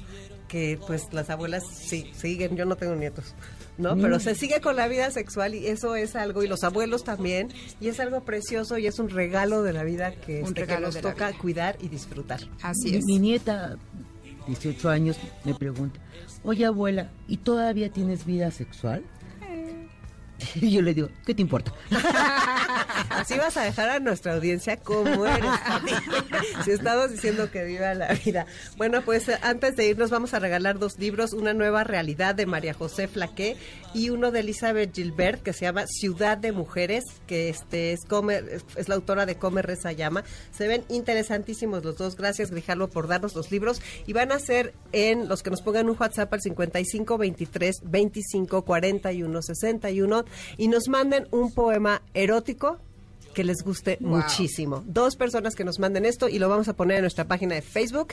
que 0.48 0.78
pues 0.86 1.12
las 1.12 1.30
abuelas 1.30 1.64
sí, 1.66 2.12
siguen, 2.14 2.56
yo 2.56 2.66
no 2.66 2.76
tengo 2.76 2.94
nietos. 2.94 3.34
¿no? 3.78 3.96
Pero 3.96 4.16
mm. 4.16 4.20
se 4.20 4.34
sigue 4.34 4.60
con 4.60 4.76
la 4.76 4.88
vida 4.88 5.10
sexual 5.10 5.54
y 5.54 5.66
eso 5.68 5.96
es 5.96 6.16
algo, 6.16 6.42
y 6.42 6.48
los 6.48 6.64
abuelos 6.64 7.04
también, 7.04 7.48
y 7.80 7.88
es 7.88 8.00
algo 8.00 8.24
precioso 8.24 8.76
y 8.76 8.86
es 8.86 8.98
un 8.98 9.08
regalo 9.08 9.62
de 9.62 9.72
la 9.72 9.84
vida 9.84 10.12
que, 10.12 10.40
este, 10.40 10.66
que 10.66 10.78
nos 10.78 11.00
toca 11.00 11.32
cuidar 11.32 11.76
y 11.80 11.88
disfrutar. 11.88 12.40
Así 12.60 12.96
es. 12.96 13.04
Mi 13.04 13.18
nieta, 13.18 13.76
18 14.46 14.90
años, 14.90 15.16
me 15.44 15.54
pregunta, 15.54 16.00
oye 16.42 16.66
abuela, 16.66 17.10
¿y 17.28 17.38
todavía 17.38 17.90
tienes 17.90 18.26
vida 18.26 18.50
sexual? 18.50 19.04
Y 20.54 20.70
yo 20.70 20.82
le 20.82 20.94
digo, 20.94 21.08
¿qué 21.26 21.34
te 21.34 21.42
importa? 21.42 21.72
Así 23.10 23.36
vas 23.36 23.56
a 23.56 23.62
dejar 23.62 23.88
a 23.88 24.00
nuestra 24.00 24.34
audiencia 24.34 24.76
como 24.76 25.26
eres. 25.26 25.50
si 26.64 26.70
estamos 26.70 27.10
diciendo 27.10 27.50
que 27.50 27.64
viva 27.64 27.94
la 27.94 28.12
vida. 28.12 28.46
Bueno, 28.76 29.02
pues 29.02 29.28
eh, 29.28 29.38
antes 29.42 29.76
de 29.76 29.88
irnos 29.88 30.10
vamos 30.10 30.34
a 30.34 30.38
regalar 30.38 30.78
dos 30.78 30.98
libros, 30.98 31.32
Una 31.32 31.52
nueva 31.52 31.84
realidad 31.84 32.34
de 32.34 32.46
María 32.46 32.74
José 32.74 33.08
Flaqué 33.08 33.56
y 33.94 34.10
uno 34.10 34.30
de 34.30 34.40
Elizabeth 34.40 34.94
Gilbert 34.94 35.42
que 35.42 35.52
se 35.52 35.64
llama 35.64 35.86
Ciudad 35.86 36.38
de 36.38 36.52
Mujeres, 36.52 37.04
que 37.26 37.48
este 37.48 37.92
es, 37.92 38.04
Comer, 38.04 38.60
es 38.76 38.88
la 38.88 38.94
autora 38.94 39.26
de 39.26 39.36
Come, 39.36 39.62
Reza, 39.62 39.92
Llama. 39.92 40.24
Se 40.52 40.68
ven 40.68 40.84
interesantísimos 40.88 41.84
los 41.84 41.96
dos. 41.96 42.16
Gracias, 42.16 42.50
Grijalvo, 42.50 42.88
por 42.88 43.08
darnos 43.08 43.34
los 43.34 43.50
libros. 43.50 43.80
Y 44.06 44.12
van 44.12 44.32
a 44.32 44.38
ser 44.38 44.74
en 44.92 45.28
los 45.28 45.42
que 45.42 45.50
nos 45.50 45.62
pongan 45.62 45.88
un 45.88 45.96
WhatsApp 45.98 46.32
al 46.32 46.40
55 46.40 47.18
23 47.18 47.76
25 47.84 48.64
41 48.64 49.42
61 49.42 50.24
y 50.56 50.68
nos 50.68 50.88
manden 50.88 51.26
un 51.30 51.52
poema 51.52 52.02
erótico 52.14 52.78
que 53.34 53.44
les 53.44 53.62
guste 53.62 53.98
muchísimo. 54.00 54.82
Dos 54.86 55.14
personas 55.14 55.54
que 55.54 55.64
nos 55.64 55.78
manden 55.78 56.04
esto 56.04 56.28
y 56.28 56.38
lo 56.38 56.48
vamos 56.48 56.68
a 56.68 56.74
poner 56.74 56.96
en 56.96 57.02
nuestra 57.02 57.26
página 57.26 57.54
de 57.54 57.62
Facebook. 57.62 58.08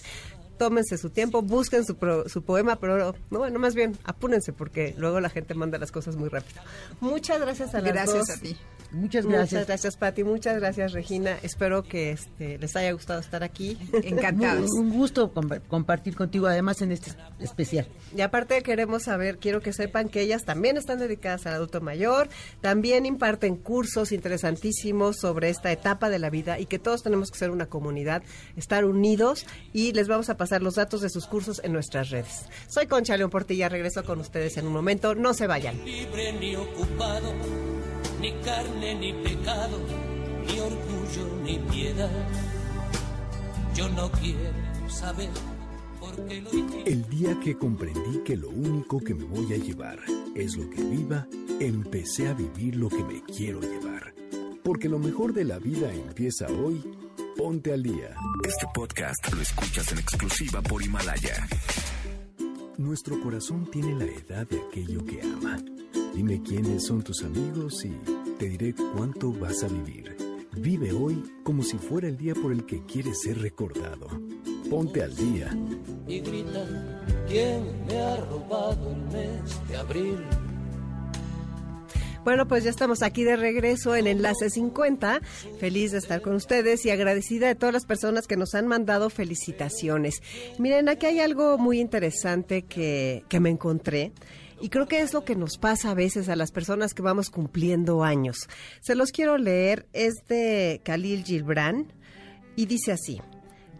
Tómense 0.58 0.97
su 0.97 1.10
tiempo, 1.10 1.41
busquen 1.41 1.86
su, 1.86 1.97
su 2.28 2.41
poema, 2.43 2.78
pero 2.78 3.16
no, 3.30 3.39
bueno, 3.39 3.60
más 3.60 3.76
bien 3.76 3.97
apúrense 4.03 4.53
porque 4.53 4.95
luego 4.97 5.20
la 5.20 5.30
gente 5.30 5.53
manda 5.53 5.78
las 5.78 5.91
cosas 5.91 6.16
muy 6.16 6.30
rápido. 6.30 6.62
Muchas 6.99 7.39
gracias 7.39 7.76
a 7.76 7.82
las 7.82 7.93
Gracias 7.93 8.30
a 8.30 8.39
ti. 8.39 8.58
Muchas 8.91 9.26
gracias. 9.26 9.51
Muchas 9.51 9.68
gracias, 9.68 9.97
Pati. 9.97 10.24
Muchas 10.24 10.60
gracias, 10.60 10.93
Regina. 10.93 11.38
Espero 11.43 11.84
que 11.84 12.12
este, 12.12 12.58
les 12.58 12.76
haya 12.76 12.91
gustado 12.93 13.20
estar 13.20 13.43
aquí. 13.43 13.78
Encantados. 14.03 14.72
Un 14.72 14.91
gusto 14.91 15.34
compartir 15.68 16.16
contigo, 16.16 16.47
además, 16.47 16.82
en 16.82 16.91
este 16.91 17.12
especial. 17.39 17.88
Y 18.16 18.22
aparte 18.22 18.62
queremos 18.62 19.03
saber, 19.03 19.38
quiero 19.38 19.62
que 19.62 19.74
sepan 19.74 20.08
que 20.08 20.22
ellas 20.22 20.43
también 20.45 20.78
están 20.78 20.99
dedicadas 20.99 21.45
al 21.45 21.56
adulto 21.56 21.82
mayor, 21.82 22.30
también 22.62 23.06
imparten 23.06 23.58
cursos 23.58 24.12
interesantísimos 24.12 25.18
sobre 25.18 25.49
esta 25.49 25.72
etapa 25.72 26.10
de 26.10 26.20
la 26.20 26.30
vida 26.30 26.60
y 26.60 26.66
que 26.66 26.80
todos 26.80 27.03
tenemos 27.03 27.32
que 27.32 27.38
ser 27.38 27.51
una 27.51 27.66
comunidad, 27.66 28.24
estar 28.56 28.86
unidos 28.86 29.45
y 29.74 29.91
les 29.91 30.08
vamos 30.08 30.30
a 30.30 30.38
pasar 30.38 30.45
los 30.62 30.76
datos 30.76 31.02
de 31.02 31.10
sus 31.10 31.28
cursos 31.28 31.62
en 31.64 31.74
nuestras 31.74 32.10
redes. 32.10 32.46
Soy 32.68 32.88
Concha 32.88 33.18
León 33.18 33.30
Portilla, 33.30 33.70
regreso 33.70 34.04
con 34.04 34.20
ustedes 34.20 34.58
en 34.58 34.68
un 34.68 34.74
momento. 34.74 35.16
No 35.16 35.34
se 35.34 35.48
vayan. 35.48 35.84
Libre 35.86 36.34
ni 36.34 36.56
ocupado 36.56 37.34
ni 38.20 38.32
carne 38.43 38.96
ni 38.96 39.14
pecado, 39.14 39.80
ni 40.48 40.60
orgullo 40.60 41.43
ni 41.43 41.60
piedad. 41.60 42.10
Yo 43.76 43.89
no 43.89 44.10
quiero 44.12 44.89
saber 44.89 45.30
El 46.86 47.10
día 47.10 47.38
que 47.43 47.58
comprendí 47.58 48.20
que 48.24 48.38
lo 48.38 48.50
único 48.50 49.00
que 49.00 49.14
me 49.14 49.26
voy 49.26 49.54
a 49.54 49.58
llevar 49.58 50.00
es 50.36 50.56
lo 50.56 50.70
que 50.70 50.84
viva, 50.84 51.28
empecé 51.60 52.28
a 52.28 52.34
vivir 52.34 52.76
lo 52.76 52.89
que 52.89 53.04
me 53.04 53.22
quiero 53.24 53.60
llevar. 53.60 54.14
Porque 54.64 54.88
lo 54.88 54.98
mejor 55.00 55.34
de 55.34 55.43
la 55.43 55.60
vida 55.60 55.93
empieza 55.93 56.48
hoy. 56.48 56.95
Ponte 57.46 57.74
al 57.74 57.84
día. 57.84 58.10
Este 58.43 58.66
podcast 58.74 59.32
lo 59.32 59.39
escuchas 59.39 59.91
en 59.91 60.00
exclusiva 60.00 60.64
por 60.64 60.82
Himalaya. 60.82 61.48
Nuestro 62.80 63.22
corazón 63.22 63.70
tiene 63.70 63.93
la 63.93 64.06
edad 64.06 64.48
de 64.48 64.60
aquello 64.60 65.06
que 65.06 65.22
ama. 65.22 65.64
Dime 66.16 66.41
quiénes 66.41 66.88
son 66.88 67.04
tus 67.04 67.22
amigos 67.24 67.86
y 67.86 67.91
te 68.39 68.50
diré 68.50 68.74
cuánto 68.96 69.32
vas 69.32 69.64
a 69.64 69.68
vivir. 69.68 70.18
Vive 70.54 70.91
hoy 70.91 71.24
como 71.43 71.62
si 71.62 71.78
fuera 71.78 72.08
el 72.08 72.18
día 72.18 72.34
por 72.34 72.52
el 72.52 72.66
que 72.66 72.84
quieres 72.84 73.22
ser 73.22 73.39
recordado. 73.39 74.08
Ponte 74.68 75.04
al 75.04 75.16
día. 75.16 75.56
Y 76.08 76.22
grita, 76.22 76.66
¿quién 77.28 77.86
me 77.86 78.02
ha 78.02 78.16
robado 78.26 78.89
el 78.89 79.02
mes 79.14 79.68
de 79.70 79.78
abril? 79.78 80.18
Bueno, 82.26 82.47
pues 82.47 82.63
ya 82.63 82.71
estamos 82.71 83.03
aquí 83.03 83.23
de 83.23 83.36
regreso 83.36 83.95
en 83.95 84.07
Enlace 84.07 84.49
50. 84.49 85.21
Feliz 85.59 85.91
de 85.91 85.99
estar 85.99 86.21
con 86.21 86.34
ustedes 86.34 86.84
y 86.84 86.89
agradecida 86.89 87.47
de 87.47 87.53
todas 87.53 87.71
las 87.71 87.86
personas 87.86 88.26
que 88.26 88.36
nos 88.36 88.55
han 88.55 88.65
mandado 88.65 89.11
felicitaciones. 89.11 90.23
Miren, 90.57 90.89
aquí 90.89 91.05
hay 91.05 91.19
algo 91.19 91.59
muy 91.59 91.80
interesante 91.80 92.63
que, 92.63 93.23
que 93.30 93.39
me 93.39 93.51
encontré. 93.51 94.11
Y 94.59 94.69
creo 94.69 94.88
que 94.88 95.01
es 95.01 95.13
lo 95.13 95.23
que 95.23 95.36
nos 95.36 95.59
pasa 95.59 95.91
a 95.91 95.93
veces 95.93 96.28
a 96.28 96.36
las 96.36 96.51
personas 96.51 96.95
que 96.95 97.03
vamos 97.03 97.30
cumpliendo 97.30 98.03
años. 98.03 98.49
Se 98.82 98.95
los 98.95 99.11
quiero 99.11 99.38
leer, 99.38 99.86
es 99.93 100.15
de 100.28 100.82
Khalil 100.84 101.23
Gilbran 101.23 101.93
y 102.55 102.65
dice 102.65 102.91
así. 102.91 103.21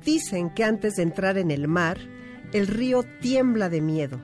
Dicen 0.06 0.54
que 0.54 0.64
antes 0.64 0.98
de 0.98 1.02
entrar 1.02 1.40
en 1.40 1.50
el 1.50 1.68
mar, 1.68 1.98
el 2.54 2.68
río 2.68 3.02
tiembla 3.22 3.70
de 3.70 3.82
miedo. 3.82 4.22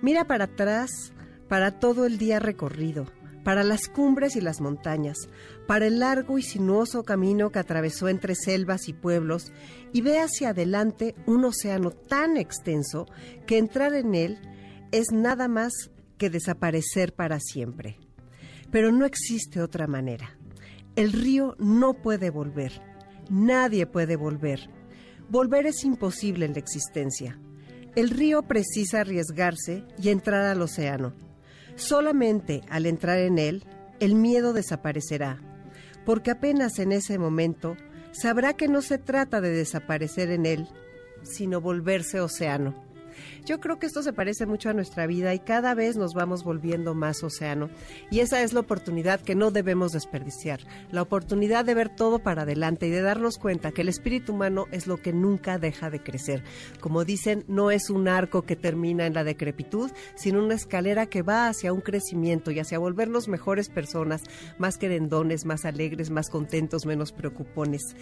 Mira 0.00 0.24
para 0.24 0.44
atrás 0.44 1.12
para 1.50 1.78
todo 1.78 2.06
el 2.06 2.16
día 2.16 2.38
recorrido 2.38 3.17
para 3.44 3.62
las 3.62 3.88
cumbres 3.88 4.36
y 4.36 4.40
las 4.40 4.60
montañas, 4.60 5.16
para 5.66 5.86
el 5.86 6.00
largo 6.00 6.38
y 6.38 6.42
sinuoso 6.42 7.02
camino 7.02 7.50
que 7.50 7.58
atravesó 7.58 8.08
entre 8.08 8.34
selvas 8.34 8.88
y 8.88 8.92
pueblos, 8.92 9.52
y 9.92 10.00
ve 10.00 10.20
hacia 10.20 10.50
adelante 10.50 11.14
un 11.26 11.44
océano 11.44 11.90
tan 11.90 12.36
extenso 12.36 13.06
que 13.46 13.58
entrar 13.58 13.94
en 13.94 14.14
él 14.14 14.38
es 14.92 15.12
nada 15.12 15.48
más 15.48 15.72
que 16.18 16.30
desaparecer 16.30 17.14
para 17.14 17.38
siempre. 17.40 17.98
Pero 18.70 18.92
no 18.92 19.06
existe 19.06 19.62
otra 19.62 19.86
manera. 19.86 20.36
El 20.96 21.12
río 21.12 21.54
no 21.58 21.94
puede 21.94 22.30
volver. 22.30 22.82
Nadie 23.30 23.86
puede 23.86 24.16
volver. 24.16 24.68
Volver 25.30 25.66
es 25.66 25.84
imposible 25.84 26.44
en 26.44 26.52
la 26.52 26.58
existencia. 26.58 27.38
El 27.94 28.10
río 28.10 28.42
precisa 28.42 29.00
arriesgarse 29.00 29.84
y 30.02 30.08
entrar 30.10 30.44
al 30.44 30.60
océano 30.62 31.27
Solamente 31.78 32.62
al 32.68 32.86
entrar 32.86 33.18
en 33.18 33.38
él, 33.38 33.64
el 34.00 34.16
miedo 34.16 34.52
desaparecerá, 34.52 35.38
porque 36.04 36.32
apenas 36.32 36.80
en 36.80 36.90
ese 36.90 37.18
momento 37.18 37.76
sabrá 38.10 38.54
que 38.54 38.66
no 38.66 38.82
se 38.82 38.98
trata 38.98 39.40
de 39.40 39.50
desaparecer 39.50 40.30
en 40.30 40.44
él, 40.44 40.68
sino 41.22 41.60
volverse 41.60 42.20
océano. 42.20 42.87
Yo 43.44 43.60
creo 43.60 43.78
que 43.78 43.86
esto 43.86 44.02
se 44.02 44.12
parece 44.12 44.46
mucho 44.46 44.70
a 44.70 44.74
nuestra 44.74 45.06
vida 45.06 45.34
y 45.34 45.38
cada 45.38 45.74
vez 45.74 45.96
nos 45.96 46.14
vamos 46.14 46.44
volviendo 46.44 46.94
más 46.94 47.22
océano. 47.22 47.70
Y 48.10 48.20
esa 48.20 48.42
es 48.42 48.52
la 48.52 48.60
oportunidad 48.60 49.20
que 49.20 49.34
no 49.34 49.50
debemos 49.50 49.92
desperdiciar. 49.92 50.60
La 50.90 51.02
oportunidad 51.02 51.64
de 51.64 51.74
ver 51.74 51.88
todo 51.88 52.18
para 52.18 52.42
adelante 52.42 52.86
y 52.86 52.90
de 52.90 53.02
darnos 53.02 53.38
cuenta 53.38 53.72
que 53.72 53.82
el 53.82 53.88
espíritu 53.88 54.32
humano 54.32 54.66
es 54.70 54.86
lo 54.86 54.98
que 54.98 55.12
nunca 55.12 55.58
deja 55.58 55.90
de 55.90 56.02
crecer. 56.02 56.42
Como 56.80 57.04
dicen, 57.04 57.44
no 57.48 57.70
es 57.70 57.90
un 57.90 58.08
arco 58.08 58.42
que 58.42 58.56
termina 58.56 59.06
en 59.06 59.14
la 59.14 59.24
decrepitud, 59.24 59.90
sino 60.14 60.42
una 60.42 60.54
escalera 60.54 61.06
que 61.06 61.22
va 61.22 61.48
hacia 61.48 61.72
un 61.72 61.80
crecimiento 61.80 62.50
y 62.50 62.58
hacia 62.58 62.78
volvernos 62.78 63.28
mejores 63.28 63.68
personas, 63.68 64.22
más 64.58 64.78
querendones, 64.78 65.44
más 65.44 65.64
alegres, 65.64 66.10
más 66.10 66.30
contentos, 66.30 66.86
menos 66.86 67.12
preocupones. 67.12 67.96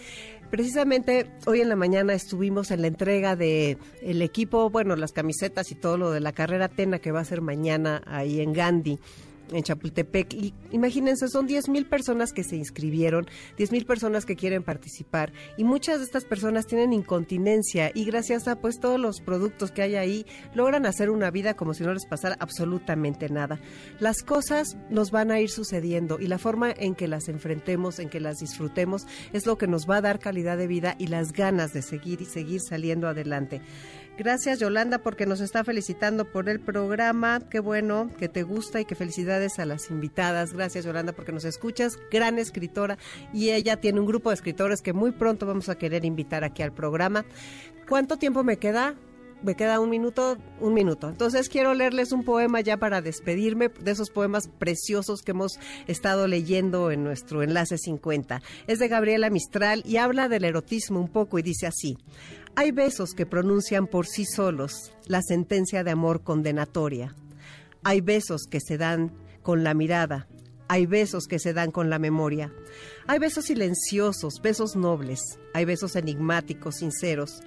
Precisamente 0.49 1.29
hoy 1.45 1.61
en 1.61 1.69
la 1.69 1.75
mañana 1.75 2.13
estuvimos 2.13 2.71
en 2.71 2.81
la 2.81 2.87
entrega 2.87 3.35
de 3.35 3.77
el 4.01 4.21
equipo, 4.21 4.69
bueno, 4.69 4.95
las 5.07 5.13
camisetas 5.13 5.71
y 5.71 5.75
todo 5.75 5.97
lo 5.97 6.11
de 6.11 6.19
la 6.19 6.33
carrera 6.33 6.67
Tena 6.67 6.99
que 6.99 7.13
va 7.13 7.21
a 7.21 7.25
ser 7.25 7.39
mañana 7.39 8.01
ahí 8.05 8.41
en 8.41 8.51
Gandhi 8.51 8.99
en 9.51 9.63
Chapultepec. 9.63 10.33
Y 10.33 10.53
imagínense, 10.71 11.27
son 11.27 11.47
10 11.47 11.69
mil 11.69 11.85
personas 11.85 12.33
que 12.33 12.43
se 12.43 12.55
inscribieron, 12.55 13.27
10 13.57 13.71
mil 13.71 13.85
personas 13.85 14.25
que 14.25 14.35
quieren 14.35 14.63
participar 14.63 15.31
y 15.57 15.63
muchas 15.63 15.99
de 15.99 16.05
estas 16.05 16.25
personas 16.25 16.65
tienen 16.65 16.93
incontinencia 16.93 17.91
y 17.93 18.05
gracias 18.05 18.47
a 18.47 18.59
pues 18.59 18.79
todos 18.79 18.99
los 18.99 19.21
productos 19.21 19.71
que 19.71 19.81
hay 19.81 19.95
ahí 19.95 20.25
logran 20.53 20.85
hacer 20.85 21.09
una 21.09 21.31
vida 21.31 21.55
como 21.55 21.73
si 21.73 21.83
no 21.83 21.93
les 21.93 22.05
pasara 22.05 22.35
absolutamente 22.39 23.29
nada. 23.29 23.59
Las 23.99 24.23
cosas 24.23 24.77
nos 24.89 25.11
van 25.11 25.31
a 25.31 25.39
ir 25.39 25.49
sucediendo 25.49 26.19
y 26.19 26.27
la 26.27 26.37
forma 26.37 26.71
en 26.71 26.95
que 26.95 27.07
las 27.07 27.27
enfrentemos, 27.29 27.99
en 27.99 28.09
que 28.09 28.19
las 28.19 28.39
disfrutemos, 28.39 29.07
es 29.33 29.45
lo 29.45 29.57
que 29.57 29.67
nos 29.67 29.89
va 29.89 29.97
a 29.97 30.01
dar 30.01 30.19
calidad 30.19 30.57
de 30.57 30.67
vida 30.67 30.95
y 30.97 31.07
las 31.07 31.31
ganas 31.31 31.73
de 31.73 31.81
seguir 31.81 32.21
y 32.21 32.25
seguir 32.25 32.61
saliendo 32.61 33.07
adelante. 33.07 33.61
Gracias 34.17 34.57
Yolanda 34.57 34.97
porque 34.97 35.27
nos 35.27 35.41
está 35.41 35.63
felicitando 35.63 36.25
por 36.25 36.49
el 36.49 36.59
programa. 36.59 37.39
Qué 37.51 37.59
bueno 37.59 38.09
que 38.17 38.27
te 38.27 38.41
gusta 38.41 38.81
y 38.81 38.85
que 38.85 38.95
felicidades 38.95 39.59
a 39.59 39.65
las 39.65 39.91
invitadas. 39.91 40.53
Gracias 40.53 40.85
Yolanda 40.85 41.13
porque 41.13 41.31
nos 41.31 41.45
escuchas. 41.45 41.99
Gran 42.09 42.39
escritora 42.39 42.97
y 43.31 43.51
ella 43.51 43.77
tiene 43.77 43.99
un 43.99 44.07
grupo 44.07 44.29
de 44.29 44.33
escritores 44.33 44.81
que 44.81 44.91
muy 44.91 45.11
pronto 45.11 45.45
vamos 45.45 45.69
a 45.69 45.77
querer 45.77 46.03
invitar 46.03 46.43
aquí 46.43 46.63
al 46.63 46.73
programa. 46.73 47.25
¿Cuánto 47.87 48.17
tiempo 48.17 48.43
me 48.43 48.57
queda? 48.57 48.95
me 49.43 49.55
queda 49.55 49.79
un 49.79 49.89
minuto, 49.89 50.37
un 50.59 50.73
minuto. 50.73 51.09
Entonces 51.09 51.47
quiero 51.47 51.73
leerles 51.73 52.11
un 52.11 52.23
poema 52.23 52.61
ya 52.61 52.77
para 52.77 53.01
despedirme 53.01 53.69
de 53.69 53.91
esos 53.91 54.09
poemas 54.09 54.47
preciosos 54.47 55.21
que 55.21 55.31
hemos 55.31 55.59
estado 55.85 56.27
leyendo 56.27 56.91
en 56.91 57.03
nuestro 57.03 57.43
enlace 57.43 57.77
50. 57.77 58.41
Es 58.65 58.79
de 58.79 58.87
Gabriela 58.87 59.29
Mistral 59.29 59.83
y 59.85 59.97
habla 59.97 60.27
del 60.27 60.43
erotismo 60.43 60.99
un 60.99 61.07
poco 61.07 61.37
y 61.37 61.43
dice 61.43 61.67
así. 61.67 61.97
Hay 62.59 62.71
besos 62.71 63.13
que 63.13 63.27
pronuncian 63.27 63.85
por 63.85 64.07
sí 64.07 64.25
solos 64.25 64.91
la 65.05 65.21
sentencia 65.21 65.83
de 65.83 65.91
amor 65.91 66.23
condenatoria. 66.23 67.15
Hay 67.83 68.01
besos 68.01 68.47
que 68.49 68.59
se 68.59 68.79
dan 68.79 69.15
con 69.43 69.63
la 69.63 69.75
mirada. 69.75 70.27
Hay 70.67 70.87
besos 70.87 71.27
que 71.27 71.37
se 71.37 71.53
dan 71.53 71.69
con 71.69 71.91
la 71.91 71.99
memoria. 71.99 72.51
Hay 73.05 73.19
besos 73.19 73.45
silenciosos, 73.45 74.41
besos 74.41 74.75
nobles. 74.75 75.19
Hay 75.53 75.65
besos 75.65 75.95
enigmáticos, 75.95 76.77
sinceros. 76.77 77.41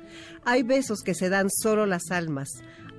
Hay 0.45 0.63
besos 0.63 1.01
que 1.01 1.15
se 1.15 1.29
dan 1.29 1.51
solo 1.51 1.87
las 1.87 2.13
almas. 2.13 2.49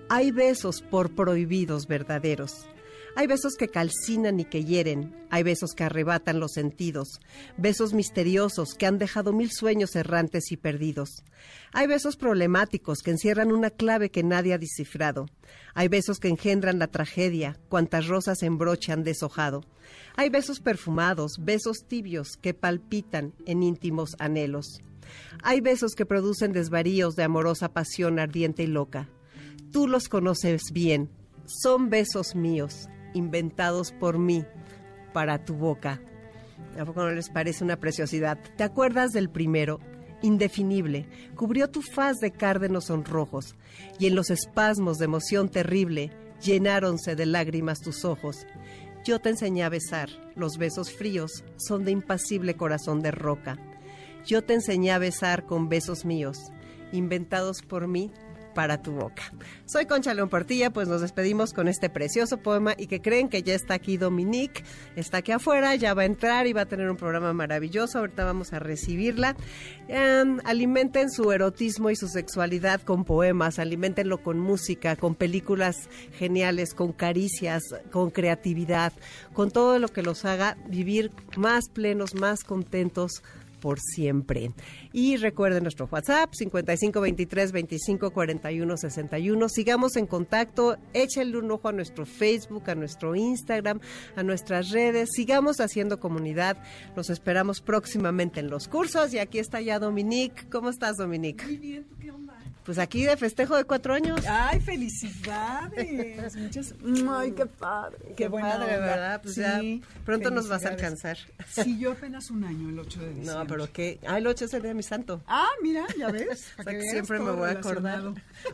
Hay 0.09 0.32
besos 0.32 0.82
por 0.82 1.16
prohibidos 1.16 1.88
verdaderos. 1.88 2.68
Hay 3.16 3.28
besos 3.28 3.55
que 3.55 3.68
calcinan 3.68 4.39
y 4.39 4.45
que 4.45 4.64
hieren, 4.64 5.14
hay 5.30 5.43
besos 5.43 5.74
que 5.76 5.84
arrebatan 5.84 6.39
los 6.39 6.53
sentidos, 6.53 7.20
besos 7.57 7.93
misteriosos 7.93 8.74
que 8.74 8.86
han 8.86 8.97
dejado 8.97 9.34
mil 9.34 9.51
sueños 9.51 9.95
errantes 9.95 10.51
y 10.51 10.57
perdidos. 10.57 11.24
Hay 11.74 11.88
besos 11.88 12.16
problemáticos 12.16 12.99
que 12.99 13.12
encierran 13.12 13.51
una 13.51 13.70
clave 13.70 14.12
que 14.12 14.24
nadie 14.24 14.53
ha 14.53 14.57
descifrado. 14.57 15.26
Hay 15.74 15.89
besos 15.89 16.20
que 16.20 16.30
engendran 16.30 16.80
la 16.80 16.88
tragedia, 16.88 17.59
cuantas 17.68 18.07
rosas 18.07 18.43
en 18.43 18.57
broche 18.57 18.93
han 18.93 19.03
deshojado. 19.03 19.66
Hay 20.16 20.30
besos 20.30 20.62
perfumados, 20.62 21.34
besos 21.38 21.86
tibios 21.88 22.38
que 22.41 22.53
palpitan 22.53 23.34
en 23.45 23.62
íntimos 23.62 24.16
anhelos. 24.20 24.80
Hay 25.43 25.59
besos 25.59 25.95
que 25.95 26.05
producen 26.05 26.53
desvaríos 26.53 27.16
de 27.16 27.24
amorosa 27.24 27.74
pasión 27.74 28.20
ardiente 28.20 28.64
y 28.64 28.68
loca. 28.68 29.09
Tú 29.72 29.88
los 29.88 30.07
conoces 30.07 30.62
bien, 30.72 31.09
son 31.45 31.89
besos 31.89 32.36
míos, 32.36 32.88
inventados 33.14 33.91
por 33.91 34.18
mí 34.18 34.45
para 35.14 35.43
tu 35.43 35.55
boca. 35.55 36.01
¿A 36.80 36.86
poco 36.86 37.01
no 37.01 37.12
les 37.12 37.30
parece 37.30 37.64
una 37.64 37.78
preciosidad? 37.78 38.38
¿Te 38.57 38.64
acuerdas 38.64 39.12
del 39.12 39.30
primero? 39.30 39.80
Indefinible, 40.22 41.07
cubrió 41.36 41.70
tu 41.70 41.82
faz 41.82 42.20
de 42.20 42.32
cárdenos 42.32 42.86
sonrojos, 42.86 43.55
y 43.97 44.07
en 44.07 44.16
los 44.16 44.30
espasmos 44.30 44.99
de 44.99 45.05
emoción 45.05 45.49
terrible 45.49 46.12
llenáronse 46.41 47.16
de 47.16 47.26
lágrimas 47.26 47.80
tus 47.80 48.05
ojos. 48.05 48.45
Yo 49.03 49.20
te 49.20 49.30
enseñé 49.30 49.64
a 49.64 49.70
besar, 49.70 50.09
los 50.36 50.57
besos 50.57 50.91
fríos 50.91 51.43
son 51.57 51.86
de 51.86 51.91
impasible 51.91 52.55
corazón 52.55 53.01
de 53.01 53.12
roca. 53.12 53.57
Yo 54.26 54.43
te 54.43 54.53
enseñé 54.53 54.91
a 54.91 54.99
besar 54.99 55.47
con 55.47 55.70
besos 55.70 56.05
míos, 56.05 56.38
inventados 56.91 57.64
por 57.64 57.88
mí 57.88 58.12
para 58.54 58.82
tu 58.82 58.91
boca. 58.91 59.24
Soy 59.66 59.86
Concha 59.86 60.14
León 60.14 60.30
Portilla, 60.30 60.70
pues 60.70 60.88
nos 60.88 61.02
despedimos 61.02 61.54
con 61.54 61.68
este 61.68 61.89
precioso 61.89 62.38
poema 62.38 62.74
y 62.78 62.88
que 62.88 63.02
creen 63.02 63.30
que 63.30 63.43
ya 63.43 63.54
está 63.54 63.76
aquí 63.76 63.97
Dominique, 63.97 64.64
está 64.95 65.18
aquí 65.18 65.32
afuera, 65.32 65.76
ya 65.76 65.93
va 65.93 66.04
a 66.04 66.06
entrar 66.06 66.47
y 66.47 66.54
va 66.54 66.62
a 66.62 66.66
tener 66.66 66.89
un 66.89 66.97
programa 66.97 67.34
maravilloso, 67.34 67.99
ahorita 67.99 68.26
vamos 68.26 68.54
a 68.54 68.60
recibirla. 68.60 69.36
Em, 69.88 70.39
alimenten 70.45 71.10
su 71.10 71.32
erotismo 71.32 71.89
y 71.89 71.95
su 71.95 72.08
sexualidad 72.08 72.82
con 72.82 73.06
poemas, 73.06 73.60
alimentenlo 73.60 74.22
con 74.22 74.39
música, 74.39 74.95
con 74.95 75.16
películas 75.16 75.89
geniales, 76.18 76.74
con 76.74 76.91
caricias, 76.93 77.64
con 77.91 78.10
creatividad, 78.10 78.93
con 79.34 79.52
todo 79.52 79.80
lo 79.80 79.88
que 79.88 80.02
los 80.02 80.26
haga 80.26 80.58
vivir 80.68 81.12
más 81.38 81.70
plenos, 81.70 82.16
más 82.16 82.43
contentos, 82.43 83.24
por 83.62 83.80
siempre. 83.80 84.51
Y 84.91 85.16
recuerden 85.16 85.64
nuestro 85.64 85.88
WhatsApp 85.89 86.34
5523 86.34 87.53
25 87.53 88.12
41 88.12 88.78
61. 88.78 89.47
Sigamos 89.47 89.95
en 89.95 90.07
contacto, 90.07 90.78
échenle 90.93 91.38
un 91.38 91.49
ojo 91.51 91.70
a 91.70 91.72
nuestro 91.72 92.05
Facebook, 92.05 92.70
a 92.70 92.76
nuestro 92.76 93.16
Instagram, 93.16 93.80
a 94.18 94.24
nuestras 94.24 94.72
redes. 94.72 95.12
Sigamos 95.14 95.62
haciendo 95.62 95.99
comunidad. 95.99 96.57
Los 96.97 97.09
esperamos 97.09 97.62
próximamente 97.62 98.41
en 98.41 98.49
los 98.49 98.68
cursos. 98.68 99.14
Y 99.14 99.20
aquí 99.20 99.39
está 99.39 99.62
ya 99.62 99.80
Dominique. 99.80 100.49
¿Cómo 100.51 100.70
estás, 100.70 100.97
Dominique? 100.97 101.45
Muy 101.45 101.57
bien, 101.57 101.86
¿tú 101.86 101.95
qué 101.97 102.12
onda? 102.12 102.20
Pues 102.66 102.78
aquí 102.78 103.05
de 103.05 103.18
festejo 103.18 103.57
de 103.57 103.64
cuatro 103.64 103.95
años. 103.95 104.22
Ay, 104.28 104.59
felicidades. 104.59 106.36
Muchas. 106.36 106.76
Ay, 107.09 107.32
qué 107.32 107.45
padre. 107.47 107.97
Qué, 108.16 108.30
padre, 108.30 108.78
¿verdad? 108.78 109.22
Pues 109.22 109.36
ya 109.36 109.62
pronto 110.05 110.30
nos 110.30 110.47
vas 110.47 110.66
a 110.66 110.70
alcanzar. 110.70 111.18
Sí, 111.49 111.80
yo 111.80 111.93
apenas 111.93 112.30
un 112.30 112.43
año, 112.43 112.70
el 112.70 112.78
8 112.78 112.99
de 112.99 113.07
diciembre. 113.14 113.34
No, 113.34 113.47
pero 113.47 113.72
qué. 113.72 113.99
Ah, 114.05 114.20
el 114.20 114.28
8 114.28 114.45
es 114.45 114.53
el 114.53 114.62
día 114.62 114.70
de 114.70 114.76
mi 114.76 114.84
santo. 114.84 115.24
Ah, 115.28 115.49
mira, 115.64 115.86
ya 115.97 116.07
ves. 116.12 116.53
o 116.59 116.64
sea, 116.64 116.74
que 116.74 116.84
siempre 116.84 117.20
me 117.20 117.32
voy 117.32 117.49
a 117.49 117.53
acordar. 117.53 118.03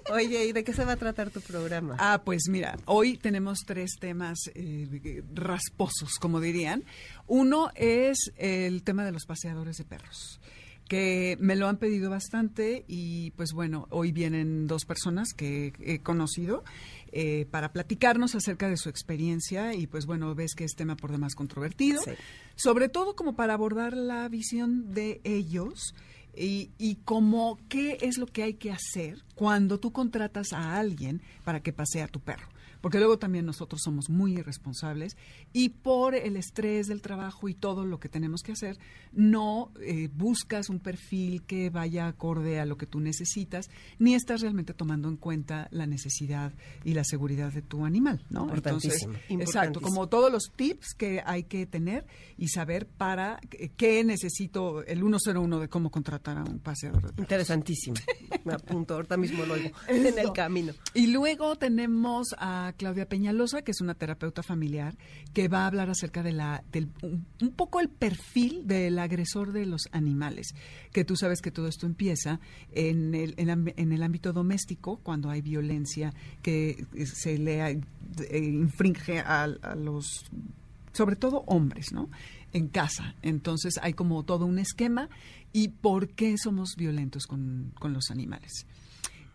Oye, 0.09 0.45
¿y 0.45 0.51
de 0.53 0.63
qué 0.63 0.73
se 0.73 0.85
va 0.85 0.93
a 0.93 0.97
tratar 0.97 1.29
tu 1.29 1.41
programa? 1.41 1.97
Ah, 1.99 2.21
pues 2.23 2.43
mira, 2.49 2.77
hoy 2.85 3.17
tenemos 3.17 3.59
tres 3.65 3.97
temas 3.99 4.39
eh, 4.55 5.21
rasposos, 5.33 6.15
como 6.19 6.39
dirían. 6.39 6.85
Uno 7.27 7.71
es 7.75 8.31
el 8.37 8.83
tema 8.83 9.03
de 9.03 9.11
los 9.11 9.25
paseadores 9.25 9.77
de 9.77 9.83
perros 9.83 10.39
que 10.87 11.37
me 11.39 11.55
lo 11.55 11.67
han 11.67 11.77
pedido 11.77 12.09
bastante 12.09 12.85
y 12.87 13.31
pues 13.31 13.53
bueno, 13.53 13.87
hoy 13.89 14.11
vienen 14.11 14.67
dos 14.67 14.85
personas 14.85 15.33
que 15.33 15.73
he 15.79 15.99
conocido 15.99 16.63
eh, 17.11 17.45
para 17.49 17.71
platicarnos 17.71 18.35
acerca 18.35 18.69
de 18.69 18.77
su 18.77 18.89
experiencia 18.89 19.73
y 19.73 19.87
pues 19.87 20.05
bueno, 20.05 20.33
ves 20.35 20.55
que 20.55 20.63
es 20.63 20.75
tema 20.75 20.95
por 20.95 21.11
demás 21.11 21.35
controvertido, 21.35 22.01
sobre 22.55 22.89
todo 22.89 23.15
como 23.15 23.35
para 23.35 23.53
abordar 23.53 23.95
la 23.95 24.27
visión 24.29 24.93
de 24.93 25.21
ellos 25.23 25.93
y, 26.35 26.71
y 26.77 26.95
como 26.95 27.59
qué 27.69 27.97
es 28.01 28.17
lo 28.17 28.27
que 28.27 28.43
hay 28.43 28.53
que 28.55 28.71
hacer 28.71 29.23
cuando 29.35 29.79
tú 29.79 29.91
contratas 29.91 30.53
a 30.53 30.77
alguien 30.77 31.21
para 31.43 31.61
que 31.61 31.73
pasee 31.73 32.03
a 32.03 32.07
tu 32.07 32.19
perro 32.19 32.47
porque 32.81 32.99
luego 32.99 33.17
también 33.17 33.45
nosotros 33.45 33.81
somos 33.83 34.09
muy 34.09 34.33
irresponsables 34.33 35.17
y 35.53 35.69
por 35.69 36.15
el 36.15 36.37
estrés 36.37 36.87
del 36.87 37.01
trabajo 37.01 37.49
y 37.49 37.53
todo 37.53 37.85
lo 37.85 37.99
que 37.99 38.09
tenemos 38.09 38.41
que 38.41 38.51
hacer, 38.51 38.77
no 39.13 39.71
eh, 39.81 40.09
buscas 40.13 40.69
un 40.69 40.79
perfil 40.79 41.43
que 41.43 41.69
vaya 41.69 42.07
acorde 42.07 42.59
a 42.59 42.65
lo 42.65 42.77
que 42.77 42.85
tú 42.85 42.99
necesitas, 42.99 43.69
ni 43.99 44.15
estás 44.15 44.41
realmente 44.41 44.73
tomando 44.73 45.09
en 45.09 45.17
cuenta 45.17 45.67
la 45.71 45.87
necesidad 45.87 46.53
y 46.83 46.93
la 46.93 47.03
seguridad 47.03 47.51
de 47.51 47.61
tu 47.61 47.85
animal, 47.85 48.25
¿no? 48.29 48.53
Entonces, 48.53 49.07
exacto, 49.29 49.81
como 49.81 50.07
todos 50.07 50.31
los 50.31 50.51
tips 50.55 50.93
que 50.95 51.21
hay 51.25 51.43
que 51.43 51.65
tener 51.65 52.05
y 52.37 52.47
saber 52.49 52.87
para 52.87 53.39
qué 53.75 54.03
necesito 54.03 54.83
el 54.83 54.99
101 54.99 55.59
de 55.59 55.69
cómo 55.69 55.91
contratar 55.91 56.37
a 56.37 56.43
un 56.43 56.59
paseador. 56.59 57.13
Interesantísimo. 57.17 57.95
Me 58.43 58.53
apunto, 58.53 58.95
ahorita 58.95 59.17
mismo 59.17 59.45
lo 59.45 59.55
oigo 59.55 59.71
en 59.87 60.17
el 60.17 60.31
camino. 60.31 60.73
Y 60.93 61.07
luego 61.07 61.55
tenemos 61.55 62.35
a 62.37 62.66
Claudia 62.73 63.07
Peñalosa, 63.07 63.61
que 63.61 63.71
es 63.71 63.81
una 63.81 63.95
terapeuta 63.95 64.43
familiar, 64.43 64.97
que 65.33 65.47
va 65.47 65.63
a 65.63 65.67
hablar 65.67 65.89
acerca 65.89 66.23
de 66.23 66.31
la, 66.31 66.63
del, 66.71 66.89
un, 67.01 67.51
poco 67.51 67.79
el 67.79 67.89
perfil 67.89 68.67
del 68.67 68.99
agresor 68.99 69.51
de 69.51 69.65
los 69.65 69.87
animales, 69.91 70.53
que 70.91 71.05
tú 71.05 71.15
sabes 71.15 71.41
que 71.41 71.51
todo 71.51 71.67
esto 71.67 71.85
empieza 71.85 72.39
en 72.71 73.15
el, 73.15 73.33
en, 73.37 73.91
el 73.91 74.03
ámbito 74.03 74.33
doméstico, 74.33 74.97
cuando 74.97 75.29
hay 75.29 75.41
violencia 75.41 76.13
que 76.41 76.85
se 77.05 77.37
le 77.37 77.61
eh, 77.69 77.81
infringe 78.37 79.19
a, 79.19 79.47
los, 79.75 80.25
sobre 80.93 81.15
todo 81.15 81.43
hombres, 81.47 81.91
¿no? 81.91 82.09
En 82.53 82.67
casa. 82.67 83.15
Entonces 83.21 83.79
hay 83.81 83.93
como 83.93 84.23
todo 84.23 84.45
un 84.45 84.59
esquema 84.59 85.09
y 85.53 85.69
por 85.69 86.09
qué 86.09 86.35
somos 86.37 86.75
violentos 86.75 87.27
con, 87.27 87.73
con 87.79 87.93
los 87.93 88.09
animales. 88.09 88.65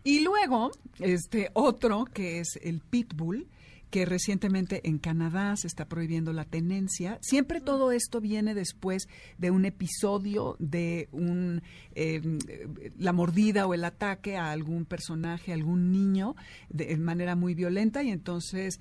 Y 0.03 0.19
luego, 0.19 0.71
este 0.99 1.49
otro 1.53 2.05
que 2.05 2.39
es 2.39 2.59
el 2.61 2.79
pitbull, 2.81 3.47
que 3.93 4.05
recientemente 4.05 4.81
en 4.89 4.97
Canadá 4.97 5.55
se 5.55 5.67
está 5.67 5.87
prohibiendo 5.87 6.33
la 6.33 6.45
tenencia. 6.45 7.19
Siempre 7.21 7.61
todo 7.61 7.91
esto 7.91 8.21
viene 8.21 8.55
después 8.55 9.07
de 9.37 9.51
un 9.51 9.65
episodio 9.65 10.55
de 10.57 11.09
un 11.11 11.61
em, 11.93 12.39
la 12.97 13.13
mordida 13.13 13.67
o 13.67 13.75
el 13.75 13.85
ataque 13.85 14.35
a 14.35 14.49
algún 14.49 14.85
personaje, 14.85 15.51
a 15.51 15.53
algún 15.53 15.91
niño, 15.91 16.35
de, 16.69 16.97
manera 16.97 17.35
muy 17.35 17.53
violenta 17.53 18.01
y 18.01 18.09
entonces 18.09 18.79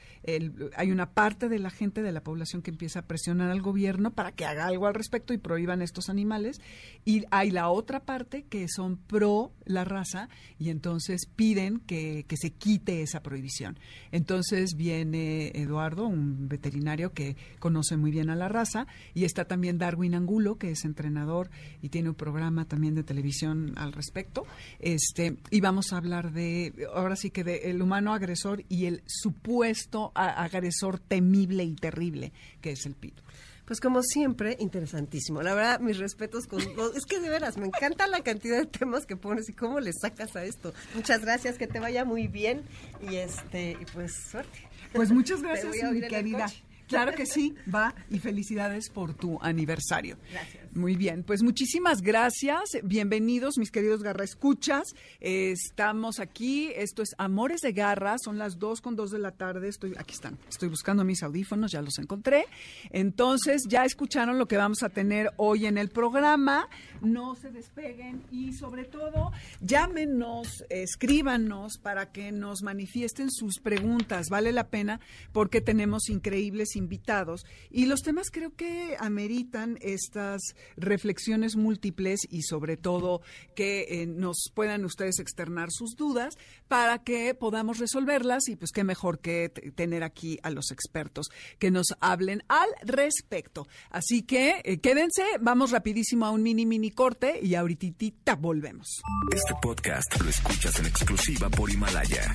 hay 0.77 0.91
una 0.91 1.11
parte 1.11 1.51
de 1.51 1.59
la 1.59 1.69
gente 1.69 2.01
de 2.01 2.13
la 2.13 2.23
población 2.23 2.63
que 2.63 2.71
empieza 2.71 3.01
a 3.01 3.07
presionar 3.07 3.51
al 3.51 3.61
gobierno 3.61 4.13
para 4.13 4.33
que 4.33 4.47
haga 4.47 4.65
algo 4.65 4.87
al 4.87 4.95
respecto 4.95 5.35
y 5.35 5.37
prohíban 5.37 5.83
estos 5.83 6.09
animales 6.09 6.63
y 7.05 7.25
hay 7.31 7.51
la 7.51 7.69
otra 7.69 8.01
parte 8.01 8.45
que 8.45 8.67
son 8.67 8.97
pro 8.97 9.53
la 9.67 9.85
raza 9.85 10.31
y 10.59 10.71
entonces 10.71 11.27
piden 11.27 11.81
que, 11.81 12.25
que 12.27 12.39
se 12.39 12.55
quite 12.55 13.03
esa 13.03 13.23
prohibición. 13.23 13.79
Entonces 14.11 14.75
bien 14.75 15.01
Eduardo, 15.12 16.07
un 16.07 16.48
veterinario 16.48 17.12
que 17.12 17.36
conoce 17.59 17.96
muy 17.96 18.11
bien 18.11 18.30
a 18.30 18.36
la 18.36 18.48
raza, 18.48 18.86
y 19.14 19.24
está 19.24 19.44
también 19.44 19.78
Darwin 19.78 20.14
Angulo, 20.14 20.57
que 20.57 20.70
es 20.70 20.84
entrenador 20.84 21.50
y 21.80 21.88
tiene 21.88 22.11
un 22.11 22.14
programa 22.14 22.66
también 22.66 22.94
de 22.94 23.03
televisión 23.03 23.72
al 23.76 23.92
respecto. 23.92 24.44
Este, 24.78 25.36
y 25.50 25.61
vamos 25.61 25.92
a 25.92 25.96
hablar 25.96 26.32
de, 26.32 26.86
ahora 26.94 27.16
sí 27.16 27.30
que 27.30 27.44
de 27.44 27.70
el 27.70 27.82
humano 27.82 28.12
agresor 28.12 28.64
y 28.68 28.86
el 28.86 29.03
supuesto 29.07 30.12
agresor 30.14 30.98
temible 30.98 31.64
y 31.64 31.74
terrible, 31.74 32.32
que 32.61 32.72
es 32.72 32.86
el 32.86 32.94
pito. 32.94 33.22
Pues 33.64 33.80
como 33.80 34.03
siempre, 34.03 34.57
interesantísimo. 34.59 35.40
La 35.40 35.55
verdad, 35.55 35.80
mis 35.80 35.98
respetos 35.98 36.46
con 36.46 36.61
Es 36.61 37.07
que 37.07 37.20
de 37.20 37.28
veras, 37.28 37.57
me 37.57 37.66
encanta 37.66 38.07
la 38.07 38.20
cantidad 38.22 38.59
de 38.59 38.66
temas 38.66 39.07
que 39.07 39.16
pones 39.16 39.48
y 39.48 39.53
cómo 39.53 39.78
le 39.80 39.92
sacas 39.92 40.34
a 40.36 40.44
esto. 40.44 40.74
Muchas 40.94 41.22
gracias, 41.22 41.59
que 41.59 41.68
te 41.68 41.78
vaya 41.78 42.05
muy 42.05 42.26
bien 42.26 42.64
y 43.09 43.16
este 43.16 43.76
y 43.80 43.84
pues 43.94 44.12
suerte. 44.30 44.68
Pues 44.93 45.11
muchas 45.11 45.43
gracias, 45.43 45.93
mi 45.93 46.01
querida. 46.01 46.47
Claro 46.93 47.16
que 47.16 47.26
sí, 47.26 47.55
va 47.74 47.95
y 48.11 48.18
felicidades 48.18 48.90
por 48.90 49.14
tu 49.14 49.38
aniversario. 49.40 50.18
Gracias. 50.30 50.62
Muy 50.74 50.97
bien, 50.97 51.22
pues 51.22 51.43
muchísimas 51.43 52.01
gracias. 52.01 52.78
Bienvenidos, 52.82 53.59
mis 53.59 53.70
queridos 53.70 54.03
Garra 54.03 54.24
Escuchas. 54.24 54.95
estamos 55.20 56.18
aquí, 56.18 56.70
esto 56.74 57.03
es 57.03 57.11
Amores 57.18 57.61
de 57.61 57.72
Garra, 57.72 58.16
son 58.18 58.38
las 58.38 58.59
dos 58.59 58.80
con 58.80 58.97
dos 58.97 59.11
de 59.11 59.18
la 59.18 59.32
tarde. 59.32 59.68
Estoy, 59.68 59.95
aquí 59.99 60.14
están, 60.14 60.38
estoy 60.49 60.70
buscando 60.70 61.05
mis 61.05 61.22
audífonos, 61.22 61.72
ya 61.72 61.82
los 61.82 61.99
encontré. 61.99 62.47
Entonces, 62.90 63.64
ya 63.68 63.84
escucharon 63.84 64.38
lo 64.38 64.49
que 64.49 64.57
vamos 64.57 64.82
a 64.82 64.88
tener 64.88 65.30
hoy 65.36 65.66
en 65.66 65.76
el 65.76 65.90
programa. 65.90 66.68
No 67.03 67.34
se 67.34 67.51
despeguen 67.51 68.22
y 68.30 68.55
sobre 68.55 68.84
todo, 68.84 69.30
llámenos, 69.61 70.64
escríbanos 70.70 71.76
para 71.76 72.12
que 72.12 72.32
nos 72.32 72.62
manifiesten 72.62 73.30
sus 73.30 73.59
preguntas. 73.59 74.28
Vale 74.30 74.53
la 74.53 74.68
pena 74.68 75.01
porque 75.32 75.61
tenemos 75.61 76.09
increíbles 76.09 76.76
invitados 76.83 77.47
y 77.70 77.87
los 77.87 78.03
temas 78.03 78.30
creo 78.30 78.55
que 78.55 78.97
ameritan 78.99 79.78
estas 79.80 80.41
reflexiones 80.76 81.57
múltiples 81.57 82.20
y 82.28 82.43
sobre 82.43 82.76
todo 82.76 83.22
que 83.55 83.87
eh, 83.89 84.07
nos 84.07 84.51
puedan 84.55 84.85
ustedes 84.85 85.18
externar 85.18 85.68
sus 85.70 85.95
dudas 85.97 86.35
para 86.68 86.99
que 86.99 87.35
podamos 87.35 87.78
resolverlas 87.78 88.49
y 88.49 88.57
pues 88.57 88.72
qué 88.72 88.85
mejor 88.85 89.20
que 89.20 89.49
tener 89.74 90.03
aquí 90.03 90.39
a 90.43 90.51
los 90.51 90.70
expertos 90.70 91.28
que 91.59 91.70
nos 91.70 91.95
hablen 92.01 92.43
al 92.49 92.68
respecto. 92.83 93.66
Así 93.91 94.22
que 94.22 94.61
eh, 94.64 94.78
quédense, 94.80 95.24
vamos 95.41 95.70
rapidísimo 95.70 96.26
a 96.26 96.30
un 96.30 96.43
mini 96.43 96.66
mini 96.66 96.91
corte 96.91 97.39
y 97.43 97.55
ahorita 97.55 98.37
volvemos. 98.39 99.03
Este 99.33 99.55
podcast 99.61 100.20
lo 100.20 100.28
escuchas 100.28 100.78
en 100.78 100.87
exclusiva 100.87 101.49
por 101.49 101.70
Himalaya. 101.70 102.35